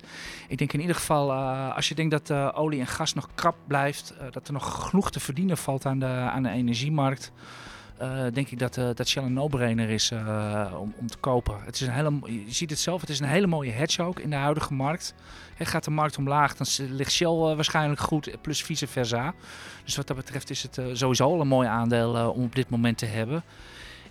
Ik 0.49 0.59
denk 0.59 0.73
in 0.73 0.81
ieder 0.81 0.97
geval, 0.97 1.33
als 1.73 1.89
je 1.89 1.95
denkt 1.95 2.27
dat 2.27 2.55
olie 2.55 2.81
en 2.81 2.87
gas 2.87 3.15
nog 3.15 3.29
krap 3.35 3.57
blijft, 3.67 4.15
dat 4.31 4.47
er 4.47 4.53
nog 4.53 4.89
genoeg 4.89 5.11
te 5.11 5.21
verdienen 5.21 5.57
valt 5.57 5.87
aan 5.87 5.99
de, 5.99 6.07
aan 6.07 6.43
de 6.43 6.51
energiemarkt. 6.51 7.33
Eh, 8.01 8.33
denk 8.33 8.49
ik 8.49 8.59
dat, 8.59 8.77
eh, 8.77 8.89
dat 8.95 9.09
Shell 9.09 9.23
een 9.23 9.33
no-brainer 9.33 9.91
is 9.91 10.11
eh, 10.11 10.75
om, 10.79 10.95
om 10.97 11.07
te 11.07 11.17
kopen. 11.19 11.63
Het 11.65 11.75
is 11.75 11.81
een 11.81 11.93
hele, 11.93 12.19
je 12.25 12.53
ziet 12.53 12.71
het 12.71 12.79
zelf, 12.79 13.01
het 13.01 13.11
is 13.11 13.21
een 13.21 13.29
hele 13.29 13.47
mooie 13.47 13.71
hedge 13.71 14.03
ook 14.03 14.21
in 14.21 14.31
de 14.31 14.37
huidige 14.37 14.75
markt. 14.75 15.15
Hè, 15.55 15.65
gaat 15.65 15.85
de 15.85 15.91
markt 15.91 16.19
omlaag, 16.19 16.57
dan 16.57 16.67
ligt 16.91 17.13
Shell 17.13 17.29
waarschijnlijk 17.29 18.01
goed, 18.01 18.43
plus 18.43 18.63
vice 18.63 18.87
versa. 18.87 19.35
Dus 19.85 19.97
wat 19.97 20.07
dat 20.07 20.17
betreft 20.17 20.51
is 20.51 20.63
het 20.63 20.81
sowieso 20.93 21.25
al 21.25 21.41
een 21.41 21.49
mooi 21.49 21.69
aandeel 21.69 22.33
om 22.33 22.45
op 22.45 22.55
dit 22.55 22.71
moment 22.71 22.99
te 22.99 23.07
hebben. 23.07 23.43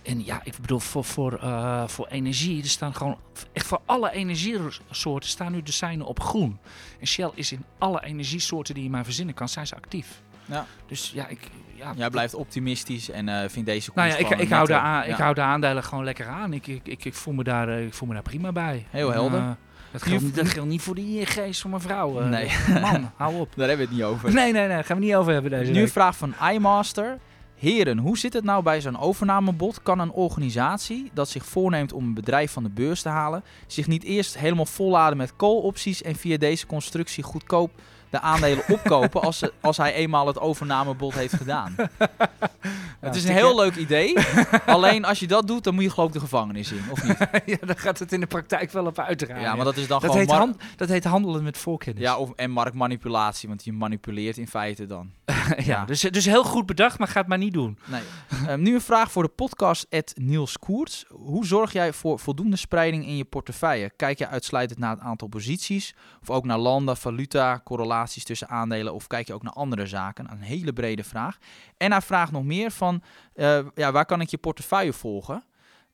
En 0.02 0.24
ja, 0.24 0.40
ik 0.44 0.54
bedoel, 0.60 0.78
voor, 0.78 1.04
voor, 1.04 1.40
voor 1.86 2.06
energie, 2.06 2.62
er 2.62 2.68
staan 2.68 2.94
gewoon 2.94 3.18
echt 3.52 3.66
voor 3.66 3.80
alle 3.84 4.12
energiesoorten 4.12 5.30
staan 5.30 5.52
nu 5.52 5.62
de 5.62 5.72
seinen 5.72 6.06
op 6.06 6.20
groen. 6.20 6.58
En 7.00 7.06
Shell 7.06 7.30
is 7.34 7.52
in 7.52 7.64
alle 7.78 8.04
energiesoorten 8.04 8.74
die 8.74 8.84
je 8.84 8.90
maar 8.90 9.04
verzinnen 9.04 9.34
kan, 9.34 9.48
zijn 9.48 9.66
ze 9.66 9.74
actief. 9.74 10.22
Ja. 10.50 10.66
Dus 10.86 11.10
ja, 11.14 11.26
ik... 11.28 11.38
Ja, 11.74 11.92
Jij 11.96 12.10
blijft 12.10 12.34
optimistisch 12.34 13.10
en 13.10 13.28
eh 13.28 13.48
vindt 13.48 13.68
deze 13.68 13.90
nou 13.94 14.08
koers 14.08 14.20
ja, 14.28 14.34
ik, 14.34 14.40
ik, 14.40 14.48
hou 14.50 14.66
de 14.66 14.74
aan, 14.74 14.94
ja. 15.06 15.12
ik 15.12 15.16
hou 15.16 15.34
de 15.34 15.40
aandelen 15.40 15.84
gewoon 15.84 16.04
lekker 16.04 16.26
aan. 16.26 16.52
Ik, 16.52 16.66
ik, 16.66 16.80
ik, 16.88 17.04
ik, 17.04 17.14
voel, 17.14 17.34
me 17.34 17.44
daar, 17.44 17.68
eh, 17.68 17.84
ik 17.86 17.94
voel 17.94 18.08
me 18.08 18.14
daar 18.14 18.22
prima 18.22 18.52
bij. 18.52 18.86
Heel 18.90 19.06
En, 19.08 19.12
helder. 19.12 19.38
eh, 19.40 19.50
dat, 19.92 20.02
geldt, 20.02 20.22
niet- 20.22 20.34
dat 20.34 20.48
geldt 20.48 20.68
niet 20.68 20.82
voor 20.82 20.94
die 20.94 21.26
geest 21.26 21.60
van 21.60 21.70
mijn 21.70 21.82
vrouw. 21.82 22.20
eh. 22.20 22.28
Nee. 22.28 22.50
Man, 22.82 23.10
hou 23.16 23.34
op. 23.40 23.48
Daar 23.56 23.68
hebben 23.68 23.86
we 23.86 23.92
het 23.92 24.02
niet 24.02 24.12
over. 24.12 24.32
Nee, 24.34 24.52
nee, 24.52 24.68
nee. 24.68 24.82
Gaan 24.82 24.98
we 24.98 25.04
niet 25.04 25.14
over 25.14 25.32
hebben 25.32 25.50
deze 25.50 25.72
Nu 25.72 25.80
week. 25.80 25.88
vraag 25.90 26.16
van 26.16 26.34
iMaster. 26.52 27.18
Heren, 27.58 27.98
hoe 27.98 28.18
zit 28.18 28.32
het 28.32 28.44
nou 28.44 28.62
bij 28.62 28.80
zo'n 28.80 28.98
overnamebod? 28.98 29.82
Kan 29.82 29.98
een 29.98 30.10
organisatie 30.12 31.10
dat 31.14 31.28
zich 31.28 31.44
voorneemt 31.46 31.92
om 31.92 32.04
een 32.04 32.14
bedrijf 32.14 32.52
van 32.52 32.62
de 32.62 32.70
beurs 32.70 33.02
te 33.02 33.08
halen, 33.08 33.44
zich 33.66 33.86
niet 33.86 34.04
eerst 34.04 34.38
helemaal 34.38 34.66
volladen 34.66 35.16
met 35.16 35.36
call-opties 35.36 36.02
en 36.02 36.16
via 36.16 36.36
deze 36.36 36.66
constructie 36.66 37.22
goedkoop 37.22 37.70
de 38.10 38.20
aandelen 38.20 38.64
opkopen 38.68 39.22
als, 39.22 39.38
ze, 39.38 39.52
als 39.60 39.76
hij 39.76 39.94
eenmaal 39.94 40.26
het 40.26 40.38
overnamebod 40.38 41.14
heeft 41.14 41.36
gedaan? 41.36 41.74
het 43.00 43.16
is 43.16 43.24
een 43.24 43.34
heel 43.34 43.56
leuk 43.56 43.76
idee. 43.76 44.16
Alleen 44.66 45.04
als 45.04 45.20
je 45.20 45.26
dat 45.26 45.46
doet, 45.46 45.64
dan 45.64 45.74
moet 45.74 45.82
je 45.82 45.90
geloof 45.90 46.08
ik 46.08 46.14
de 46.14 46.20
gevangenis 46.20 46.72
in, 46.72 46.82
of 46.90 47.04
niet? 47.04 47.18
ja, 47.60 47.66
daar 47.66 47.78
gaat 47.78 47.98
het 47.98 48.12
in 48.12 48.20
de 48.20 48.26
praktijk 48.26 48.70
wel 48.72 48.86
op 48.86 48.98
uitdraaien. 48.98 49.42
Ja, 49.42 49.54
maar 49.54 49.64
dat 49.64 49.76
is 49.76 49.86
dan 49.86 50.00
dat, 50.00 50.10
gewoon... 50.10 50.26
heet 50.26 50.36
hand- 50.36 50.56
dat 50.76 50.88
heet 50.88 51.04
handelen 51.04 51.42
met 51.42 51.58
voorkennis. 51.58 52.02
ja, 52.02 52.16
of, 52.16 52.32
en 52.36 52.50
marktmanipulatie, 52.50 53.48
want 53.48 53.64
je 53.64 53.72
manipuleert 53.72 54.36
in 54.36 54.48
feite 54.48 54.86
dan. 54.86 55.10
ja. 55.70 55.84
Dus, 55.84 56.00
dus 56.00 56.24
heel 56.24 56.44
goed 56.44 56.66
bedacht, 56.66 56.98
maar 56.98 57.08
ga 57.08 57.18
het 57.18 57.28
maar 57.28 57.38
niet 57.38 57.52
doen. 57.52 57.78
Nee. 57.84 58.02
Ehm, 58.46 58.62
nu 58.62 58.74
een 58.74 58.80
vraag 58.80 59.12
voor 59.12 59.22
de 59.22 59.28
podcast 59.28 59.86
at 59.90 60.12
Niels 60.14 60.58
Koerts. 60.58 61.04
Hoe 61.08 61.46
zorg 61.46 61.72
jij 61.72 61.92
voor 61.92 62.18
voldoende 62.18 62.56
spreiding 62.56 63.06
in 63.06 63.16
je 63.16 63.24
portefeuille? 63.24 63.90
Kijk 63.96 64.18
je 64.18 64.28
uitsluitend 64.28 64.78
naar 64.78 64.90
het 64.90 65.00
aantal 65.00 65.28
posities? 65.28 65.94
Of 66.20 66.30
ook 66.30 66.44
naar 66.44 66.58
landen, 66.58 66.96
valuta, 66.96 67.60
correlaties 67.64 68.24
tussen 68.24 68.48
aandelen? 68.48 68.94
Of 68.94 69.06
kijk 69.06 69.26
je 69.26 69.34
ook 69.34 69.42
naar 69.42 69.52
andere 69.52 69.86
zaken? 69.86 70.30
Een 70.30 70.40
hele 70.40 70.72
brede 70.72 71.04
vraag. 71.04 71.38
En 71.76 71.90
hij 71.90 72.00
vraagt 72.00 72.32
nog 72.32 72.44
meer 72.44 72.70
van, 72.70 73.02
eh, 73.34 73.58
ja, 73.74 73.92
waar 73.92 74.06
kan 74.06 74.20
ik 74.20 74.28
je 74.28 74.38
portefeuille 74.38 74.92
volgen? 74.92 75.44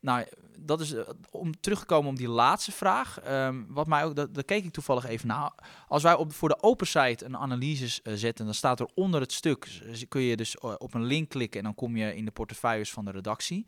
Nou, 0.01 0.25
dat 0.59 0.81
is 0.81 0.92
eh, 0.92 1.05
om 1.31 1.61
terug 1.61 1.81
te 1.81 1.87
komen 1.87 2.11
op 2.11 2.16
die 2.16 2.29
laatste 2.29 2.73
vraag. 2.73 3.21
ehm, 3.21 3.62
wat 3.69 3.87
mij 3.87 4.05
ook, 4.05 4.16
dat, 4.16 4.45
keek 4.45 4.64
ik 4.64 4.73
toevallig 4.73 5.05
even 5.05 5.29
naar. 5.29 5.53
Als 5.88 6.03
wij 6.03 6.14
op, 6.14 6.33
voor 6.33 6.49
de 6.49 6.62
open 6.62 6.87
site 6.87 7.25
een 7.25 7.37
analyse 7.37 8.03
eh, 8.03 8.12
zetten, 8.14 8.45
dan 8.45 8.55
staat 8.55 8.81
er 8.81 8.88
onder 8.95 9.21
het 9.21 9.33
stuk, 9.33 9.83
kun 10.09 10.21
je 10.21 10.37
dus 10.37 10.57
eh, 10.57 10.75
op 10.79 10.95
een 10.95 11.05
link 11.05 11.29
klikken 11.29 11.59
en 11.59 11.64
dan 11.64 11.75
kom 11.75 11.97
je 11.97 12.16
in 12.16 12.25
de 12.25 12.31
portefeuilles 12.31 12.92
van 12.92 13.05
de 13.05 13.11
redactie. 13.11 13.66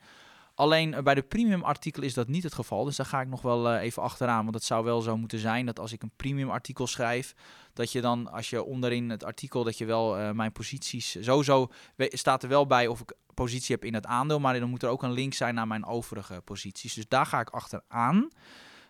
Alleen 0.55 1.03
bij 1.05 1.15
de 1.15 1.23
premium 1.23 1.63
artikel 1.63 2.03
is 2.03 2.15
dat 2.15 2.29
niet 2.29 2.43
het 2.43 2.55
geval, 2.55 2.85
dus 2.85 2.97
daar 2.97 3.07
ga 3.07 3.21
ik 3.21 3.29
nog 3.29 3.43
wel 3.43 3.75
even 3.75 4.03
achteraan. 4.03 4.43
Want 4.43 4.55
het 4.55 4.65
zou 4.65 4.85
wel 4.85 5.01
zo 5.01 5.17
moeten 5.17 5.39
zijn 5.39 5.67
dat 5.67 5.79
als 5.79 5.93
ik 5.93 6.03
een 6.03 6.13
premium 6.17 6.51
artikel 6.51 6.87
schrijf, 6.87 7.35
dat 7.73 7.93
je 7.93 8.01
dan 8.01 8.33
als 8.33 8.51
je 8.51 8.65
onderin 8.65 9.11
het 9.11 9.25
artikel, 9.25 9.65
dat 9.65 9.79
je 9.79 9.85
wel 9.85 10.35
mijn 10.35 10.53
posities, 10.53 11.17
sowieso 11.21 11.69
staat 11.97 12.43
er 12.43 12.49
wel 12.49 12.67
bij 12.67 12.87
of 12.87 13.01
ik 13.01 13.13
positie 13.43 13.75
heb 13.75 13.85
in 13.85 13.95
het 13.95 14.07
aandeel, 14.07 14.41
maar 14.41 14.61
dan 14.61 14.71
moet 14.71 14.83
er 14.83 14.89
ook 14.89 15.03
een 15.03 15.13
link 15.13 15.35
zijn 15.35 15.55
naar 15.55 15.67
mijn 15.67 15.87
overige 15.87 16.41
posities. 16.45 16.95
Dus 16.95 17.09
daar 17.09 17.27
ga 17.27 17.41
ik 17.41 17.51
achteraan. 17.51 18.29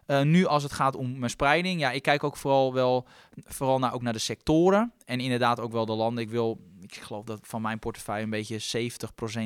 Eh, 0.06 0.22
nu 0.22 0.46
als 0.46 0.62
het 0.62 0.72
gaat 0.72 0.96
om 0.96 1.18
mijn 1.18 1.30
spreiding, 1.30 1.80
ja, 1.80 1.90
ik 1.90 2.02
kijk 2.02 2.24
ook 2.24 2.36
vooral 2.36 2.74
wel 2.74 3.06
vooral 3.44 3.78
naar, 3.78 3.94
ook 3.94 4.02
naar 4.02 4.12
de 4.12 4.18
sectoren 4.18 4.92
en 5.04 5.20
inderdaad 5.20 5.60
ook 5.60 5.72
wel 5.72 5.86
de 5.86 5.92
landen. 5.92 6.22
Ik 6.22 6.30
wil, 6.30 6.60
ik 6.80 6.94
geloof 6.94 7.24
dat 7.24 7.40
van 7.42 7.62
mijn 7.62 7.78
portefeuille 7.78 8.24
een 8.24 8.30
beetje 8.30 8.90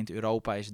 70% 0.01 0.03
Europa 0.03 0.55
is, 0.55 0.69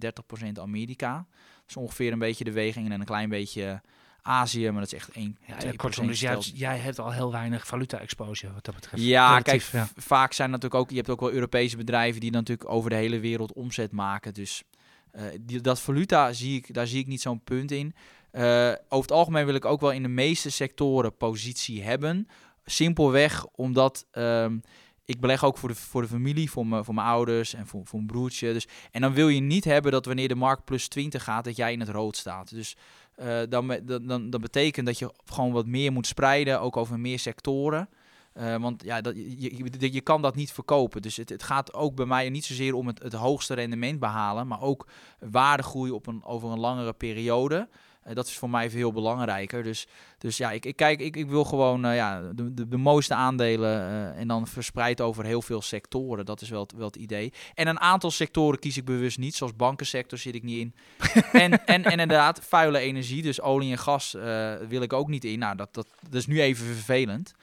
30% 0.46 0.60
Amerika. 0.62 1.26
Is 1.68 1.78
ongeveer 1.78 2.12
een 2.12 2.20
beetje 2.20 2.44
de 2.44 2.52
weging 2.52 2.92
en 2.92 3.00
een 3.00 3.06
klein 3.06 3.30
beetje 3.30 3.82
Azië, 4.30 4.72
maar 4.72 4.82
dat 4.82 4.94
is 4.94 5.00
echt 5.00 5.10
1, 5.12 5.38
Ja, 5.46 5.58
2 5.58 5.72
ja, 5.72 5.78
kortom, 5.78 6.08
dus 6.08 6.20
jij, 6.20 6.32
hebt- 6.32 6.52
jij 6.58 6.78
hebt 6.78 7.00
al 7.00 7.12
heel 7.12 7.32
weinig 7.32 7.68
valuta-exposure 7.68 8.54
wat 8.54 8.66
dat 8.66 8.76
betreft. 8.76 9.04
Ja, 9.04 9.28
Relatief, 9.28 9.70
kijk, 9.70 9.88
vaak 9.96 10.34
zijn 10.34 10.50
natuurlijk 10.50 10.82
ook, 10.82 10.90
je 10.90 10.96
hebt 10.96 11.10
ook 11.10 11.20
wel 11.20 11.32
Europese 11.32 11.78
bedrijven 11.78 12.22
die 12.22 12.32
natuurlijk 12.32 12.70
over 12.70 12.90
de 12.90 12.96
hele 12.96 13.20
wereld 13.20 13.54
omzet 13.54 13.92
maken. 13.92 14.34
Dus 14.34 14.64
eh, 15.12 15.24
die, 15.42 15.62
dat 15.62 15.80
valuta 15.80 16.34
zie 16.34 16.58
ik, 16.58 16.74
daar 16.74 16.88
zie 16.88 17.00
ik 17.00 17.08
niet 17.08 17.22
zo'n 17.22 17.44
punt 17.44 17.72
in. 17.72 17.94
Eh, 18.32 18.72
over 18.90 19.10
het 19.10 19.12
algemeen 19.12 19.46
wil 19.46 19.56
ik 19.56 19.66
ook 19.66 19.82
wel 19.82 19.92
in 19.92 20.02
de 20.02 20.08
meeste 20.08 20.50
sectoren 20.50 21.18
positie 21.18 21.84
hebben. 21.84 22.28
Simpelweg 22.66 23.46
omdat 23.46 24.06
ehm, 24.12 24.58
ik 25.06 25.20
beleg 25.20 25.44
ook 25.44 25.58
voor 25.58 25.70
de, 25.70 25.76
voor 25.76 26.02
de 26.02 26.08
familie, 26.08 26.52
voor 26.52 26.68
mijn, 26.68 26.86
voor 26.86 26.94
mijn 26.94 27.08
ouders 27.08 27.54
en 27.54 27.68
voor, 27.68 27.82
voor 27.86 28.00
mijn 28.00 28.12
broertje. 28.12 28.54
Dus, 28.54 28.68
en 28.92 29.02
dan 29.02 29.14
wil 29.14 29.28
je 29.28 29.40
niet 29.42 29.64
hebben 29.64 29.92
dat 29.92 30.06
wanneer 30.06 30.28
de 30.28 30.36
markt 30.36 30.66
plus 30.66 30.88
20 30.88 31.24
gaat, 31.24 31.44
dat 31.44 31.56
jij 31.56 31.72
in 31.72 31.80
het 31.80 31.90
rood 31.90 32.18
staat. 32.18 32.50
Dus 32.50 32.76
eh, 33.20 33.40
dan, 33.50 33.80
dan, 33.84 34.30
dan, 34.30 34.42
betekent 34.42 34.86
dat 34.86 35.00
je 35.00 35.14
gewoon 35.26 35.52
wat 35.52 35.66
meer 35.66 35.92
moet 35.92 36.08
spreiden, 36.08 36.62
ook 36.62 36.78
over 36.78 37.00
meer 37.00 37.20
sectoren. 37.20 37.90
Eh, 38.34 38.56
want 38.56 38.84
ja, 38.84 39.02
dat, 39.02 39.16
je, 39.16 39.58
je, 39.80 39.94
je 39.94 40.02
kan 40.02 40.22
dat 40.22 40.36
niet 40.36 40.52
verkopen. 40.52 41.02
Dus 41.02 41.18
het, 41.18 41.30
het 41.30 41.44
gaat 41.44 41.74
ook 41.74 41.96
bij 41.96 42.06
mij 42.06 42.30
niet 42.30 42.46
zozeer 42.46 42.74
om 42.74 42.88
het, 42.88 43.04
het 43.04 43.14
hoogste 43.14 43.54
rendement 43.54 44.00
behalen, 44.00 44.48
maar 44.48 44.62
ook 44.62 44.88
waardegroei 45.20 45.92
op 45.92 46.08
een, 46.08 46.24
over 46.24 46.50
een 46.50 46.60
langere 46.60 46.94
periode. 46.94 47.68
Dat 48.14 48.28
is 48.28 48.38
voor 48.38 48.50
mij 48.50 48.70
veel 48.70 48.92
belangrijker. 48.92 49.64
Dus, 49.64 49.88
dus 50.18 50.38
ja, 50.38 50.52
ik, 50.52 50.66
ik 50.66 50.76
kijk, 50.76 51.00
ik, 51.00 51.16
ik 51.16 51.30
wil 51.30 51.44
gewoon 51.44 51.86
eh, 51.86 51.96
ja, 51.96 52.22
de, 52.22 52.54
de, 52.54 52.68
de 52.68 52.78
mooiste 52.78 53.14
aandelen 53.14 53.82
eh, 53.82 54.20
en 54.20 54.28
dan 54.28 54.48
verspreid 54.48 55.02
over 55.02 55.26
heel 55.26 55.42
veel 55.42 55.62
sectoren. 55.62 56.26
Dat 56.26 56.42
is 56.42 56.50
wel 56.50 56.62
het, 56.62 56.72
wel 56.72 56.88
het 56.88 56.96
idee. 56.96 57.34
En 57.54 57.68
een 57.68 57.80
aantal 57.80 58.12
sectoren 58.12 58.60
kies 58.60 58.78
ik 58.78 58.86
bewust 58.86 59.18
niet, 59.18 59.36
zoals 59.36 59.56
bankensector 59.56 60.18
zit 60.18 60.36
ik 60.36 60.44
niet 60.44 60.60
in. 60.60 60.74
en, 61.42 61.66
en, 61.66 61.84
en 61.84 61.92
inderdaad, 61.92 62.40
vuile 62.44 62.80
energie, 62.80 63.22
dus 63.22 63.42
olie 63.42 63.72
en 63.72 63.78
gas 63.78 64.16
eh, 64.16 64.54
wil 64.68 64.82
ik 64.82 64.94
ook 64.94 65.08
niet 65.08 65.26
in. 65.26 65.40
Nou, 65.40 65.56
dat, 65.56 65.74
dat, 65.74 65.88
dat 66.02 66.14
is 66.14 66.28
nu 66.28 66.42
even 66.42 66.66
vervelend. 66.66 67.34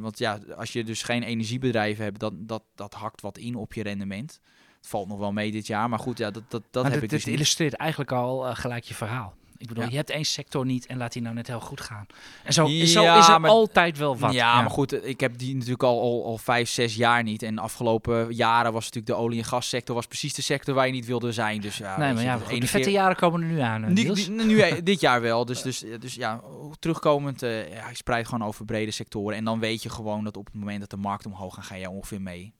Want 0.00 0.18
ja, 0.18 0.38
als 0.56 0.72
je 0.72 0.84
dus 0.84 1.02
geen 1.02 1.22
energiebedrijven 1.22 2.04
hebt, 2.04 2.20
dan, 2.20 2.36
dat, 2.38 2.62
dat 2.74 2.94
hakt 2.94 3.20
wat 3.20 3.38
in 3.38 3.54
op 3.54 3.72
je 3.72 3.82
rendement. 3.82 4.40
Het 4.76 4.86
valt 4.86 5.08
nog 5.08 5.18
wel 5.18 5.32
mee 5.32 5.50
dit 5.50 5.66
jaar, 5.66 5.88
maar 5.88 5.98
goed, 5.98 6.18
ja, 6.18 6.30
dat, 6.30 6.42
dat, 6.48 6.62
dat 6.70 6.82
maar 6.82 6.92
heb 6.92 7.00
dit, 7.00 7.02
ik 7.02 7.16
dus 7.16 7.18
dit 7.18 7.28
niet. 7.28 7.34
illustreert 7.34 7.74
eigenlijk 7.74 8.12
al 8.12 8.54
gelijk 8.54 8.84
je 8.84 8.94
verhaal. 8.94 9.34
Ik 9.64 9.70
bedoel, 9.70 9.84
Ja. 9.84 9.90
je 9.90 9.96
hebt 9.96 10.10
één 10.10 10.24
sector 10.24 10.66
niet 10.66 10.86
en 10.86 10.96
laat 10.96 11.12
die 11.12 11.22
nou 11.22 11.34
net 11.34 11.46
heel 11.46 11.60
goed 11.60 11.80
gaan. 11.80 12.06
En 12.42 12.52
zo, 12.52 12.66
Ja, 12.68 12.86
zo 12.86 13.18
is 13.18 13.28
er 13.28 13.40
maar- 13.40 13.50
altijd 13.50 13.98
wel 13.98 14.16
wat. 14.18 14.32
Ja, 14.32 14.60
maar 14.60 14.70
goed, 14.70 15.04
ik 15.06 15.20
heb 15.20 15.38
die 15.38 15.54
natuurlijk 15.54 15.82
al, 15.82 16.00
al, 16.00 16.24
al 16.24 16.38
vijf, 16.38 16.68
zes 16.68 16.94
jaar 16.94 17.22
niet. 17.22 17.42
En 17.42 17.54
de 17.54 17.60
afgelopen 17.60 18.32
jaren 18.34 18.72
was 18.72 18.84
natuurlijk 18.84 19.06
de 19.16 19.22
olie- 19.22 19.38
en 19.38 19.44
gassector 19.44 19.94
was 19.94 20.06
precies 20.06 20.34
de 20.34 20.42
sector 20.42 20.74
waar 20.74 20.86
je 20.86 20.92
niet 20.92 21.06
wilde 21.06 21.32
zijn. 21.32 21.60
Dus 21.60 21.76
ja, 21.76 21.98
nee, 21.98 22.12
maar 22.12 22.22
je, 22.22 22.28
ja, 22.28 22.34
de 22.36 22.42
goed, 22.42 22.50
ene 22.52 22.60
de 22.60 22.66
vette 22.66 22.90
jaren 22.90 23.16
komen 23.16 23.40
er 23.40 23.46
nu 23.46 23.60
aan. 23.60 23.94
Die- 23.94 24.04
Niels. 24.04 24.24
die- 24.26 24.44
nu, 24.44 24.58
eh, 24.60 24.76
dit 24.82 25.00
jaar 25.00 25.20
wel. 25.20 25.44
Dus, 25.44 25.62
dus, 25.62 25.84
dus 26.00 26.14
ja, 26.14 26.40
terugkomend, 26.78 27.42
eh 27.42 27.72
ja, 27.74 27.88
ik 27.88 27.96
spreid 27.96 28.28
gewoon 28.28 28.46
over 28.48 28.64
brede 28.64 28.90
sectoren. 28.90 29.36
En 29.36 29.44
dan 29.44 29.58
weet 29.60 29.82
je 29.82 29.88
gewoon 29.88 30.24
dat 30.24 30.36
op 30.36 30.46
het 30.46 30.54
moment 30.54 30.80
dat 30.80 30.90
de 30.90 30.96
markt 30.96 31.26
omhoog 31.26 31.54
gaat, 31.54 31.64
ga 31.64 31.74
je 31.74 31.90
ongeveer 31.90 32.22
mee. 32.22 32.54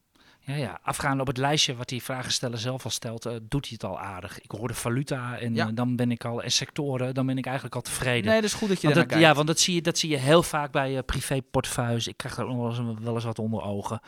Ja, 0.47 0.55
ja, 0.55 0.79
afgaande 0.83 1.21
op 1.21 1.27
het 1.27 1.37
lijstje 1.37 1.77
wat 1.77 1.89
die 1.89 2.03
vragensteller 2.03 2.59
zelf 2.59 2.85
al 2.85 2.91
stelt, 2.91 3.27
eh, 3.27 3.33
doet 3.43 3.65
hij 3.65 3.73
het 3.81 3.85
al 3.91 4.01
aardig. 4.01 4.41
Ik 4.41 4.51
hoorde 4.51 4.75
valuta 4.75 5.39
en 5.39 5.55
Ja. 5.55 5.67
eh, 5.67 5.75
dan 5.75 5.97
ben 5.97 6.11
ik 6.11 6.25
al, 6.25 6.43
en 6.43 6.53
sectoren, 6.53 7.15
dan 7.15 7.27
ben 7.27 7.39
ik 7.39 7.45
eigenlijk 7.45 7.75
al 7.75 7.81
tevreden. 7.81 8.31
Nee, 8.31 8.41
dat 8.41 8.51
is 8.51 8.57
goed 8.57 8.69
dat 8.69 8.81
je 8.81 8.87
dat, 8.89 9.07
kijkt. 9.07 9.23
ja, 9.23 9.35
want 9.35 9.47
dat 9.47 9.59
zie, 9.61 9.75
je, 9.75 9.83
dat 9.83 9.99
zie 9.99 10.11
je 10.11 10.17
heel 10.17 10.43
vaak 10.43 10.73
bij 10.73 10.97
eh 10.97 11.03
privéportefeuilles. 11.07 12.07
Ik 12.07 12.17
krijg 12.17 12.37
er 12.37 12.47
nog 12.47 12.57
wel 12.57 12.87
eens, 12.89 13.01
wel 13.03 13.15
eens 13.15 13.25
wat 13.25 13.39
onder 13.39 13.63
ogen. 13.63 14.01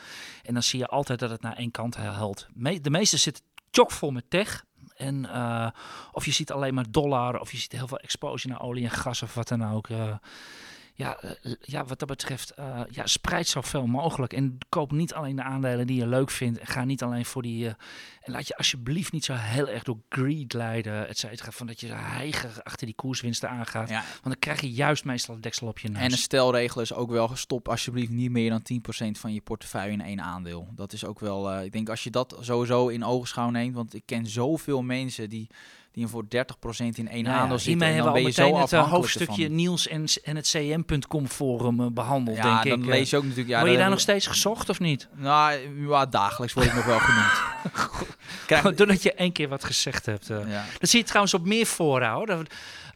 En 0.43 0.53
dan 0.55 0.63
zie 0.63 0.79
je 0.79 0.87
altijd 0.87 1.19
dat 1.19 1.31
het 1.31 1.43
naar 1.43 1.57
één 1.57 1.71
kant 1.71 1.97
helpt. 1.97 2.49
Me, 2.55 2.81
de 2.81 2.91
meeste 2.91 3.17
zitten 3.17 3.45
chockvol 3.71 4.11
met 4.11 4.25
tech. 4.31 4.65
En, 4.97 5.29
of 6.13 6.25
je 6.25 6.33
ziet 6.33 6.53
alleen 6.53 6.75
maar 6.75 6.85
dollar, 6.91 7.41
of 7.41 7.53
je 7.53 7.57
ziet 7.59 7.73
heel 7.73 7.89
veel 7.89 7.99
exposure 7.99 8.53
naar 8.55 8.63
olie 8.63 8.85
en 8.85 8.91
gas 8.91 9.23
of 9.23 9.35
wat 9.35 9.49
dan 9.49 9.73
ook. 9.73 9.89
Ja, 10.97 11.21
eh, 11.21 11.53
ja, 11.61 11.85
wat 11.85 11.99
dat 11.99 12.09
betreft, 12.09 12.51
eh, 12.51 12.81
ja, 12.91 13.07
spreid 13.07 13.49
zoveel 13.49 13.87
mogelijk. 13.87 14.33
En 14.33 14.59
koop 14.69 14.93
niet 14.93 15.15
alleen 15.15 15.37
de 15.37 15.43
aandelen 15.43 15.87
die 15.87 15.97
je 15.97 16.07
leuk 16.07 16.31
vindt. 16.31 16.59
En 16.59 16.67
ga 16.67 16.85
niet 16.85 17.03
alleen 17.03 17.25
voor 17.25 17.43
die... 17.43 17.69
eh, 17.69 17.75
en 18.21 18.33
laat 18.33 18.47
je 18.49 18.57
alsjeblieft 18.57 19.13
niet 19.13 19.25
zo 19.25 19.35
heel 19.35 19.69
erg 19.69 19.83
door 19.83 19.99
greed 20.09 20.53
leiden, 20.53 21.09
et 21.09 21.19
cetera. 21.19 21.51
Van 21.51 21.67
dat 21.67 21.81
je 21.81 21.93
heiger 21.93 22.63
achter 22.63 22.87
die 22.87 22.95
koerswinsten 22.95 23.51
aangaat. 23.51 23.89
Ja, 23.89 24.01
Want 24.11 24.23
dan 24.23 24.39
krijg 24.39 24.61
je 24.61 24.73
juist 24.73 25.05
meestal 25.05 25.35
het 25.35 25.43
deksel 25.43 25.67
op 25.67 25.79
je 25.79 25.89
neus. 25.89 26.03
En 26.03 26.13
een 26.13 26.19
stelregel 26.19 26.81
is 26.81 26.93
ook 26.93 27.11
wel 27.11 27.37
stop 27.37 27.69
alsjeblieft 27.69 28.11
niet 28.11 28.31
meer 28.31 28.51
dan 28.51 28.63
10% 29.07 29.11
van 29.21 29.33
je 29.33 29.41
portefeuille 29.41 29.93
in 29.93 30.01
één 30.01 30.21
aandeel. 30.21 30.69
Dat 30.75 30.93
is 30.93 31.05
ook 31.05 31.21
wel, 31.21 31.51
eh, 31.51 31.65
ik 31.65 31.73
denk 31.73 31.89
als 31.89 32.05
je 32.05 32.11
dat 32.11 32.37
sowieso 32.41 32.89
in 32.89 33.05
ogenschouw 33.05 33.51
neemt, 33.51 33.75
want 33.75 33.95
ik 33.95 34.03
ken 34.05 34.27
zoveel 34.27 34.83
mensen 34.83 35.29
die, 35.29 35.49
die 35.97 36.07
voor 36.07 36.25
30% 36.25 36.29
in 36.29 37.09
één 37.09 37.23
Nou 37.23 37.25
ja, 37.25 37.31
aandeel 37.41 37.59
zitten. 37.59 37.67
hiermee 37.69 37.89
En 37.89 37.95
dan 37.97 38.05
hebben 38.05 38.13
ben 38.13 38.33
we 38.35 38.43
je 38.43 38.43
al 38.53 38.69
zo 38.69 38.77
het 38.77 38.87
eh, 38.87 38.91
hoofdstukje 38.93 39.43
ervan. 39.43 39.57
Niels 39.57 39.89
en, 39.89 40.05
en 40.25 40.37
het 40.37 40.49
cm.com 40.51 41.29
forum 41.29 41.81
eh, 41.81 41.87
behandeld, 41.91 42.37
Ja, 42.37 42.43
denk 42.63 42.65
dan 42.77 42.83
ik. 42.83 42.99
lees 42.99 43.11
je 43.11 43.17
ook 43.17 43.23
natuurlijk... 43.23 43.49
Ja, 43.51 43.59
Word 43.61 43.71
je 43.73 43.79
daar 43.79 43.91
nog 43.91 44.01
steeds 44.01 44.27
gezocht 44.27 44.69
of 44.69 44.81
niet? 44.81 45.09
Nou, 45.15 45.59
ja, 45.89 46.07
dagelijks 46.07 46.55
word 46.55 46.67
ik 46.67 46.75
nog 46.75 46.85
wel 46.85 46.99
genoemd. 46.99 47.41
Krijg- 48.47 48.75
Doordat 48.75 49.03
je 49.03 49.13
één 49.13 49.33
keer 49.33 49.49
wat 49.49 49.65
gezegd 49.65 50.07
hebt. 50.07 50.31
eh. 50.31 50.39
ja. 50.51 50.65
Dat 50.79 50.91
zie 50.91 50.99
je 51.01 51.07
trouwens 51.07 51.35
op 51.35 51.45
meer 51.47 51.67
fora 51.67 52.15
hoor. 52.15 52.27
Dat, 52.27 52.47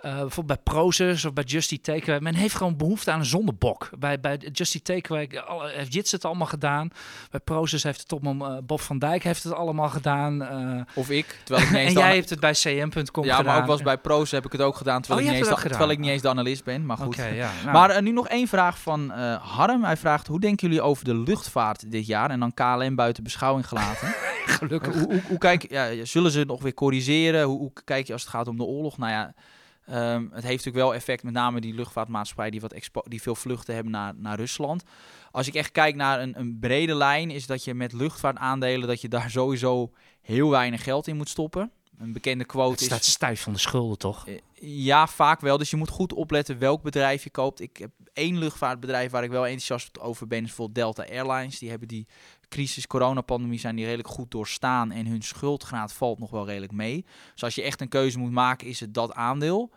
eh, 0.02 0.10
bijvoorbeeld 0.20 0.46
bij 0.64 0.74
Prozus 0.74 1.24
of 1.24 1.32
bij 1.32 1.44
Justy 1.44 1.80
Takeaway. 1.80 2.20
Men 2.20 2.34
heeft 2.34 2.54
gewoon 2.54 2.76
behoefte 2.76 3.10
aan 3.10 3.18
een 3.18 3.24
zondebok. 3.24 3.90
Bij, 3.98 4.20
bij 4.20 4.36
Justy 4.52 4.82
Takeaway 4.82 5.28
alle- 5.46 5.70
heeft 5.70 5.92
Jits 5.94 6.12
het 6.12 6.24
allemaal 6.24 6.46
gedaan. 6.46 6.90
Bij 7.30 7.40
Prozus 7.40 7.82
heeft 7.82 7.98
het 7.98 8.08
topman 8.08 8.46
eh, 8.46 8.56
Bob 8.62 8.80
van 8.80 8.98
Dijk 8.98 9.22
heeft 9.22 9.42
het 9.42 9.52
allemaal 9.52 9.88
gedaan. 9.88 10.42
eh, 10.42 10.80
Of 10.94 11.10
ik, 11.10 11.38
terwijl 11.44 11.66
ik 11.68 11.74
en 11.86 11.92
jij 11.92 12.14
hebt 12.14 12.30
het 12.30 12.40
bij 12.40 12.52
cm.com 12.52 13.24
Ja, 13.24 13.36
gedaan. 13.36 13.54
maar 13.54 13.62
ook 13.62 13.68
eens 13.70 13.82
bij 13.82 13.98
pro's 13.98 14.30
heb 14.30 14.44
ik 14.46 14.52
het 14.52 14.60
ook 14.60 14.76
gedaan, 14.76 15.00
terwijl, 15.02 15.20
Oh, 15.26 15.32
ik, 15.32 15.38
niet 15.40 15.48
eens 15.50 15.60
terwijl 15.62 15.90
ik 15.90 15.98
niet 15.98 16.10
eens 16.10 16.22
de 16.22 16.28
analist 16.28 16.64
ben. 16.64 16.86
Maar 16.86 16.96
goed. 16.96 17.16
Ja. 17.16 17.50
nou. 17.64 17.72
Maar 17.72 18.02
nu 18.02 18.12
nog 18.12 18.28
één 18.28 18.48
vraag 18.48 18.78
van 18.78 19.10
Harm. 19.40 19.84
Hij 19.84 19.96
vraagt, 19.96 20.26
hoe 20.26 20.40
denken 20.40 20.68
jullie 20.68 20.82
over 20.82 21.04
de 21.04 21.14
luchtvaart 21.14 21.90
dit 21.90 22.06
jaar? 22.06 22.30
En 22.30 22.40
dan 22.40 22.54
KLM 22.54 22.94
buiten 22.94 23.22
beschouwing 23.22 23.68
gelaten. 23.68 24.08
gelukkig. 24.46 24.94
hoe, 24.94 25.04
hoe, 25.12 25.22
hoe 25.28 25.38
kijk, 25.38 25.70
ja, 25.70 26.04
zullen 26.04 26.30
ze 26.30 26.38
het 26.38 26.48
nog 26.48 26.62
weer 26.62 26.74
corrigeren? 26.74 27.44
Hoe, 27.44 27.58
hoe 27.58 27.72
kijk 27.84 28.06
je 28.06 28.12
als 28.12 28.22
het 28.22 28.30
gaat 28.30 28.48
om 28.48 28.56
de 28.56 28.62
oorlog? 28.64 28.98
Nou 28.98 29.12
ja, 29.12 29.32
ehm, 29.90 30.22
het 30.22 30.44
heeft 30.44 30.64
natuurlijk 30.64 30.84
wel 30.84 30.94
effect, 30.94 31.22
met 31.22 31.32
name 31.32 31.60
die 31.60 31.74
luchtvaartmaatschappij 31.74 32.50
die, 32.50 32.60
wat 32.60 32.74
die 33.02 33.22
veel 33.22 33.34
vluchten 33.34 33.74
hebben 33.74 33.92
naar, 33.92 34.14
naar 34.16 34.36
Rusland. 34.36 34.82
Als 35.30 35.46
ik 35.46 35.54
echt 35.54 35.72
kijk 35.72 35.94
naar 35.94 36.20
een, 36.20 36.38
een 36.38 36.58
brede 36.58 36.94
lijn, 36.94 37.30
is 37.30 37.46
dat 37.46 37.64
je 37.64 37.74
met 37.74 37.92
luchtvaartaandelen, 37.92 38.88
dat 38.88 39.00
je 39.00 39.08
daar 39.08 39.30
sowieso 39.40 39.92
heel 40.20 40.50
weinig 40.50 40.82
geld 40.82 41.06
in 41.06 41.16
moet 41.16 41.28
stoppen. 41.28 41.72
Een 42.00 42.12
bekende 42.12 42.44
quote 42.44 42.70
Het 42.70 42.80
is... 42.80 42.86
staat 42.86 43.04
stijf 43.04 43.42
van 43.42 43.52
de 43.52 43.58
schulden, 43.58 43.98
toch? 43.98 44.26
Eh, 44.26 44.38
Ja, 44.54 45.06
vaak 45.06 45.40
wel. 45.40 45.58
Dus 45.58 45.70
je 45.70 45.76
moet 45.76 45.88
goed 45.88 46.12
opletten 46.12 46.58
welk 46.58 46.82
bedrijf 46.82 47.24
je 47.24 47.30
koopt. 47.30 47.60
Ik 47.60 47.76
heb 47.76 47.90
één 48.12 48.38
luchtvaartbedrijf 48.38 49.10
waar 49.10 49.24
ik 49.24 49.30
wel 49.30 49.44
enthousiast 49.44 50.00
over 50.00 50.26
ben. 50.26 50.38
Is 50.38 50.46
bijvoorbeeld 50.46 50.96
Delta 50.96 51.12
Airlines. 51.12 51.58
Die 51.58 51.70
hebben 51.70 51.88
die 51.88 52.06
crisis, 52.48 52.86
coronapandemie, 52.86 53.58
zijn 53.58 53.76
die 53.76 53.84
redelijk 53.84 54.08
goed 54.08 54.30
doorstaan. 54.30 54.90
En 54.90 55.06
hun 55.06 55.22
schuldgraad 55.22 55.92
valt 55.92 56.18
nog 56.18 56.30
wel 56.30 56.46
redelijk 56.46 56.72
mee. 56.72 57.04
Dus 57.32 57.42
als 57.42 57.54
je 57.54 57.62
echt 57.62 57.80
een 57.80 57.88
keuze 57.88 58.18
moet 58.18 58.30
maken, 58.30 58.66
is 58.66 58.80
het 58.80 58.94
dat 58.94 59.12
aandeel. 59.14 59.70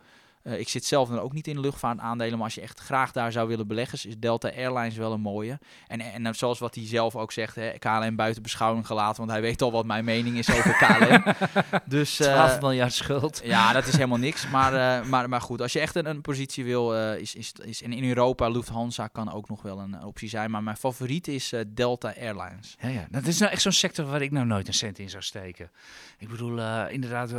Eh, 0.44 0.58
ik 0.58 0.68
zit 0.68 0.84
zelf 0.84 1.08
dan 1.08 1.18
ook 1.18 1.32
niet 1.32 1.46
in 1.46 1.54
de 1.54 1.60
luchtvaartaandelen, 1.60 2.34
maar 2.34 2.44
als 2.44 2.54
je 2.54 2.60
echt 2.60 2.80
graag 2.80 3.12
daar 3.12 3.32
zou 3.32 3.48
willen 3.48 3.66
beleggen, 3.66 4.08
is 4.08 4.18
Delta 4.18 4.48
Airlines 4.48 4.96
wel 4.96 5.12
een 5.12 5.20
mooie. 5.20 5.58
En, 5.86 6.00
en, 6.00 6.26
en 6.26 6.34
zoals 6.34 6.58
wat 6.58 6.74
hij 6.74 6.86
zelf 6.86 7.16
ook 7.16 7.32
zegt, 7.32 7.54
hè, 7.54 7.70
KLM 7.78 8.16
buiten 8.16 8.42
beschouwing 8.42 8.86
gelaten, 8.86 9.16
want 9.16 9.30
hij 9.30 9.40
weet 9.40 9.62
al 9.62 9.72
wat 9.72 9.86
mijn 9.86 10.04
mening 10.04 10.36
is 10.36 10.50
over 10.50 10.74
KLM. 10.76 11.34
dus, 11.86 12.20
eh, 12.20 12.32
12 12.32 12.60
miljard 12.60 12.92
schuld. 12.92 13.40
ja, 13.44 13.72
dat 13.72 13.86
is 13.86 13.92
helemaal 13.92 14.18
niks. 14.18 14.48
Maar, 14.48 14.74
eh, 14.74 15.08
maar, 15.08 15.28
maar 15.28 15.40
goed, 15.40 15.60
als 15.60 15.72
je 15.72 15.80
echt 15.80 15.94
een, 15.94 16.06
een 16.06 16.20
positie 16.20 16.64
wil, 16.64 17.14
is, 17.14 17.34
is, 17.34 17.52
is 17.62 17.82
en 17.82 17.92
in 17.92 18.04
Europa 18.08 18.48
Lufthansa 18.48 19.08
kan 19.08 19.32
ook 19.32 19.48
nog 19.48 19.62
wel 19.62 19.78
een 19.78 20.04
optie 20.04 20.28
zijn. 20.28 20.50
Maar 20.50 20.62
mijn 20.62 20.76
favoriet 20.76 21.28
is 21.28 21.52
Delta 21.68 22.14
Airlines. 22.20 22.76
Ja, 22.80 22.88
ja. 22.88 23.06
Dat 23.10 23.26
is 23.26 23.38
nou 23.38 23.52
echt 23.52 23.62
zo'n 23.62 23.72
sector 23.72 24.06
waar 24.06 24.22
ik 24.22 24.30
nou 24.30 24.46
nooit 24.46 24.68
een 24.68 24.74
cent 24.74 24.98
in 24.98 25.10
zou 25.10 25.22
steken. 25.22 25.70
Ik 26.18 26.28
bedoel, 26.28 26.88
inderdaad, 26.88 27.32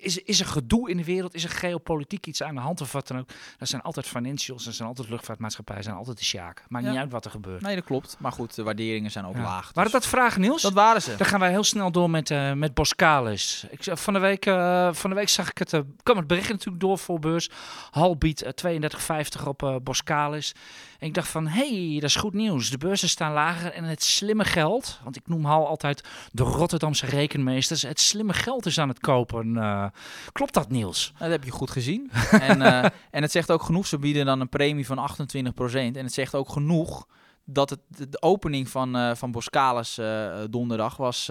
is, 0.00 0.18
is 0.18 0.40
er 0.40 0.46
gedoe 0.46 0.90
in 0.90 0.96
de 0.96 1.04
wereld? 1.04 1.34
Is 1.34 1.44
er 1.44 1.50
geopolitiek 1.50 2.21
iets 2.26 2.42
aan 2.42 2.54
de 2.54 2.60
hand 2.60 2.80
of 2.80 2.92
wat 2.92 3.08
dan 3.08 3.18
ook? 3.18 3.28
Dat 3.58 3.68
zijn 3.68 3.82
altijd 3.82 4.06
financials, 4.06 4.64
dat 4.64 4.74
zijn 4.74 4.88
altijd 4.88 5.08
luchtvaartmaatschappijen, 5.08 5.82
zijn 5.82 5.96
altijd 5.96 6.18
de 6.18 6.24
sjaak. 6.24 6.64
Maakt 6.68 6.84
Ja. 6.84 6.90
niet 6.90 7.00
uit 7.00 7.10
wat 7.10 7.24
er 7.24 7.30
gebeurt. 7.30 7.62
Nee, 7.62 7.74
dat 7.74 7.84
klopt. 7.84 8.16
Maar 8.18 8.32
goed, 8.32 8.54
de 8.54 8.62
waarderingen 8.62 9.10
zijn 9.10 9.26
ook 9.26 9.34
Ja. 9.36 9.42
laag. 9.42 9.70
Waren 9.72 9.90
dus- 9.90 10.00
dat 10.00 10.06
vragen, 10.10 10.40
Niels? 10.40 10.62
dat 10.62 10.72
waren 10.72 11.02
ze. 11.02 11.16
Dan 11.16 11.26
gaan 11.26 11.40
wij 11.40 11.50
heel 11.50 11.64
snel 11.64 11.90
door 11.92 12.10
met, 12.10 12.30
eh 12.30 12.52
met 12.52 12.74
Boskalis. 12.74 13.66
Ik, 13.70 13.82
zag- 13.82 14.00
van, 14.00 14.12
de 14.12 14.18
week, 14.18 14.46
eh, 14.46 14.92
van 14.92 15.10
de 15.10 15.16
week 15.16 15.28
zag 15.28 15.50
ik 15.50 15.58
het, 15.58 15.72
eh, 15.72 15.80
kwam 16.02 16.16
het 16.16 16.26
bericht 16.26 16.48
natuurlijk 16.48 16.80
door 16.80 16.98
voor 16.98 17.18
beurs. 17.18 17.50
Hal 17.90 18.16
biedt 18.16 18.42
eh, 18.42 18.52
32,50 18.52 19.46
op 19.46 19.62
eh 19.62 19.76
Boskalis. 19.82 20.54
En 20.98 21.08
ik 21.08 21.14
dacht 21.14 21.28
van, 21.28 21.46
hey, 21.46 21.90
dat 22.00 22.08
is 22.08 22.16
goed 22.16 22.32
nieuws. 22.34 22.70
De 22.70 22.78
beurzen 22.78 23.08
staan 23.08 23.32
lager 23.32 23.72
en 23.72 23.84
het 23.84 24.02
slimme 24.02 24.44
geld, 24.44 25.00
want 25.02 25.16
ik 25.16 25.22
noem 25.28 25.44
Hal 25.44 25.66
altijd 25.68 26.04
de 26.32 26.42
Rotterdamse 26.42 27.06
rekenmeesters. 27.06 27.82
Het 27.82 28.00
slimme 28.00 28.32
geld 28.32 28.66
is 28.66 28.78
aan 28.78 28.88
het 28.88 28.98
kopen. 29.00 29.56
Eh, 29.56 29.84
klopt 30.32 30.54
dat, 30.54 30.68
Niels? 30.70 31.12
Dat 31.18 31.30
heb 31.30 31.44
je 31.44 31.50
goed 31.50 31.70
gezien. 31.70 32.10
en, 32.48 32.62
eh, 32.62 32.90
en 33.10 33.22
het 33.22 33.30
zegt 33.30 33.50
ook 33.50 33.62
genoeg. 33.62 33.86
Ze 33.86 33.98
bieden 33.98 34.26
dan 34.26 34.40
een 34.40 34.48
premie 34.48 34.86
van 34.86 34.98
28%. 34.98 35.96
En 35.96 36.04
het 36.04 36.12
zegt 36.12 36.34
ook 36.34 36.48
genoeg 36.48 37.06
dat 37.44 37.70
het, 37.70 37.80
de, 37.88 38.22
opening 38.22 38.68
van, 38.68 38.96
eh 38.96 39.14
van 39.14 39.30
Boskalis 39.30 39.98
eh, 39.98 40.30
donderdag 40.50 40.96
was, 40.96 41.30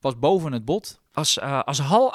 was 0.00 0.18
boven 0.18 0.52
het 0.52 0.64
bod. 0.64 1.00
Als, 1.12 1.40
als 1.40 1.78
Hal 1.78 2.14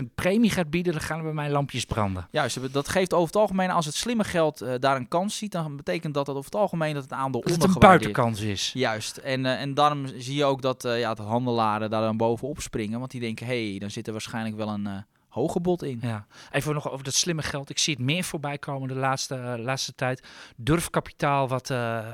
28% 0.00 0.02
premie 0.14 0.50
gaat 0.50 0.70
bieden, 0.70 0.92
dan 0.92 1.02
gaan 1.02 1.18
er 1.18 1.24
bij 1.24 1.32
mij 1.32 1.50
lampjes 1.50 1.84
branden. 1.84 2.28
Juist, 2.30 2.72
dat 2.72 2.88
geeft 2.88 3.12
over 3.12 3.26
het 3.26 3.36
algemeen, 3.36 3.70
als 3.70 3.86
het 3.86 3.94
slimme 3.94 4.24
geld 4.24 4.64
daar 4.80 4.96
een 4.96 5.08
kans 5.08 5.36
ziet, 5.36 5.52
dan 5.52 5.76
betekent 5.76 6.14
dat 6.14 6.26
dat 6.26 6.36
over 6.36 6.50
het 6.50 6.60
algemeen 6.60 6.94
dat 6.94 7.02
het 7.02 7.12
aandeel 7.12 7.40
Dat 7.40 7.50
het 7.50 7.64
een 7.64 7.78
buitenkans 7.78 8.40
is. 8.40 8.70
Juist, 8.74 9.16
en, 9.16 9.46
en 9.46 9.74
daarom 9.74 10.06
zie 10.06 10.36
je 10.36 10.44
ook 10.44 10.62
dat 10.62 10.82
ja, 10.82 11.14
de 11.14 11.22
handelaren 11.22 11.90
daar 11.90 12.02
dan 12.02 12.16
bovenop 12.16 12.60
springen, 12.60 12.98
want 12.98 13.10
die 13.10 13.20
denken, 13.20 13.46
hé, 13.46 13.70
hey, 13.70 13.78
dan 13.78 13.90
zit 13.90 14.06
er 14.06 14.12
waarschijnlijk 14.12 14.56
wel 14.56 14.68
een 14.68 15.04
hoge 15.28 15.60
bod 15.60 15.82
in. 15.82 15.98
Ja, 16.02 16.26
even 16.50 16.74
nog 16.74 16.90
over 16.90 17.04
dat 17.04 17.14
slimme 17.14 17.42
geld. 17.42 17.70
Ik 17.70 17.78
zie 17.78 17.94
het 17.94 18.02
meer 18.02 18.24
voorbij 18.24 18.58
komen 18.58 18.88
de 18.88 18.94
laatste, 18.94 19.34
eh, 19.34 19.54
laatste 19.64 19.94
tijd. 19.94 20.26
Durfkapitaal 20.56 21.48
wat, 21.48 21.70
eh, 21.70 22.06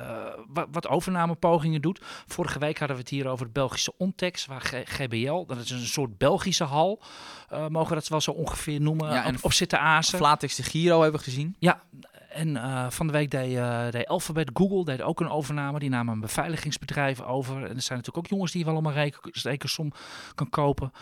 wat, 0.48 0.66
wat 0.70 0.88
overnamepogingen 0.88 1.83
doet. 1.83 2.00
Vorige 2.27 2.59
week 2.59 2.79
hadden 2.79 2.96
we 2.96 3.03
het 3.03 3.11
hier 3.11 3.29
over 3.29 3.44
het 3.44 3.55
Belgische 3.55 3.92
Ontex, 3.96 4.46
waar 4.46 4.61
G- 4.61 4.83
GBL, 4.85 5.44
dat 5.46 5.59
is 5.59 5.70
een 5.70 5.87
soort 5.87 6.18
Belgische 6.18 6.64
hal, 6.64 7.03
eh, 7.48 7.66
mogen 7.68 7.88
we 7.88 7.94
dat 7.94 8.09
wel 8.09 8.20
zo 8.20 8.31
ongeveer 8.31 8.81
noemen, 8.81 9.12
Ja, 9.12 9.24
en 9.24 9.35
op, 9.37 9.44
op 9.44 9.53
zitten 9.53 9.81
azen. 9.81 10.18
Flatex 10.18 10.55
de 10.57 10.62
Giro 10.62 11.00
hebben 11.03 11.18
we 11.20 11.24
gezien. 11.27 11.57
Ja, 11.59 11.83
en 12.29 12.92
van 12.92 13.07
de 13.07 13.12
week 13.12 13.31
deed, 13.31 13.59
deed 13.92 14.07
Alphabet, 14.07 14.50
Google 14.55 14.85
deed 14.85 15.03
ook 15.03 15.20
een 15.20 15.29
overname. 15.31 15.79
Die 15.79 15.88
namen 15.88 16.14
een 16.14 16.20
beveiligingsbedrijf 16.20 17.20
over. 17.20 17.55
En 17.57 17.62
er 17.77 17.83
zijn 17.83 17.98
natuurlijk 17.98 18.16
ook 18.16 18.27
jongens 18.27 18.53
die 18.53 18.64
wel 18.64 18.77
om 18.77 18.87
een 18.87 18.92
reken- 18.92 19.31
rekensom 19.42 19.92
kan 20.35 20.50
kopen. 20.50 20.92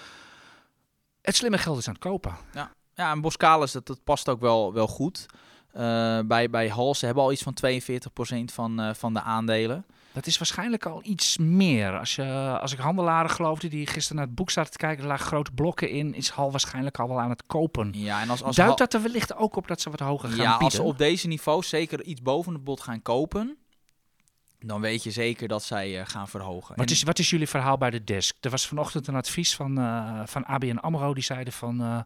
Het 1.22 1.36
slimme 1.36 1.58
geld 1.58 1.78
is 1.78 1.86
aan 1.88 1.94
het 1.94 2.02
kopen. 2.02 2.36
Ja, 2.94 3.10
en 3.10 3.20
Boskalis, 3.20 3.72
dat, 3.72 3.86
dat 3.86 4.04
past 4.04 4.28
ook 4.28 4.40
wel, 4.40 4.72
wel 4.72 4.86
goed. 4.86 5.26
Eh, 5.72 6.18
bij, 6.24 6.50
bij 6.50 6.68
Hal, 6.68 6.94
ze 6.94 7.04
hebben 7.04 7.24
al 7.24 7.32
iets 7.32 7.42
van 7.42 7.54
42% 7.54 8.52
van, 8.52 8.80
eh, 8.80 8.94
van 8.94 9.14
de 9.14 9.22
aandelen. 9.22 9.86
Dat 10.12 10.26
is 10.26 10.38
waarschijnlijk 10.38 10.86
al 10.86 11.00
iets 11.02 11.38
meer. 11.38 11.98
Als, 11.98 12.14
je, 12.14 12.58
als 12.60 12.72
ik 12.72 12.78
handelaren 12.78 13.30
geloofde 13.30 13.68
die 13.68 13.86
gisteren 13.86 14.16
naar 14.16 14.26
het 14.26 14.34
boek 14.34 14.50
zaten 14.50 14.72
te 14.72 14.78
kijken, 14.78 15.02
er 15.02 15.08
lagen 15.08 15.26
grote 15.26 15.52
blokken 15.52 15.90
in, 15.90 16.14
is 16.14 16.28
Hal 16.28 16.50
waarschijnlijk 16.50 16.98
al 16.98 17.08
wel 17.08 17.20
aan 17.20 17.30
het 17.30 17.42
kopen. 17.46 17.90
Ja, 17.94 18.20
en 18.20 18.30
als, 18.30 18.42
als 18.42 18.56
Duidt 18.56 18.78
dat 18.78 18.94
er 18.94 19.02
wellicht 19.02 19.34
ook 19.34 19.56
op 19.56 19.68
dat 19.68 19.80
ze 19.80 19.90
wat 19.90 20.00
hoger 20.00 20.28
gaan 20.28 20.38
ja, 20.38 20.48
bieden? 20.48 20.64
als 20.64 20.74
ze 20.74 20.82
op 20.82 20.98
deze 20.98 21.26
niveau 21.26 21.62
zeker 21.62 22.02
iets 22.02 22.22
boven 22.22 22.52
het 22.52 22.64
bod 22.64 22.80
gaan 22.80 23.02
kopen, 23.02 23.56
dan 24.64 24.80
weet 24.80 25.02
je 25.02 25.10
zeker 25.10 25.48
dat 25.48 25.62
zij 25.62 26.00
eh, 26.00 26.06
gaan 26.06 26.28
verhogen. 26.28 26.76
Wat 26.76 26.86
En- 26.86 26.92
is, 26.92 27.02
wat 27.02 27.18
is 27.18 27.30
jullie 27.30 27.48
verhaal 27.48 27.78
bij 27.78 27.90
de 27.90 28.04
desk? 28.04 28.34
Er 28.40 28.50
was 28.50 28.66
vanochtend 28.66 29.06
een 29.06 29.14
advies 29.14 29.54
van, 29.54 29.78
eh, 29.78 30.20
van 30.24 30.44
ABN 30.46 30.76
AMRO. 30.76 31.14
Die 31.14 31.22
zeiden 31.24 31.52
van 31.52 32.04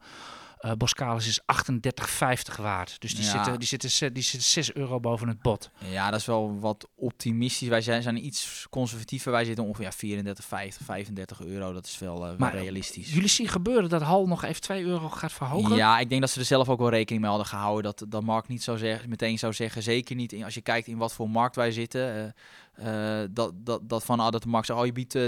eh 0.66 0.70
eh, 0.72 0.76
Boskalis 0.76 1.26
is 1.26 1.40
38,50 1.40 2.56
waard. 2.60 3.00
Dus 3.00 3.14
die, 3.14 3.24
Ja. 3.24 3.30
zitten, 3.30 3.58
die, 3.58 3.68
zitten, 3.68 4.12
die 4.12 4.22
zitten 4.22 4.48
6 4.48 4.72
euro 4.74 5.00
boven 5.00 5.28
het 5.28 5.42
bod. 5.42 5.70
Ja, 5.90 6.10
dat 6.10 6.20
is 6.20 6.26
wel 6.26 6.58
wat 6.60 6.88
optimistisch. 6.94 7.68
Wij 7.68 7.80
zijn, 7.80 8.02
zijn 8.02 8.24
iets 8.26 8.66
conservatiever. 8.70 9.32
Wij 9.32 9.44
zitten 9.44 9.64
ongeveer 9.64 9.84
ja, 9.84 9.92
34, 9.92 10.44
50, 10.44 10.84
35 10.86 11.40
euro. 11.44 11.72
Dat 11.72 11.86
is 11.86 11.98
wel, 11.98 12.26
eh, 12.26 12.36
Maar 12.36 12.54
realistisch. 12.54 13.12
Jullie 13.12 13.28
zien 13.28 13.48
gebeuren 13.48 13.88
dat 13.88 14.02
Hal 14.02 14.26
nog 14.26 14.44
even 14.44 14.60
2 14.60 14.84
euro 14.84 15.08
gaat 15.08 15.32
verhogen? 15.32 15.76
Ja, 15.76 15.98
ik 15.98 16.08
denk 16.08 16.20
dat 16.20 16.30
ze 16.30 16.38
er 16.40 16.46
zelf 16.46 16.68
ook 16.68 16.78
wel 16.78 16.90
rekening 16.90 17.20
mee 17.20 17.30
hadden 17.30 17.48
gehouden. 17.48 17.82
Dat, 17.82 18.04
dat 18.10 18.22
Mark 18.22 18.48
niet 18.48 18.62
zou 18.62 18.78
zeggen, 18.78 19.08
meteen 19.08 19.38
zou 19.38 19.52
zeggen, 19.52 19.82
zeker 19.82 20.16
niet 20.16 20.32
in, 20.32 20.44
als 20.44 20.54
je 20.54 20.60
kijkt 20.60 20.86
in 20.86 20.96
wat 20.98 21.12
voor 21.12 21.30
markt 21.30 21.56
wij 21.56 21.70
zitten. 21.70 22.00
eh, 22.14 22.32
eh, 22.76 23.28
dat, 23.30 23.52
dat, 23.54 23.88
dat 23.88 24.04
van 24.04 24.20
ah, 24.20 24.30
dat 24.32 24.42
de 24.42 24.48
markt 24.48 24.66
zegt, 24.66 24.78
oh 24.78 24.86
je 24.86 24.92
biedt 24.92 25.14
eh, 25.14 25.24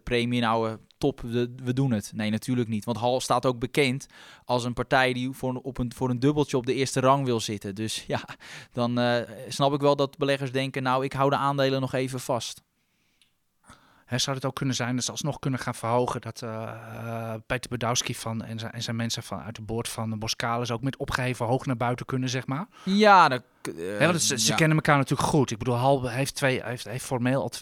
30% 0.00 0.02
premie, 0.02 0.40
nou 0.40 0.68
eh, 0.68 0.74
top, 0.98 1.20
we, 1.20 1.72
doen 1.72 1.90
het. 1.90 2.12
Nee, 2.14 2.30
natuurlijk 2.30 2.68
niet. 2.68 2.84
Want 2.84 2.96
Hal 2.96 3.20
staat 3.20 3.46
ook 3.46 3.58
bekend 3.58 4.06
als 4.44 4.64
een 4.64 4.72
partij 4.72 5.12
die 5.12 5.30
voor, 5.32 5.48
een- 5.50 5.62
op 5.62 5.78
een, 5.78 5.92
voor 5.94 6.10
een 6.10 6.18
dubbeltje 6.20 6.56
op 6.56 6.66
de 6.66 6.74
eerste 6.74 7.00
rang 7.00 7.24
wil 7.24 7.40
zitten. 7.40 7.74
Dus 7.74 8.04
ja, 8.06 8.28
dan 8.72 8.98
eh, 8.98 9.30
snap 9.48 9.72
ik 9.74 9.80
wel 9.80 9.96
dat 9.96 10.18
beleggers 10.18 10.52
denken, 10.52 10.82
nou 10.82 11.04
ik 11.04 11.12
hou 11.12 11.30
de 11.30 11.36
aandelen 11.36 11.80
nog 11.80 11.92
even 11.92 12.20
vast. 12.20 12.62
Hè, 14.06 14.18
zou 14.18 14.36
het 14.36 14.44
ook 14.44 14.54
kunnen 14.54 14.74
zijn 14.74 14.94
dat 14.94 15.04
ze 15.04 15.10
alsnog 15.10 15.38
kunnen 15.38 15.60
gaan 15.60 15.74
verhogen 15.74 16.20
dat 16.20 16.42
eh, 16.42 17.34
Peter 17.46 17.70
Bedowski 17.70 18.14
van 18.14 18.44
en 18.44 18.58
zijn, 18.58 18.72
en 18.72 18.82
zijn 18.82 18.96
mensen 18.96 19.22
van 19.22 19.40
uit 19.40 19.54
de 19.54 19.62
boord 19.62 19.88
van 19.88 20.18
Boskalis 20.18 20.70
ook 20.70 20.82
met 20.82 20.96
opgeheven 20.96 21.46
hoog 21.46 21.66
naar 21.66 21.76
buiten 21.76 22.06
kunnen, 22.06 22.28
zeg 22.28 22.46
maar? 22.46 22.66
Ja, 22.82 23.28
dat, 23.28 23.42
want 23.98 24.22
ze, 24.22 24.38
ze 24.38 24.50
ja. 24.50 24.56
kennen 24.56 24.76
elkaar 24.76 24.96
natuurlijk 24.96 25.28
goed. 25.28 25.50
Ik 25.50 25.58
bedoel, 25.58 25.74
Hal 25.74 26.08
heeft, 26.08 26.34
twee, 26.34 26.62
heeft, 26.64 26.84
heeft 26.84 27.04
formeel 27.04 27.42
al 27.42 27.52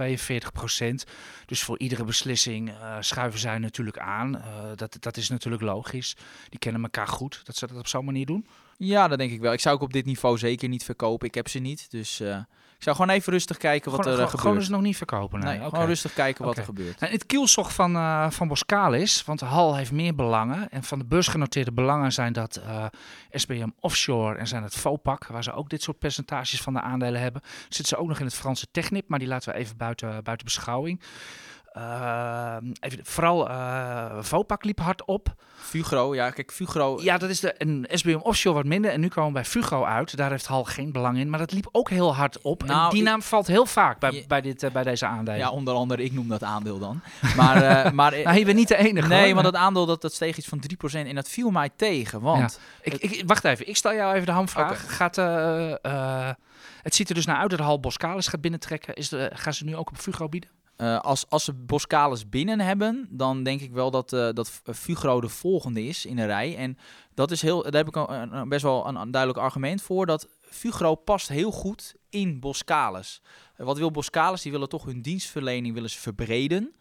42% 0.82 0.94
Dus 1.46 1.62
voor 1.62 1.78
iedere 1.78 2.04
beslissing 2.04 2.72
schuiven 3.00 3.40
zij 3.40 3.58
natuurlijk 3.58 3.98
aan. 3.98 4.42
Dat, 4.74 4.96
dat 5.00 5.16
is 5.16 5.28
natuurlijk 5.28 5.62
logisch. 5.62 6.16
Die 6.48 6.58
kennen 6.58 6.82
elkaar 6.82 7.08
goed, 7.08 7.40
dat 7.44 7.56
ze 7.56 7.66
dat 7.66 7.78
op 7.78 7.86
zo'n 7.86 8.04
manier 8.04 8.26
doen. 8.26 8.46
Ja, 8.76 9.08
dat 9.08 9.18
denk 9.18 9.32
ik 9.32 9.40
wel. 9.40 9.52
Ik 9.52 9.60
zou 9.60 9.74
ook 9.76 9.82
op 9.82 9.92
dit 9.92 10.04
niveau 10.04 10.38
zeker 10.38 10.68
niet 10.68 10.84
verkopen. 10.84 11.26
Ik 11.26 11.34
heb 11.34 11.48
ze 11.48 11.58
niet. 11.58 11.90
Dus 11.90 12.22
ik 12.76 12.82
zou 12.82 12.96
gewoon 12.96 13.10
even 13.10 13.32
rustig 13.32 13.56
kijken 13.56 13.90
wat 13.90 14.00
gewoon, 14.00 14.16
er 14.16 14.22
eh, 14.22 14.26
gewoon, 14.26 14.40
gewoon 14.40 14.52
gebeurt. 14.52 14.70
eens 14.70 14.78
nog 14.78 14.86
niet 14.86 14.96
verkopen. 14.96 15.40
Nee, 15.40 15.60
gewoon 15.60 15.86
rustig 15.86 16.12
kijken 16.12 16.44
wat 16.44 16.56
er 16.56 16.64
gebeurt. 16.64 17.00
Nou, 17.00 17.12
het 17.12 17.26
kielzog 17.26 17.74
van, 17.74 17.96
eh 17.96 18.30
van 18.30 18.48
Boskalis, 18.48 19.24
want 19.24 19.40
Hal 19.40 19.76
heeft 19.76 19.92
meer 19.92 20.14
belangen. 20.14 20.70
En 20.70 20.82
van 20.82 20.98
de 20.98 21.04
beursgenoteerde 21.04 21.72
belangen 21.72 22.12
zijn 22.12 22.32
dat 22.32 22.56
eh, 22.56 22.84
SBM 23.30 23.68
Offshore 23.80 24.38
en 24.38 24.46
zijn 24.46 24.62
het 24.62 24.76
Vopak, 24.76 25.26
waar 25.26 25.42
ze 25.42 25.52
ook 25.52 25.68
dit 25.70 25.82
soort 25.82 25.98
percentages 25.98 26.60
van 26.60 26.72
de 26.72 26.80
aandelen 26.80 27.20
hebben. 27.20 27.42
Zitten 27.62 27.86
ze 27.86 27.96
ook 27.96 28.08
nog 28.08 28.18
in 28.18 28.24
het 28.24 28.34
Franse 28.34 28.66
Technip, 28.70 29.08
maar 29.08 29.18
die 29.18 29.28
laten 29.28 29.52
we 29.52 29.58
even 29.58 29.76
buiten, 29.76 30.24
buiten 30.24 30.46
beschouwing. 30.46 31.00
Uh, 31.78 32.56
even, 32.80 32.98
vooral 33.02 33.48
uh, 33.50 34.16
Vopak 34.20 34.64
liep 34.64 34.80
hard 34.80 35.04
op. 35.04 35.34
Fugro, 35.56 36.14
ja, 36.14 36.30
kijk, 36.30 36.52
Fugro... 36.52 36.98
Ja, 37.02 37.18
dat 37.18 37.30
is 37.30 37.40
de, 37.40 37.54
een 37.58 37.86
SBM 37.90 38.18
Offshore 38.22 38.56
wat 38.56 38.64
minder. 38.64 38.90
En 38.90 39.00
nu 39.00 39.08
komen 39.08 39.28
we 39.28 39.34
bij 39.34 39.44
Fugro 39.44 39.84
uit. 39.84 40.16
Daar 40.16 40.30
heeft 40.30 40.46
Hal 40.46 40.64
geen 40.64 40.92
belang 40.92 41.18
in. 41.18 41.30
Maar 41.30 41.38
dat 41.38 41.52
liep 41.52 41.68
ook 41.72 41.90
heel 41.90 42.14
hard 42.14 42.40
op. 42.42 42.64
Nou, 42.64 42.84
en 42.84 42.94
die 42.94 43.02
naam 43.02 43.22
valt 43.22 43.46
heel 43.46 43.66
vaak 43.66 43.98
bij, 43.98 44.24
bij, 44.28 44.40
dit, 44.40 44.62
uh, 44.62 44.70
bij 44.70 44.82
deze 44.82 45.06
aandelen. 45.06 45.38
Ja, 45.38 45.50
onder 45.50 45.74
andere, 45.74 46.02
ik 46.02 46.12
noem 46.12 46.28
dat 46.28 46.42
aandeel 46.42 46.78
dan. 46.78 47.00
Maar, 47.36 47.86
uh, 47.86 47.92
maar 48.00 48.22
nou, 48.22 48.38
je 48.38 48.44
bent 48.44 48.56
niet 48.56 48.68
de 48.68 48.76
enige. 48.76 49.08
Nee, 49.08 49.24
hoor. 49.24 49.34
want 49.34 49.44
dat 49.44 49.62
aandeel 49.62 49.86
dat, 49.86 50.02
dat 50.02 50.14
steeg 50.14 50.36
iets 50.36 50.48
van 50.48 50.62
3%. 50.90 50.92
En 50.92 51.14
dat 51.14 51.28
viel 51.28 51.50
mij 51.50 51.70
tegen, 51.76 52.20
want... 52.20 52.58
Ja. 52.82 52.92
Ik, 52.92 52.94
ik, 52.94 53.22
wacht 53.26 53.44
even, 53.44 53.68
ik 53.68 53.76
stel 53.76 53.94
jou 53.94 54.14
even 54.14 54.26
de 54.26 54.32
hamvraag. 54.32 54.84
Okay. 54.84 54.94
Gaat... 54.94 55.16
het 56.82 56.94
ziet 56.94 57.08
er 57.08 57.14
dus 57.14 57.26
naar 57.26 57.36
uit 57.36 57.50
dat 57.50 57.58
Hal 57.58 57.80
Boskalis 57.80 58.28
gaat 58.28 58.40
binnentrekken. 58.40 58.94
Is 58.94 59.08
de, 59.08 59.30
gaan 59.34 59.54
ze 59.54 59.64
nu 59.64 59.76
ook 59.76 59.90
op 59.90 59.96
Fugro 59.96 60.28
bieden? 60.28 60.50
Uh, 60.76 60.98
als, 61.00 61.24
als 61.28 61.44
ze 61.44 61.52
Boskalis 61.52 62.28
binnen 62.28 62.60
hebben, 62.60 63.06
dan 63.10 63.42
denk 63.42 63.60
ik 63.60 63.72
wel 63.72 63.90
dat, 63.90 64.12
uh, 64.12 64.28
dat 64.32 64.62
Fugro 64.74 65.20
de 65.20 65.28
volgende 65.28 65.84
is 65.84 66.06
in 66.06 66.16
de 66.16 66.24
rij. 66.24 66.56
En 66.56 66.78
dat 67.14 67.30
is 67.30 67.42
heel, 67.42 67.62
daar 67.62 67.72
heb 67.72 67.88
ik 67.88 67.96
een, 67.96 68.36
een, 68.36 68.48
best 68.48 68.62
wel 68.62 68.86
een, 68.86 68.96
een, 68.96 69.10
duidelijk 69.10 69.42
argument 69.42 69.82
voor. 69.82 70.06
Dat 70.06 70.28
Fugro 70.40 70.94
past 70.94 71.28
heel 71.28 71.50
goed 71.50 71.94
in 72.08 72.40
Boskalis. 72.40 73.20
Uh, 73.56 73.66
wat 73.66 73.78
wil 73.78 73.90
Boskalis? 73.90 74.42
Die 74.42 74.52
willen 74.52 74.68
toch 74.68 74.84
hun 74.84 75.02
dienstverlening 75.02 75.74
willen 75.74 75.90
ze 75.90 75.98
verbreden. 75.98 76.74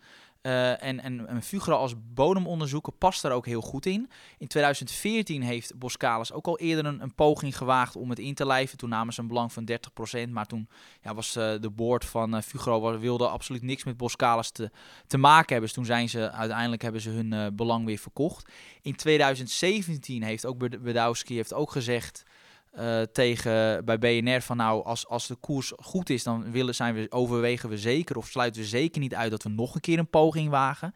Uh, 0.45 0.83
en, 0.83 0.99
en, 0.99 1.27
en 1.27 1.41
Fugro 1.41 1.75
als 1.75 1.93
bodemonderzoeker 2.13 2.93
past 2.93 3.21
daar 3.21 3.31
ook 3.31 3.45
heel 3.45 3.61
goed 3.61 3.85
in. 3.85 4.09
In 4.37 4.47
2014 4.47 5.41
heeft 5.41 5.75
Boskalis 5.75 6.31
ook 6.31 6.47
al 6.47 6.59
eerder 6.59 6.85
een, 6.85 7.15
poging 7.15 7.57
gewaagd 7.57 7.95
om 7.95 8.09
het 8.09 8.19
in 8.19 8.33
te 8.33 8.45
lijven. 8.45 8.77
Toen 8.77 8.89
namen 8.89 9.13
ze 9.13 9.21
een 9.21 9.27
belang 9.27 9.53
van 9.53 9.69
30%. 10.25 10.29
Maar 10.29 10.45
toen 10.45 10.67
ja, 11.01 11.13
was 11.13 11.37
uh, 11.37 11.53
de 11.59 11.69
board 11.69 12.05
van 12.05 12.35
uh, 12.35 12.41
Fugro 12.41 12.99
wilde 12.99 13.27
absoluut 13.27 13.61
niks 13.61 13.83
met 13.83 13.97
Boskalis 13.97 14.49
te, 14.49 14.71
te 15.07 15.17
maken 15.17 15.47
hebben. 15.47 15.65
Dus 15.65 15.73
toen 15.73 15.85
zijn 15.85 16.09
ze 16.09 16.31
uiteindelijk 16.31 16.81
hebben 16.81 17.01
ze 17.01 17.09
hun 17.09 17.55
belang 17.55 17.85
weer 17.85 17.97
verkocht. 17.97 18.51
In 18.81 18.95
2017 18.95 20.23
heeft 20.23 20.45
ook 20.45 20.81
Bedowski 20.83 21.35
heeft 21.35 21.53
ook 21.53 21.71
gezegd. 21.71 22.23
Uh, 22.80 23.01
tegen 23.01 23.86
bij 23.86 23.99
BNR 23.99 24.41
van 24.41 24.57
nou 24.57 24.86
als, 24.86 25.07
als 25.07 25.28
de 25.28 25.36
koers 25.36 25.74
goed 25.80 26.09
is 26.09 26.24
dan 26.24 26.51
willen 26.51 26.76
zijn 26.76 26.93
we 26.93 27.07
overwegen 27.09 27.69
we 27.69 27.78
zeker 27.78 28.17
of 28.17 28.28
sluiten 28.28 28.61
we 28.61 28.67
zeker 28.67 29.01
niet 29.01 29.15
uit 29.15 29.32
dat 29.32 29.43
we 29.43 29.49
nog 29.49 29.76
een 29.76 29.82
keer 29.82 29.99
een 29.99 30.09
poging 30.09 30.49
wagen. 30.49 30.93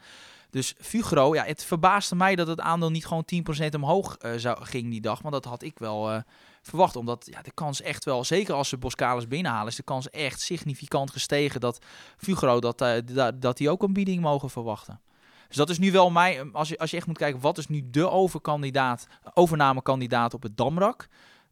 Dus 0.49 0.75
Fugro, 0.79 1.35
ja, 1.35 1.43
het 1.43 1.63
verbaasde 1.63 2.15
mij 2.15 2.35
dat 2.35 2.47
het 2.47 2.59
aandeel 2.59 2.91
niet 2.91 3.05
gewoon 3.05 3.25
10% 3.61 3.69
omhoog 3.75 4.17
uh, 4.21 4.31
zou, 4.35 4.63
ging 4.63 4.89
die 4.89 5.01
dag, 5.01 5.21
want 5.21 5.33
dat 5.33 5.45
had 5.45 5.61
ik 5.61 5.79
wel 5.79 6.11
uh, 6.13 6.17
verwacht 6.61 6.95
omdat 6.95 7.27
ja, 7.31 7.41
de 7.41 7.51
kans 7.53 7.81
echt 7.81 8.05
wel 8.05 8.23
zeker 8.23 8.53
als 8.53 8.69
ze 8.69 8.77
Boskalis 8.77 9.27
binnenhalen 9.27 9.67
is 9.67 9.75
de 9.75 9.83
kans 9.83 10.09
echt 10.09 10.41
significant 10.41 11.11
gestegen 11.11 11.59
dat 11.59 11.85
Fugro 12.17 12.59
dat 12.59 12.77
dat, 12.77 13.41
dat 13.41 13.57
die 13.57 13.69
ook 13.69 13.83
een 13.83 13.93
bieding 13.93 14.21
mogen 14.21 14.49
verwachten. 14.49 14.99
Dus 15.47 15.57
dat 15.57 15.69
is 15.69 15.79
nu 15.79 15.91
wel 15.91 16.09
mij 16.09 16.49
als 16.51 16.69
je 16.69 16.77
als 16.77 16.91
je 16.91 16.97
echt 16.97 17.07
moet 17.07 17.17
kijken 17.17 17.41
wat 17.41 17.57
is 17.57 17.67
nu 17.67 17.89
de 17.89 18.09
overkandidaat 18.09 19.07
overnamekandidaat 19.33 20.33
op 20.33 20.43
het 20.43 20.57
Damrak 20.57 21.07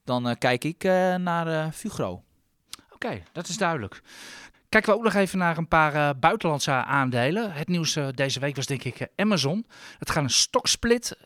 dan 0.06 0.28
uh, 0.28 0.34
kijk 0.39 0.64
ik 0.64 0.84
uh, 0.84 1.16
naar 1.16 1.47
uh, 1.47 1.72
Fugro. 1.72 2.24
Oké, 2.93 3.24
dat 3.32 3.47
is 3.47 3.58
duidelijk. 3.58 4.01
Kijken 4.76 4.93
we 4.93 4.99
ook 4.99 5.05
nog 5.05 5.13
even 5.13 5.38
naar 5.38 5.57
een 5.57 5.67
paar 5.67 5.95
uh, 5.95 6.09
buitenlandse 6.19 6.71
aandelen. 6.71 7.53
Het 7.53 7.67
nieuws 7.67 7.95
uh, 7.95 8.07
deze 8.11 8.39
week 8.39 8.55
was 8.55 8.65
denk 8.65 8.84
ik 8.84 8.99
uh, 8.99 9.07
Amazon. 9.15 9.65
Het 9.99 10.09
gaat 10.09 10.23
een 10.23 10.30
stoksplit 10.30 11.17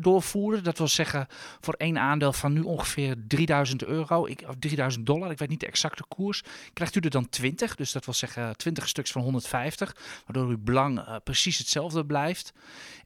doorvoeren. 0.00 0.64
Dat 0.64 0.78
wil 0.78 0.88
zeggen 0.88 1.26
voor 1.60 1.74
één 1.74 1.98
aandeel 1.98 2.32
van 2.32 2.52
nu 2.52 2.60
ongeveer 2.60 3.14
3000 3.28 3.84
euro, 3.84 4.26
ik, 4.26 4.44
of 4.48 4.54
3000 4.58 5.06
dollar. 5.06 5.30
Ik 5.30 5.38
weet 5.38 5.48
niet 5.48 5.60
de 5.60 5.66
exacte 5.66 6.04
koers. 6.08 6.42
Krijgt 6.72 6.94
u 6.94 7.00
er 7.00 7.10
dan 7.10 7.28
20, 7.28 7.74
dus 7.74 7.92
dat 7.92 8.04
wil 8.04 8.14
zeggen 8.14 8.56
20 8.56 8.88
stuks 8.88 9.12
van 9.12 9.22
150. 9.22 9.96
Waardoor 10.26 10.48
uw 10.48 10.58
belang 10.58 11.22
precies 11.24 11.58
hetzelfde 11.58 12.06
blijft. 12.06 12.52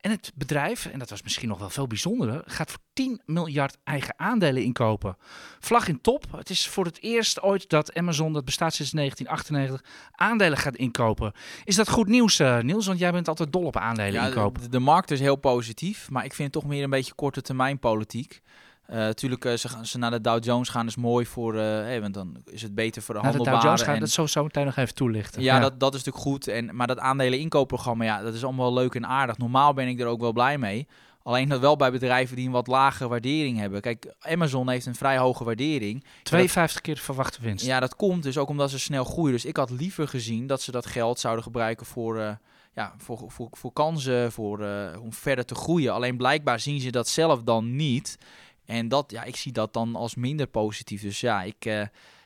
En 0.01 0.11
het 0.11 0.33
bedrijf, 0.35 0.87
en 0.87 0.99
dat 0.99 1.11
was 1.11 1.23
misschien 1.23 1.49
nog 1.49 1.59
wel 1.59 1.71
veel 1.71 1.87
bijzonderer, 1.87 2.43
gaat 2.47 2.71
voor 2.71 2.81
10 2.93 3.21
miljard 3.27 3.77
eigen 3.85 4.15
aandelen 4.17 4.63
inkopen. 4.63 5.17
Vlag 5.59 5.89
in 5.89 6.01
top. 6.01 6.25
Het 6.37 6.51
is 6.51 6.69
voor 6.69 6.85
het 6.85 7.03
eerst 7.03 7.41
ooit 7.41 7.69
dat 7.69 7.95
Amazon, 7.95 8.33
dat 8.33 8.45
bestaat 8.45 8.75
sinds 8.75 8.91
1998, 8.91 9.88
aandelen 10.15 10.59
gaat 10.59 10.77
inkopen. 10.77 11.33
Is 11.65 11.77
dat 11.77 11.89
goed 11.89 12.09
nieuws, 12.09 12.41
uh, 12.41 12.59
Niels? 12.59 12.87
Want 12.87 12.99
jij 12.99 13.13
bent 13.13 13.29
altijd 13.29 13.53
dol 13.53 13.65
op 13.65 13.77
aandelen 13.77 14.13
ja, 14.13 14.27
inkopen. 14.27 14.63
De, 14.63 14.69
de, 14.69 14.79
markt 14.79 15.11
is 15.11 15.21
heel 15.21 15.37
positief, 15.37 16.11
maar 16.11 16.25
ik 16.25 16.35
vind 16.35 16.55
het 16.55 16.63
toch 16.63 16.71
meer 16.71 16.85
een 16.85 16.91
beetje 16.91 17.15
korte 17.15 17.43
termijn 17.43 17.79
politiek. 17.79 18.41
Natuurlijk, 18.87 19.45
uh, 19.45 19.53
uh, 19.53 19.59
ze, 19.59 19.69
ze 19.83 19.99
naar 19.99 20.11
de 20.11 20.21
Dow 20.21 20.45
Jones 20.45 20.69
gaan 20.69 20.87
is 20.87 20.97
mooi 20.97 21.27
voor, 21.27 21.55
hey, 21.55 22.01
want 22.01 22.15
dan 22.15 22.37
is 22.45 22.63
het 22.63 22.75
beter 22.75 23.03
voor 23.03 23.15
de 23.15 23.21
naar. 23.21 23.33
De 23.33 23.39
Dow 23.39 23.63
Jones 23.63 23.83
gaan, 23.83 24.01
dat 24.01 24.11
zo, 24.11 24.27
zo 24.27 24.43
meteen 24.43 24.65
nog 24.65 24.77
even 24.77 24.95
toelichten. 24.95 25.43
Ja, 25.43 25.55
ja, 25.55 25.61
Dat, 25.61 25.81
dat 25.81 25.95
is 25.95 26.05
natuurlijk 26.05 26.25
goed. 26.25 26.49
En, 26.49 26.77
maar 26.77 26.87
dat 26.87 26.99
aandelen 26.99 27.39
inkoopprogramma, 27.39 28.05
ja, 28.05 28.23
dat 28.23 28.35
is 28.35 28.45
allemaal 28.45 28.73
leuk 28.73 28.95
en 28.95 29.07
aardig. 29.07 29.39
Normaal 29.39 29.75
ben 29.75 29.89
ik 29.89 30.01
er 30.01 30.07
ook 30.07 30.21
wel 30.21 30.33
blij 30.33 30.59
mee. 30.59 30.87
Alleen 31.29 31.49
dat 31.49 31.61
wel 31.61 31.77
bij 31.77 31.91
bedrijven 31.91 32.37
die 32.37 32.47
een 32.47 32.53
wat 32.53 32.67
lagere 32.67 33.09
waardering 33.09 33.59
hebben. 33.59 33.81
Kijk, 33.81 34.15
Amazon 34.21 34.69
heeft 34.69 34.87
een 34.87 34.95
vrij 34.95 35.19
hoge 35.19 35.45
waardering. 35.45 36.05
52 36.23 36.75
dat, 36.75 36.83
keer 36.83 36.95
de 36.95 37.01
verwachte 37.01 37.41
winst. 37.43 37.65
Ja, 37.65 37.81
dat 37.81 37.97
komt 37.97 38.23
dus 38.23 38.39
ook 38.39 38.49
omdat 38.49 38.71
ze 38.71 38.79
snel 38.79 39.05
groeien. 39.05 39.33
Dus 39.33 39.45
ik 39.45 39.57
had 39.57 39.71
liever 39.71 40.09
gezien 40.09 40.47
dat 40.47 40.63
ze 40.63 40.71
dat 40.71 40.87
geld 40.87 41.21
zouden 41.21 41.45
gebruiken 41.45 41.87
voor, 41.87 42.19
uh, 42.19 42.31
ja, 42.75 42.95
voor, 42.97 43.25
voor, 43.27 43.49
voor 43.51 43.73
kansen, 43.73 44.33
voor, 44.33 44.61
uh, 44.61 45.03
om 45.03 45.13
verder 45.13 45.45
te 45.45 45.55
groeien. 45.55 45.93
Alleen 45.93 46.17
blijkbaar 46.17 46.61
zien 46.61 46.81
ze 46.81 46.91
dat 46.91 47.09
zelf 47.09 47.43
dan 47.43 47.77
niet. 47.77 48.19
En 48.65 48.89
dat, 48.89 49.11
ja, 49.11 49.25
ik 49.25 49.37
zie 49.37 49.53
dat 49.53 49.73
dan 49.73 49.97
als 49.97 50.15
minder 50.15 50.47
positief. 50.47 51.03
Dus 51.03 51.21
ja, 51.21 51.43
ik... 51.43 51.65
Uh, 51.65 51.83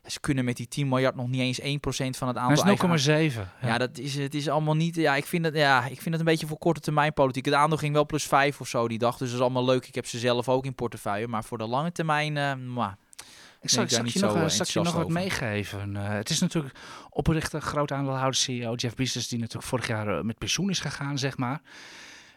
ze 0.07 0.21
kunnen 0.21 0.45
met 0.45 0.57
die 0.57 0.69
10 0.69 0.89
miljard 0.89 1.15
nog 1.15 1.29
niet 1.29 1.41
eens 1.41 1.61
1% 1.61 1.65
van 2.19 2.29
het 2.29 2.37
aantal. 2.37 2.77
Dat 2.77 3.01
is 3.01 3.33
0,7. 3.33 3.35
Ja. 3.35 3.47
ja, 3.63 3.79
dat 3.79 3.99
is 3.99 4.15
het 4.15 4.35
is 4.35 4.49
allemaal 4.49 4.77
niet. 4.77 4.95
Ja, 4.95 5.17
ik 5.17 5.25
vind 5.25 5.45
het 5.45 5.55
ja, 5.55 5.85
ik 5.85 6.01
vind 6.01 6.11
het 6.11 6.19
een 6.19 6.25
beetje 6.25 6.47
voor 6.47 6.59
korte 6.59 6.81
termijn 6.81 7.13
politiek. 7.13 7.45
Het 7.45 7.55
aandeel 7.55 7.79
ging 7.79 7.95
wel 7.95 8.07
plus 8.07 8.25
5 8.25 8.61
of 8.61 8.69
zo 8.69 8.89
die 8.89 8.99
dag, 8.99 9.17
dus 9.17 9.29
dat 9.29 9.37
is 9.37 9.43
allemaal 9.45 9.65
leuk. 9.65 9.87
Ik 9.87 9.95
heb 9.95 10.07
ze 10.07 10.19
zelf 10.19 10.49
ook 10.49 10.65
in 10.65 10.75
portefeuille, 10.75 11.27
maar 11.27 11.45
voor 11.45 11.59
de 11.59 11.67
lange 11.67 11.93
termijn 11.93 12.37
uh, 12.37 12.53
ik 13.63 13.69
zal, 13.69 13.89
zal 13.89 14.05
je 14.05 14.21
nog, 14.21 14.53
zal 14.53 14.67
je 14.67 14.81
nog 14.81 14.95
wat 14.95 15.09
meegeven. 15.09 15.95
Uh, 15.95 16.09
het 16.09 16.31
is 16.31 16.39
natuurlijk 16.39 16.75
oprichter, 17.11 17.61
groot 17.61 17.93
aandeelhouder, 17.93 18.35
CEO 18.35 18.75
Jeff 18.75 18.95
Bezos, 18.95 19.29
die 19.29 19.39
natuurlijk 19.39 19.67
vorig 19.67 19.87
jaar 19.87 20.09
uh, 20.09 20.21
met 20.21 20.39
pensioen 20.39 20.71
is 20.71 20.81
gegaan, 20.81 21.19
zeg 21.19 21.37
maar. 21.37 21.61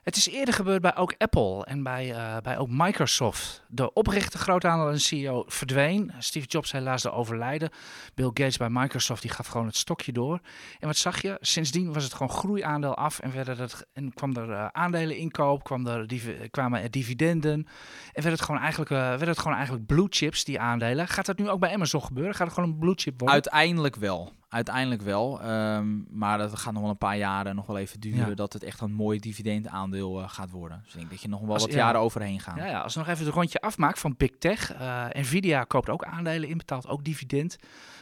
Het 0.05 0.15
is 0.15 0.29
eerder 0.29 0.53
gebeurd 0.53 0.81
bij 0.81 0.95
ook 0.95 1.15
Apple 1.17 1.65
en 1.65 1.83
bij, 1.83 2.09
uh, 2.09 2.37
bij 2.43 2.57
ook 2.57 2.67
Microsoft. 2.69 3.63
De 3.67 3.93
oprichter, 3.93 4.39
groot 4.39 4.65
aandeel 4.65 4.89
en 4.89 4.99
CEO 4.99 5.43
verdween. 5.47 6.11
Steve 6.19 6.47
Jobs 6.47 6.71
helaas 6.71 7.01
de 7.01 7.11
overlijden. 7.11 7.69
Bill 8.13 8.25
Gates 8.25 8.57
bij 8.57 8.69
Microsoft 8.69 9.21
die 9.21 9.31
gaf 9.31 9.47
gewoon 9.47 9.65
het 9.65 9.75
stokje 9.75 10.11
door. 10.11 10.39
En 10.79 10.87
wat 10.87 10.97
zag 10.97 11.21
je? 11.21 11.37
Sindsdien 11.41 11.93
was 11.93 12.03
het 12.03 12.13
gewoon 12.13 12.29
groeiaandeel 12.29 12.95
af 12.95 13.19
en, 13.19 13.31
werden 13.31 13.57
het, 13.57 13.85
en 13.93 14.13
kwam 14.13 14.35
er 14.35 14.49
uh, 14.49 14.67
aandelen 14.71 15.17
inkoop, 15.17 15.63
kwam 15.63 15.87
er, 15.87 16.07
kwamen 16.51 16.81
er 16.81 16.91
dividenden. 16.91 17.67
En 18.13 18.23
werd 18.23 18.35
het, 18.35 18.41
gewoon 18.41 18.61
eigenlijk, 18.61 18.91
uh, 18.91 18.97
werd 18.97 19.27
het 19.27 19.39
gewoon 19.39 19.57
eigenlijk 19.57 19.85
blue 19.85 20.07
chips, 20.09 20.43
die 20.43 20.59
aandelen. 20.59 21.07
Gaat 21.07 21.25
dat 21.25 21.37
nu 21.37 21.49
ook 21.49 21.59
bij 21.59 21.73
Amazon 21.73 22.03
gebeuren? 22.03 22.35
Gaat 22.35 22.47
het 22.47 22.55
gewoon 22.55 22.69
een 22.69 22.79
blue 22.79 22.95
chip 22.95 23.19
worden? 23.19 23.33
Uiteindelijk 23.33 23.95
wel. 23.95 24.33
Uiteindelijk 24.55 25.01
wel. 25.01 25.41
Um, 25.51 26.07
maar 26.09 26.37
dat 26.37 26.59
gaat 26.59 26.73
nog 26.73 26.81
wel 26.81 26.91
een 26.91 26.97
paar 26.97 27.17
jaren 27.17 27.55
nog 27.55 27.65
wel 27.65 27.77
even 27.77 27.99
duren. 27.99 28.29
Ja. 28.29 28.35
Dat 28.35 28.53
het 28.53 28.63
echt 28.63 28.81
een 28.81 28.93
mooi 28.93 29.19
dividendaandeel 29.19 30.19
uh, 30.21 30.29
gaat 30.29 30.51
worden. 30.51 30.81
Dus 30.83 30.93
ik 30.93 30.99
denk 30.99 31.11
dat 31.11 31.21
je 31.21 31.27
nog 31.27 31.39
wel 31.39 31.53
als, 31.53 31.63
wat 31.63 31.71
ja, 31.71 31.77
jaren 31.77 32.01
overheen 32.01 32.39
gaat. 32.39 32.57
Ja, 32.57 32.65
ja, 32.65 32.79
als 32.79 32.93
we 32.93 32.99
nog 32.99 33.09
even 33.09 33.25
het 33.25 33.33
rondje 33.33 33.59
afmaakt 33.59 33.99
van 33.99 34.15
Big 34.17 34.31
Tech. 34.39 34.73
Uh, 34.73 35.05
Nvidia 35.11 35.63
koopt 35.63 35.89
ook 35.89 36.03
aandelen 36.03 36.49
in, 36.49 36.57
betaalt 36.57 36.87
ook 36.87 37.03
dividend. 37.03 37.57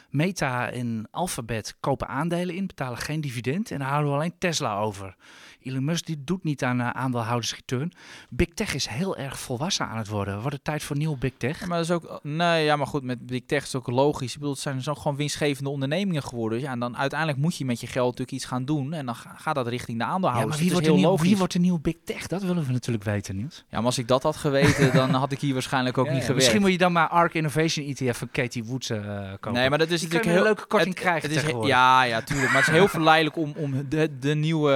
Meta 0.08 0.70
en 0.70 1.08
Alphabet 1.10 1.76
kopen 1.80 2.08
aandelen 2.08 2.54
in, 2.54 2.66
betalen 2.66 2.98
geen 2.98 3.20
dividend. 3.20 3.70
En 3.70 3.78
dan 3.78 3.88
houden 3.88 4.10
we 4.10 4.16
alleen 4.16 4.38
Tesla 4.38 4.78
over. 4.78 5.16
Elon 5.64 5.84
Musk 5.84 6.06
die 6.06 6.24
doet 6.24 6.44
niet 6.44 6.64
aan 6.64 6.80
uh, 6.80 6.90
aandeelhoudersreturn. 6.90 7.92
Big 8.30 8.48
Tech 8.48 8.74
is 8.74 8.88
heel 8.88 9.16
erg 9.16 9.38
volwassen 9.38 9.86
aan 9.86 9.98
het 9.98 10.08
worden. 10.08 10.40
Wordt 10.40 10.54
het 10.54 10.64
tijd 10.64 10.82
voor 10.82 10.96
nieuw 10.96 11.16
Big 11.16 11.32
Tech? 11.36 11.60
Ja, 11.60 11.66
maar 11.66 11.76
dat 11.76 11.86
is 11.86 11.94
ook, 11.94 12.20
nee, 12.22 12.64
ja, 12.64 12.76
maar 12.76 12.86
goed, 12.86 13.02
met 13.02 13.26
Big 13.26 13.42
Tech 13.46 13.62
is 13.62 13.72
het 13.72 13.82
ook 13.82 13.94
logisch. 13.94 14.32
Ik 14.32 14.38
bedoel, 14.38 14.52
het 14.52 14.62
zijn 14.62 14.82
zo 14.82 14.94
gewoon 14.94 15.16
winstgevende 15.16 15.70
ondernemingen 15.70 16.22
geworden. 16.22 16.60
Ja, 16.60 16.70
en 16.70 16.78
dan 16.78 16.96
uiteindelijk 16.96 17.40
moet 17.40 17.56
je 17.56 17.64
met 17.64 17.80
je 17.80 17.86
geld 17.86 18.04
natuurlijk 18.04 18.36
iets 18.36 18.44
gaan 18.44 18.64
doen. 18.64 18.92
En 18.92 19.06
dan 19.06 19.14
gaat 19.14 19.54
dat 19.54 19.66
richting 19.66 19.98
de 19.98 20.04
aandeelhouders. 20.04 20.58
Ja, 20.58 20.64
maar 20.64 20.72
wie, 20.82 20.90
wordt 20.90 21.02
nieuw, 21.02 21.18
wie 21.18 21.36
wordt 21.36 21.52
de 21.52 21.58
nieuwe 21.58 21.80
Big 21.80 21.96
Tech? 22.04 22.26
Dat 22.26 22.42
willen 22.42 22.66
we 22.66 22.72
natuurlijk 22.72 23.04
weten, 23.04 23.36
Niels. 23.36 23.64
Ja, 23.68 23.76
maar 23.76 23.86
als 23.86 23.98
ik 23.98 24.08
dat 24.08 24.22
had 24.22 24.36
geweten, 24.36 24.92
dan 24.92 25.10
had 25.10 25.32
ik 25.32 25.40
hier 25.40 25.52
waarschijnlijk 25.52 25.98
ook 25.98 26.06
ja, 26.06 26.12
niet 26.12 26.20
gewerkt. 26.20 26.42
Misschien 26.42 26.60
moet 26.60 26.70
je 26.72 26.78
dan 26.78 26.92
maar 26.92 27.08
ARK 27.08 27.34
Innovation 27.34 27.86
ETF 27.86 28.18
van 28.18 28.30
Katie 28.30 28.64
Woods 28.64 28.90
uh, 28.90 28.98
kopen. 29.30 29.52
Nee, 29.52 29.68
maar 29.68 29.78
dat 29.78 29.90
is 29.90 30.02
natuurlijk 30.02 30.30
heel 30.30 30.34
heel 30.34 30.44
leuke 30.44 30.66
korting 30.66 30.94
het, 30.94 31.04
krijgen 31.04 31.30
het 31.30 31.44
is. 31.44 31.68
Ja, 31.68 32.02
ja, 32.02 32.22
tuurlijk. 32.22 32.52
Maar 32.52 32.60
het 32.60 32.70
is 32.70 32.78
heel 32.78 32.88
verleidelijk 32.88 33.36
om, 33.36 33.52
om 33.56 33.88
de, 33.88 34.18
de 34.18 34.34
nieuwe 34.34 34.72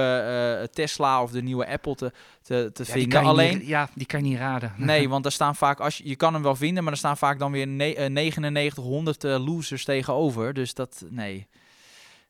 uh, 0.61 0.67
Tesla 0.79 1.21
of 1.21 1.31
de 1.31 1.41
nieuwe 1.41 1.67
Apple 1.67 1.95
te, 1.95 2.11
te, 2.41 2.69
te 2.73 2.83
Ja, 2.85 2.91
vinden. 2.91 3.23
Alleen, 3.23 3.57
niet, 3.57 3.67
ja, 3.67 3.89
die 3.93 4.05
kan 4.05 4.23
je 4.23 4.29
niet 4.29 4.37
raden. 4.37 4.73
nee, 4.91 5.09
want 5.09 5.25
er 5.25 5.31
staan 5.31 5.55
vaak, 5.55 5.79
als 5.79 5.97
je, 5.97 6.07
je 6.07 6.15
kan 6.15 6.33
hem 6.33 6.43
wel 6.43 6.55
vinden, 6.55 6.83
maar 6.83 6.91
er 6.91 6.99
staan 6.99 7.17
vaak 7.17 7.39
dan 7.39 7.51
weer 7.51 7.67
ne 7.67 7.95
eh, 7.95 8.09
9900 8.09 9.23
eh, 9.23 9.45
losers 9.45 9.85
tegenover. 9.85 10.53
Dus 10.53 10.73
dat, 10.73 11.03
nee. 11.09 11.47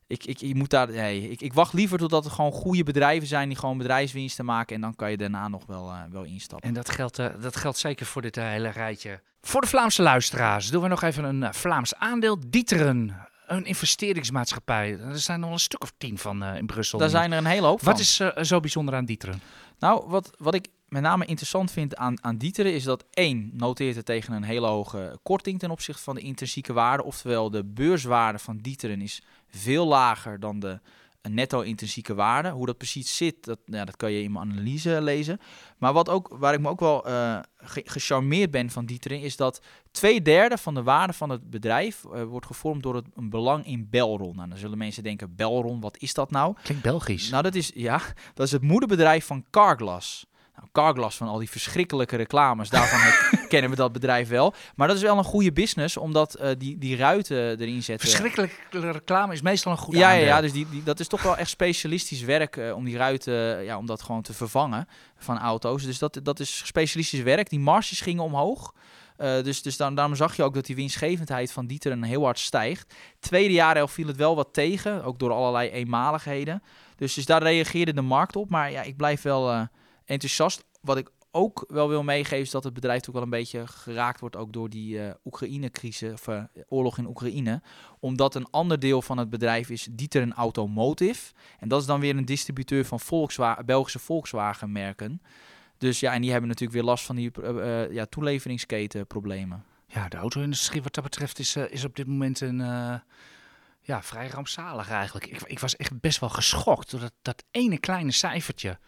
Ik, 0.06 0.24
ik, 0.24 0.38
je 0.38 0.54
moet 0.54 0.70
daar, 0.70 0.90
nee, 0.90 1.30
ik, 1.30 1.40
ik 1.40 1.52
wacht 1.52 1.72
liever 1.72 1.98
totdat 1.98 2.24
er 2.24 2.30
gewoon 2.30 2.52
goede 2.52 2.82
bedrijven 2.82 3.28
zijn 3.28 3.48
die 3.48 3.58
gewoon 3.58 3.78
bedrijfswinsten 3.78 4.44
maken. 4.44 4.74
En 4.74 4.80
dan 4.80 4.94
kan 4.94 5.10
je 5.10 5.16
daarna 5.16 5.48
nog 5.48 5.66
wel, 5.66 5.90
eh, 5.90 6.00
wel 6.10 6.24
instappen. 6.24 6.68
En 6.68 6.74
dat 6.74 6.90
geldt, 6.90 7.18
eh, 7.18 7.26
dat 7.40 7.56
geldt 7.56 7.78
zeker 7.78 8.06
voor 8.06 8.22
dit 8.22 8.36
eh, 8.36 8.44
hele 8.44 8.68
rijtje. 8.68 9.20
Voor 9.42 9.60
de 9.60 9.66
Vlaamse 9.66 10.02
luisteraars 10.02 10.68
doen 10.68 10.82
we 10.82 10.88
nog 10.88 11.02
even 11.02 11.24
een 11.24 11.42
eh, 11.42 11.52
Vlaams 11.52 11.94
aandeel. 11.94 12.36
Dieteren. 12.46 13.28
Een 13.50 13.64
investeringsmaatschappij. 13.64 14.98
Er 14.98 15.18
zijn 15.18 15.40
nog 15.40 15.50
een 15.50 15.58
stuk 15.58 15.82
of 15.82 15.92
tien 15.98 16.18
van 16.18 16.42
eh, 16.42 16.56
in 16.56 16.66
Brussel. 16.66 16.98
Daar 16.98 17.08
zijn 17.08 17.32
er 17.32 17.38
een 17.38 17.44
hele 17.44 17.66
hoop 17.66 17.82
van. 17.82 17.92
Wat 17.92 18.00
is 18.00 18.20
eh, 18.20 18.42
zo 18.42 18.60
bijzonder 18.60 18.94
aan 18.94 19.04
Dieteren? 19.04 19.40
Nou, 19.78 20.08
wat, 20.08 20.30
wat 20.38 20.54
ik 20.54 20.68
met 20.88 21.02
name 21.02 21.24
interessant 21.24 21.70
vind 21.70 21.96
aan, 21.96 22.24
aan 22.24 22.36
Dieteren 22.36 22.74
is 22.74 22.84
dat 22.84 23.04
één 23.10 23.50
noteert 23.52 23.96
het 23.96 24.04
tegen 24.04 24.32
een 24.32 24.42
hele 24.42 24.66
hoge 24.66 25.18
korting 25.22 25.58
ten 25.58 25.70
opzichte 25.70 26.02
van 26.02 26.14
de 26.14 26.20
intrinsieke 26.20 26.72
waarde. 26.72 27.04
Oftewel, 27.04 27.50
de 27.50 27.64
beurswaarde 27.64 28.38
van 28.38 28.56
Dieteren 28.56 29.00
is 29.00 29.22
veel 29.48 29.86
lager 29.86 30.40
dan 30.40 30.60
de 30.60 30.80
netto-intrinsieke 31.22 32.14
waarde. 32.14 32.50
Hoe 32.50 32.66
dat 32.66 32.76
precies 32.76 33.16
zit, 33.16 33.44
dat, 33.44 33.58
ja, 33.64 33.84
dat 33.84 33.96
kan 33.96 34.12
je 34.12 34.22
in 34.22 34.32
mijn 34.32 34.50
analyse 34.50 35.02
lezen. 35.02 35.38
Maar 35.78 35.92
wat 35.92 36.08
ook, 36.08 36.36
waar 36.38 36.54
ik 36.54 36.60
me 36.60 36.68
ook 36.68 36.80
wel 36.80 37.06
eh, 37.06 37.38
ge- 37.56 37.82
gecharmeerd 37.84 38.50
ben 38.50 38.70
van 38.70 38.86
Dieteren, 38.86 39.20
is 39.20 39.36
dat 39.36 39.60
twee 39.90 40.22
derde 40.22 40.58
van 40.58 40.74
de 40.74 40.82
waarde 40.82 41.12
van 41.12 41.30
het 41.30 41.50
bedrijf 41.50 42.04
eh, 42.04 42.22
wordt 42.22 42.46
gevormd 42.46 42.82
door 42.82 42.94
het, 42.94 43.06
een 43.14 43.30
belang 43.30 43.66
in 43.66 43.86
Belron. 43.90 44.36
Nou, 44.36 44.48
dan 44.48 44.58
zullen 44.58 44.78
mensen 44.78 45.02
denken, 45.02 45.34
Belron, 45.36 45.80
wat 45.80 45.96
is 45.98 46.14
dat 46.14 46.30
nou? 46.30 46.54
Klinkt 46.62 46.82
Belgisch. 46.82 47.30
Nou, 47.30 47.42
dat 47.42 47.54
is, 47.54 47.70
ja, 47.74 48.00
dat 48.34 48.46
is 48.46 48.52
het 48.52 48.62
moederbedrijf 48.62 49.26
van 49.26 49.44
Carglass. 49.50 50.26
Nou, 50.60 50.72
Carglass 50.72 51.16
van 51.16 51.28
al 51.28 51.38
die 51.38 51.50
verschrikkelijke 51.50 52.16
reclames, 52.16 52.68
daarvan 52.68 52.98
het- 53.00 53.46
kennen 53.48 53.70
we 53.70 53.76
dat 53.76 53.92
bedrijf 53.92 54.28
wel. 54.28 54.54
Maar 54.74 54.88
dat 54.88 54.96
is 54.96 55.02
wel 55.02 55.18
een 55.18 55.24
goede 55.24 55.52
business, 55.52 55.96
omdat 55.96 56.34
eh, 56.34 56.50
die, 56.58 56.78
die 56.78 56.96
ruiten 56.96 57.60
erin 57.60 57.82
zetten. 57.82 58.08
Verschrikkelijke 58.08 58.90
reclame 58.92 59.32
is 59.32 59.42
meestal 59.42 59.72
een 59.72 59.78
goed 59.78 59.94
Ja, 59.94 60.00
ja, 60.00 60.06
aandeel. 60.10 60.26
ja, 60.26 60.40
dus 60.40 60.52
die, 60.52 60.68
die, 60.70 60.82
dat 60.82 61.00
is 61.00 61.08
toch 61.08 61.22
wel 61.22 61.36
echt 61.36 61.50
specialistisch 61.50 62.20
werk 62.22 62.56
eh, 62.56 62.74
om 62.76 62.84
die 62.84 62.96
ruiten, 62.96 63.64
ja, 63.64 63.76
om 63.78 63.86
dat 63.86 64.02
gewoon 64.02 64.22
te 64.22 64.32
vervangen 64.34 64.88
van 65.18 65.38
auto's. 65.38 65.84
Dus 65.84 65.98
dat, 65.98 66.20
dat 66.22 66.40
is 66.40 66.62
specialistisch 66.66 67.22
werk. 67.22 67.48
Die 67.50 67.60
marges 67.60 68.00
gingen 68.00 68.22
omhoog. 68.24 68.74
Eh, 69.16 69.42
dus 69.42 69.62
dus 69.62 69.76
dan, 69.76 69.94
daarom 69.94 70.14
zag 70.16 70.36
je 70.36 70.42
ook 70.42 70.54
dat 70.54 70.66
die 70.66 70.76
winstgevendheid 70.76 71.52
van 71.52 71.66
Dieteren 71.66 72.02
heel 72.02 72.24
hard 72.24 72.38
stijgt. 72.38 72.94
Tweede 73.18 73.52
jaar 73.52 73.88
viel 73.88 74.06
het 74.06 74.16
wel 74.16 74.36
wat 74.36 74.48
tegen, 74.52 75.04
ook 75.04 75.18
door 75.18 75.32
allerlei 75.32 75.70
eenmaligheden. 75.70 76.62
Dus, 76.96 77.14
dus 77.14 77.26
daar 77.26 77.42
reageerde 77.42 77.92
de 77.94 78.00
markt 78.02 78.36
op. 78.36 78.50
Maar 78.50 78.70
ja, 78.70 78.82
ik 78.82 78.96
blijf 78.96 79.22
wel 79.22 79.68
enthousiast. 80.10 80.64
Wat 80.80 80.96
ik 80.96 81.10
ook 81.30 81.64
wel 81.68 81.88
wil 81.88 82.02
meegeven 82.02 82.38
is 82.38 82.50
dat 82.50 82.64
het 82.64 82.74
bedrijf 82.74 83.08
ook 83.08 83.14
wel 83.14 83.22
een 83.22 83.30
beetje 83.30 83.66
geraakt 83.66 84.20
wordt 84.20 84.36
ook 84.36 84.52
door 84.52 84.70
die 84.70 85.02
eh, 85.02 85.14
Oekraïne-crisis, 85.24 86.12
of 86.12 86.28
eh, 86.28 86.42
oorlog 86.68 86.98
in 86.98 87.06
Oekraïne. 87.06 87.62
Omdat 88.00 88.34
een 88.34 88.50
ander 88.50 88.78
deel 88.78 89.02
van 89.02 89.18
het 89.18 89.30
bedrijf 89.30 89.70
is 89.70 89.88
Dieteren 89.90 90.32
Automotive. 90.32 91.32
En 91.58 91.68
dat 91.68 91.80
is 91.80 91.86
dan 91.86 92.00
weer 92.00 92.16
een 92.16 92.24
distributeur 92.24 92.84
van 92.84 93.00
Volkswagen, 93.00 93.66
Belgische 93.66 93.98
Volkswagen-merken. 93.98 95.22
Dus 95.78 96.00
ja, 96.00 96.12
en 96.12 96.20
die 96.20 96.30
hebben 96.30 96.48
natuurlijk 96.48 96.78
weer 96.78 96.88
last 96.88 97.04
van 97.04 97.16
die 97.16 97.30
eh, 97.32 97.92
ja, 97.92 98.06
toeleveringsketenproblemen. 98.06 99.64
Ja, 99.86 100.08
de 100.08 100.16
auto-industrie 100.16 100.82
wat 100.82 100.94
dat 100.94 101.04
betreft 101.04 101.38
is, 101.38 101.56
is 101.56 101.84
op 101.84 101.96
dit 101.96 102.06
moment 102.06 102.40
een, 102.40 102.60
ja, 103.82 104.02
vrij 104.02 104.28
rampzalig 104.28 104.90
eigenlijk. 104.90 105.26
Ik, 105.26 105.42
ik 105.42 105.58
was 105.58 105.76
echt 105.76 106.00
best 106.00 106.20
wel 106.20 106.28
geschokt 106.28 106.90
door 106.90 107.00
dat, 107.00 107.12
dat 107.22 107.44
ene 107.50 107.78
kleine 107.78 108.12
cijfertje 108.12 108.78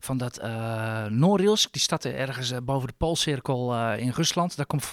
van 0.00 0.18
dat 0.18 0.38
eh 0.38 1.04
Norilsk, 1.04 1.72
die 1.72 1.82
stad 1.82 2.04
ergens 2.04 2.50
eh, 2.50 2.58
boven 2.62 2.88
de 2.88 2.94
Poolcirkel 2.96 3.74
eh, 3.74 3.98
in 3.98 4.10
Rusland. 4.10 4.56
Daar 4.56 4.66
komt 4.66 4.90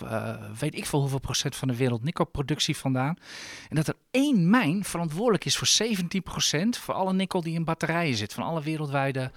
weet 0.60 0.76
ik 0.76 0.86
veel 0.86 1.00
hoeveel 1.00 1.20
procent 1.20 1.56
van 1.56 1.68
de 1.68 1.76
wereld 1.76 2.04
nikkelproductie 2.04 2.78
vandaan. 2.78 3.16
En 3.70 3.76
dat 3.76 3.88
er 3.88 3.96
één 4.12 4.50
mijn 4.50 4.84
verantwoordelijk 4.84 5.46
is 5.46 5.58
voor 5.58 5.68
17 5.68 6.24
procent 6.24 6.78
voor 6.78 6.94
alle 6.94 7.14
nikkel 7.14 7.42
die 7.42 7.54
in 7.54 7.64
batterijen 7.64 8.16
zit, 8.16 8.34
van 8.34 8.44
alle 8.44 8.62
wereldwijde 8.62 9.32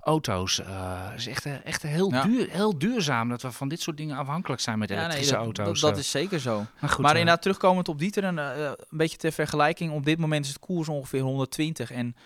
auto's. 0.00 0.60
Eh 0.60 1.06
is 1.16 1.26
echt, 1.26 1.46
eh, 1.46 1.64
echt 1.64 1.82
heel, 1.82 2.10
Ja. 2.12 2.22
duur, 2.22 2.50
heel 2.50 2.78
duurzaam 2.78 3.28
dat 3.28 3.42
we 3.42 3.52
van 3.52 3.68
dit 3.68 3.80
soort 3.80 3.96
dingen 3.96 4.16
afhankelijk 4.16 4.60
zijn 4.60 4.78
met 4.78 4.88
Ja, 4.88 4.94
nee, 4.94 5.04
elektrische 5.04 5.34
dat, 5.34 5.44
auto's. 5.44 5.80
dat, 5.80 5.90
dat 5.90 5.92
eh. 5.92 6.04
is 6.04 6.10
zeker 6.10 6.40
zo. 6.40 6.64
maar 6.80 6.90
goed, 6.90 7.04
maar 7.04 7.16
inderdaad, 7.16 7.42
terugkomend 7.42 7.88
op 7.88 7.98
Dieteren, 7.98 8.38
eh, 8.38 8.64
een 8.64 8.76
beetje 8.98 9.16
ter 9.16 9.32
vergelijking. 9.32 9.92
Op 9.92 10.04
dit 10.04 10.18
moment 10.18 10.44
is 10.44 10.50
het 10.50 10.60
koers 10.60 10.88
ongeveer 10.88 11.20
120 11.20 11.90
en 11.92 12.16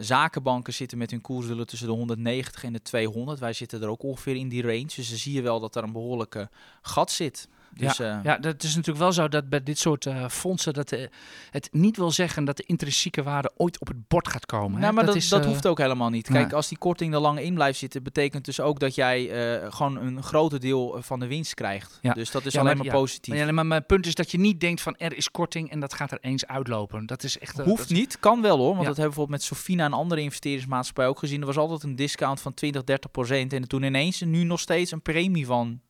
zakenbanken 0.00 0.72
zitten 0.74 0.98
met 0.98 1.10
hun 1.10 1.20
koersdoelen 1.20 1.66
tussen 1.66 1.88
de 1.88 1.94
190 1.94 2.64
en 2.64 2.72
de 2.72 2.82
200. 2.82 3.38
Wij 3.38 3.52
zitten 3.52 3.82
er 3.82 3.88
ook 3.88 4.02
ongeveer 4.02 4.36
in 4.36 4.48
die 4.48 4.62
range. 4.62 4.90
Dus 4.96 5.08
dan 5.08 5.18
zie 5.18 5.32
je 5.32 5.42
wel 5.42 5.60
dat 5.60 5.76
er 5.76 5.82
een 5.82 5.92
behoorlijke 5.92 6.48
gat 6.82 7.10
zit. 7.10 7.48
Dus, 7.76 7.98
eh, 7.98 8.18
Ja, 8.22 8.38
dat 8.38 8.62
is 8.62 8.70
natuurlijk 8.70 8.98
wel 9.04 9.12
zo 9.12 9.28
dat 9.28 9.48
bij 9.48 9.62
dit 9.62 9.78
soort 9.78 10.06
eh, 10.06 10.28
fondsen 10.28 10.72
dat 10.72 10.92
eh, 10.92 11.06
het 11.50 11.68
niet 11.72 11.96
wil 11.96 12.10
zeggen 12.10 12.44
dat 12.44 12.56
de 12.56 12.62
intrinsieke 12.66 13.22
waarde 13.22 13.50
ooit 13.56 13.80
op 13.80 13.86
het 13.88 14.08
bord 14.08 14.28
gaat 14.28 14.46
komen. 14.46 14.74
hè. 14.74 14.80
Nou, 14.80 14.92
maar 14.94 15.06
dat, 15.06 15.14
is, 15.14 15.28
dat 15.28 15.44
hoeft 15.44 15.66
ook 15.66 15.78
helemaal 15.78 16.10
niet. 16.10 16.28
Kijk, 16.28 16.52
als 16.52 16.68
die 16.68 16.78
korting 16.78 17.14
er 17.14 17.20
lang 17.20 17.40
in 17.40 17.54
blijft 17.54 17.78
zitten, 17.78 18.02
betekent 18.02 18.44
dus 18.44 18.60
ook 18.60 18.80
dat 18.80 18.94
jij 18.94 19.30
gewoon 19.70 19.96
een 19.96 20.22
groter 20.22 20.60
deel 20.60 20.96
van 21.00 21.20
de 21.20 21.26
winst 21.26 21.54
krijgt. 21.54 21.98
Ja. 22.02 22.12
Dus 22.12 22.30
dat 22.30 22.44
is 22.44 22.52
Ja, 22.52 22.60
alleen 22.60 22.76
maar- 22.76 22.84
maar 22.84 22.94
ja. 22.94 23.00
positief. 23.00 23.34
Maar, 23.34 23.46
ja, 23.46 23.52
maar 23.52 23.66
mijn 23.66 23.86
punt 23.86 24.06
is 24.06 24.14
dat 24.14 24.30
je 24.30 24.38
niet 24.38 24.60
denkt 24.60 24.80
van 24.80 24.96
er 24.96 25.16
is 25.16 25.30
korting 25.30 25.70
en 25.70 25.80
dat 25.80 25.94
gaat 25.94 26.10
er 26.12 26.18
eens 26.20 26.46
uitlopen. 26.46 27.06
Dat 27.06 27.22
is 27.22 27.38
echt. 27.38 27.56
Hoeft 27.58 27.66
dat 27.82 27.90
is- 27.90 27.98
niet, 27.98 28.18
kan 28.20 28.42
wel 28.42 28.56
hoor. 28.58 28.66
Want 28.74 28.80
Ja. 28.80 28.86
dat 28.86 28.96
hebben 28.96 29.02
we 29.18 29.26
bijvoorbeeld 29.26 29.38
met 29.48 29.58
Sofina 29.58 29.84
en 29.84 29.92
andere 29.92 30.20
investeringsmaatschappijen 30.20 31.10
ook 31.10 31.18
gezien. 31.18 31.40
Er 31.40 31.46
was 31.46 31.56
altijd 31.56 31.82
een 31.82 31.96
discount 31.96 32.40
van 32.40 32.54
20, 32.54 32.84
30 32.84 33.10
procent. 33.10 33.52
En 33.52 33.68
toen 33.68 33.82
ineens 33.82 34.20
nu 34.20 34.44
nog 34.44 34.60
steeds 34.60 34.90
een 34.90 35.02
premie 35.02 35.46
van 35.46 35.80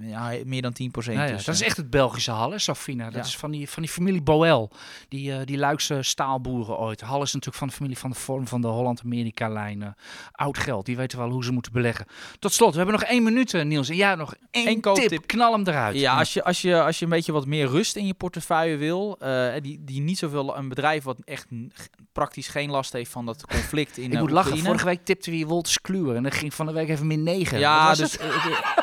ja, 0.00 0.32
meer 0.44 0.62
dan 0.62 0.72
10 0.72 0.90
procent. 0.90 1.16
Ja, 1.16 1.24
ja, 1.24 1.32
dus, 1.32 1.44
dat 1.44 1.54
is 1.54 1.62
echt 1.62 1.76
het 1.76 1.90
Belgische 1.90 2.30
Halle, 2.30 2.58
Safina. 2.58 3.04
Dat 3.04 3.14
Ja. 3.14 3.20
is 3.20 3.36
van 3.36 3.50
die, 3.50 3.68
van 3.70 3.82
die 3.82 3.92
familie 3.92 4.22
Boel, 4.22 4.70
die, 5.08 5.32
eh, 5.32 5.38
die 5.44 5.58
Luikse 5.58 6.02
staalboeren 6.02 6.78
ooit. 6.78 7.00
Halle 7.00 7.22
is 7.22 7.32
natuurlijk 7.32 7.58
van 7.58 7.68
de 7.68 7.74
familie 7.74 7.98
van 7.98 8.10
de 8.10 8.16
vorm 8.16 8.46
van 8.46 8.60
de 8.60 8.66
Holland-Amerika-lijn. 8.68 9.82
eh, 9.82 9.88
oud 10.32 10.58
geld, 10.58 10.86
die 10.86 10.96
weten 10.96 11.18
wel 11.18 11.30
hoe 11.30 11.44
ze 11.44 11.52
moeten 11.52 11.72
beleggen. 11.72 12.06
Tot 12.38 12.52
slot, 12.52 12.70
we 12.70 12.76
hebben 12.76 12.94
nog 13.00 13.08
één 13.08 13.22
minuut, 13.22 13.54
eh, 13.54 13.64
Niels. 13.64 13.88
En 13.88 13.96
ja, 13.96 14.14
nog 14.14 14.34
één 14.50 14.68
Eén 14.68 14.94
tip. 14.94 15.26
Knal 15.26 15.52
hem 15.52 15.66
eruit. 15.66 15.96
Ja, 15.98 16.18
als 16.18 16.32
je, 16.32 16.44
als, 16.44 16.60
je, 16.62 16.82
als 16.82 16.98
je 16.98 17.04
een 17.04 17.10
beetje 17.10 17.32
wat 17.32 17.46
meer 17.46 17.66
rust 17.66 17.96
in 17.96 18.06
je 18.06 18.14
portefeuille 18.14 18.76
wil, 18.76 19.16
eh, 19.18 19.52
die, 19.62 19.84
die 19.84 20.00
niet 20.00 20.18
zoveel, 20.18 20.56
een 20.56 20.68
bedrijf 20.68 21.04
wat 21.04 21.18
echt 21.24 21.46
praktisch 22.12 22.48
geen 22.48 22.70
last 22.70 22.92
heeft 22.92 23.10
van 23.10 23.26
dat 23.26 23.46
conflict 23.46 23.98
in 23.98 24.12
Ik 24.12 24.18
moet 24.18 24.30
lachen, 24.30 24.58
vorige 24.58 24.84
week 24.84 25.04
tipte 25.04 25.30
wie 25.30 25.46
Wolters 25.46 25.80
Kluwer 25.80 26.16
en 26.16 26.22
dat 26.22 26.34
ging 26.34 26.54
van 26.54 26.66
de 26.66 26.72
week 26.72 26.88
even 26.88 27.06
min 27.06 27.22
9. 27.22 27.58
Ja, 27.58 27.94
dus 27.94 28.16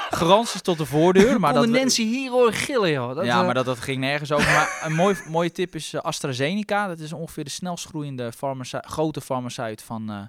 garanties 0.10 0.62
tot 0.62 0.78
de 0.78 0.86
voordeur. 0.88 1.40
Maar 1.40 1.54
dat, 1.54 1.68
Nancy 1.68 2.04
hier 2.04 2.32
horen 2.32 2.54
gillen, 2.54 2.92
joh. 2.92 3.16
Dat, 3.16 3.26
ja, 3.26 3.40
eh, 3.40 3.46
maar 3.46 3.54
dat, 3.54 3.66
dat 3.66 3.80
ging 3.80 4.00
nergens 4.00 4.32
over. 4.32 4.52
Maar 4.52 4.82
een 4.84 4.94
mooi, 4.96 5.16
mooie 5.30 5.52
tip 5.52 5.76
is 5.76 5.94
eh, 5.94 6.02
AstraZeneca. 6.02 6.88
Dat 6.88 7.00
is 7.00 7.14
ongeveer 7.14 7.44
de 7.44 7.50
snelst 7.50 7.86
groeiende 7.86 8.32
farmace- 8.32 8.84
grote 8.88 9.22
farmaceut 9.22 9.82
van, 9.84 10.10
eh, 10.10 10.20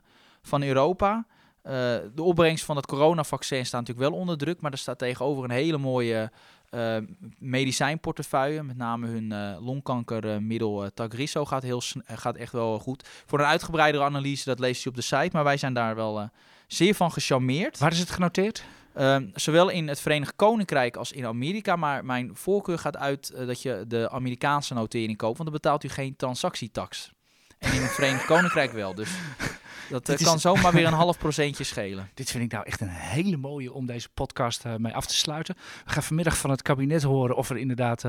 van 0.43 0.63
Europa. 0.63 1.27
Eh, 1.63 1.73
de 2.15 2.23
opbrengst 2.23 2.65
van 2.65 2.77
het 2.77 2.87
coronavaccin 2.87 3.67
staat 3.67 3.81
natuurlijk 3.81 4.11
wel 4.11 4.19
onder 4.21 4.39
druk. 4.39 4.61
Maar 4.61 4.73
er 4.73 4.79
staat 4.79 4.99
tegenover 4.99 5.45
een 5.45 5.51
hele 5.51 5.79
mooie 5.79 6.31
eh, 6.71 6.97
medicijnportefeuille. 7.39 8.63
Met 8.63 8.77
name 8.77 9.07
hun 9.07 9.33
eh, 9.33 9.67
longkankermiddel 9.67 10.91
Tagrisso 10.95 11.45
gaat, 11.45 11.63
heel, 11.63 11.83
gaat 12.07 12.37
echt 12.37 12.53
wel 12.53 12.79
goed. 12.79 13.09
Voor 13.27 13.39
een 13.39 13.45
uitgebreidere 13.47 14.05
analyse, 14.05 14.45
dat 14.45 14.59
leest 14.59 14.85
u 14.87 14.89
op 14.89 14.95
de 14.95 15.03
site. 15.03 15.29
Maar 15.33 15.45
wij 15.45 15.57
zijn 15.57 15.73
daar 15.75 15.95
wel 15.95 16.21
eh, 16.21 16.27
zeer 16.67 16.95
van 16.95 17.13
gecharmeerd. 17.13 17.79
Waar 17.79 17.93
is 17.93 17.99
het 17.99 18.11
genoteerd? 18.11 18.65
Ehm, 18.99 19.27
zowel 19.35 19.69
in 19.69 19.89
het 19.89 20.01
Verenigd 20.01 20.33
Koninkrijk 20.37 20.97
als 20.97 21.13
in 21.13 21.27
Amerika. 21.27 21.77
Maar 21.77 22.05
mijn 22.05 22.31
voorkeur 22.33 22.79
gaat 22.79 22.97
uit 22.97 23.31
eh, 23.31 23.47
dat 23.47 23.63
je 23.63 23.85
de 23.89 24.11
Amerikaanse 24.11 24.75
notering 24.75 25.17
koopt. 25.17 25.39
Want 25.39 25.51
dan 25.51 25.61
betaalt 25.61 25.85
u 25.85 25.89
geen 25.89 26.17
transactietax. 26.17 27.13
En 27.59 27.73
in 27.73 27.83
het 27.83 27.91
Verenigd 27.91 28.25
Koninkrijk 28.25 28.73
wel. 28.73 28.95
Dus 28.95 29.11
dat 29.91 30.09
eh, 30.09 30.15
is- 30.15 30.23
kan 30.23 30.41
zomaar 30.41 30.73
weer 30.73 30.87
een 30.87 30.93
half 31.05 31.19
procentje 31.19 31.65
schelen. 31.65 32.11
Dit 32.15 32.31
vind 32.31 32.45
ik 32.45 32.53
nou 32.53 32.65
echt 32.67 32.81
een 32.81 32.89
hele 32.89 33.37
mooie 33.37 33.73
om 33.73 33.87
deze 33.87 34.09
podcast 34.15 34.65
eh, 34.65 34.75
mee 34.77 34.95
af 34.95 35.07
te 35.07 35.15
sluiten. 35.17 35.55
We 35.85 35.93
gaan 35.93 36.03
vanmiddag 36.03 36.39
van 36.39 36.51
het 36.51 36.63
kabinet 36.63 37.03
horen 37.03 37.37
of 37.37 37.51
er 37.51 37.57
inderdaad 37.57 38.05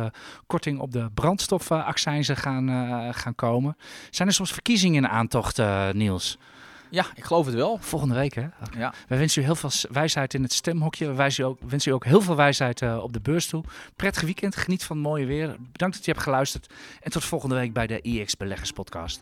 korting 0.48 0.80
op 0.80 0.92
de 0.92 1.10
brandstofaccijnzen 1.14 2.38
gaan, 2.38 3.14
gaan 3.14 3.36
komen. 3.36 3.78
Zijn 4.10 4.28
er 4.28 4.34
soms 4.34 4.52
verkiezingen 4.54 5.04
in 5.04 5.10
aantocht, 5.10 5.58
Niels? 5.94 6.38
Ja, 6.90 7.06
ik 7.16 7.24
geloof 7.24 7.46
het 7.46 7.56
wel. 7.56 7.78
Volgende 7.82 8.16
week, 8.16 8.34
hè? 8.34 8.48
Ja. 8.78 8.94
Wij 9.08 9.18
wensen 9.18 9.42
u 9.42 9.46
heel 9.46 9.56
veel 9.56 9.70
wijsheid 9.92 10.34
in 10.34 10.44
het 10.44 10.54
stemhokje. 10.54 11.08
We 11.08 11.14
wijzen 11.14 11.44
u 11.44 11.48
ook, 11.48 11.58
wensen 11.68 11.92
u 11.92 11.96
ook 11.96 12.06
heel 12.06 12.22
veel 12.22 12.36
wijsheid 12.36 12.82
eh, 12.82 12.98
op 13.04 13.14
de 13.14 13.20
beurs 13.20 13.48
toe. 13.48 13.64
Prettig 13.96 14.24
weekend, 14.24 14.56
geniet 14.56 14.84
van 14.84 14.98
het 14.98 15.06
mooie 15.06 15.26
weer. 15.26 15.56
Bedankt 15.72 15.96
dat 15.96 16.06
je 16.06 16.12
hebt 16.12 16.24
geluisterd. 16.24 16.74
En 17.02 17.12
tot 17.12 17.24
volgende 17.24 17.56
week 17.56 17.74
bij 17.74 17.88
de 17.88 18.02
IX 18.02 18.38
Beleggers 18.38 18.72
Podcast. 18.72 19.22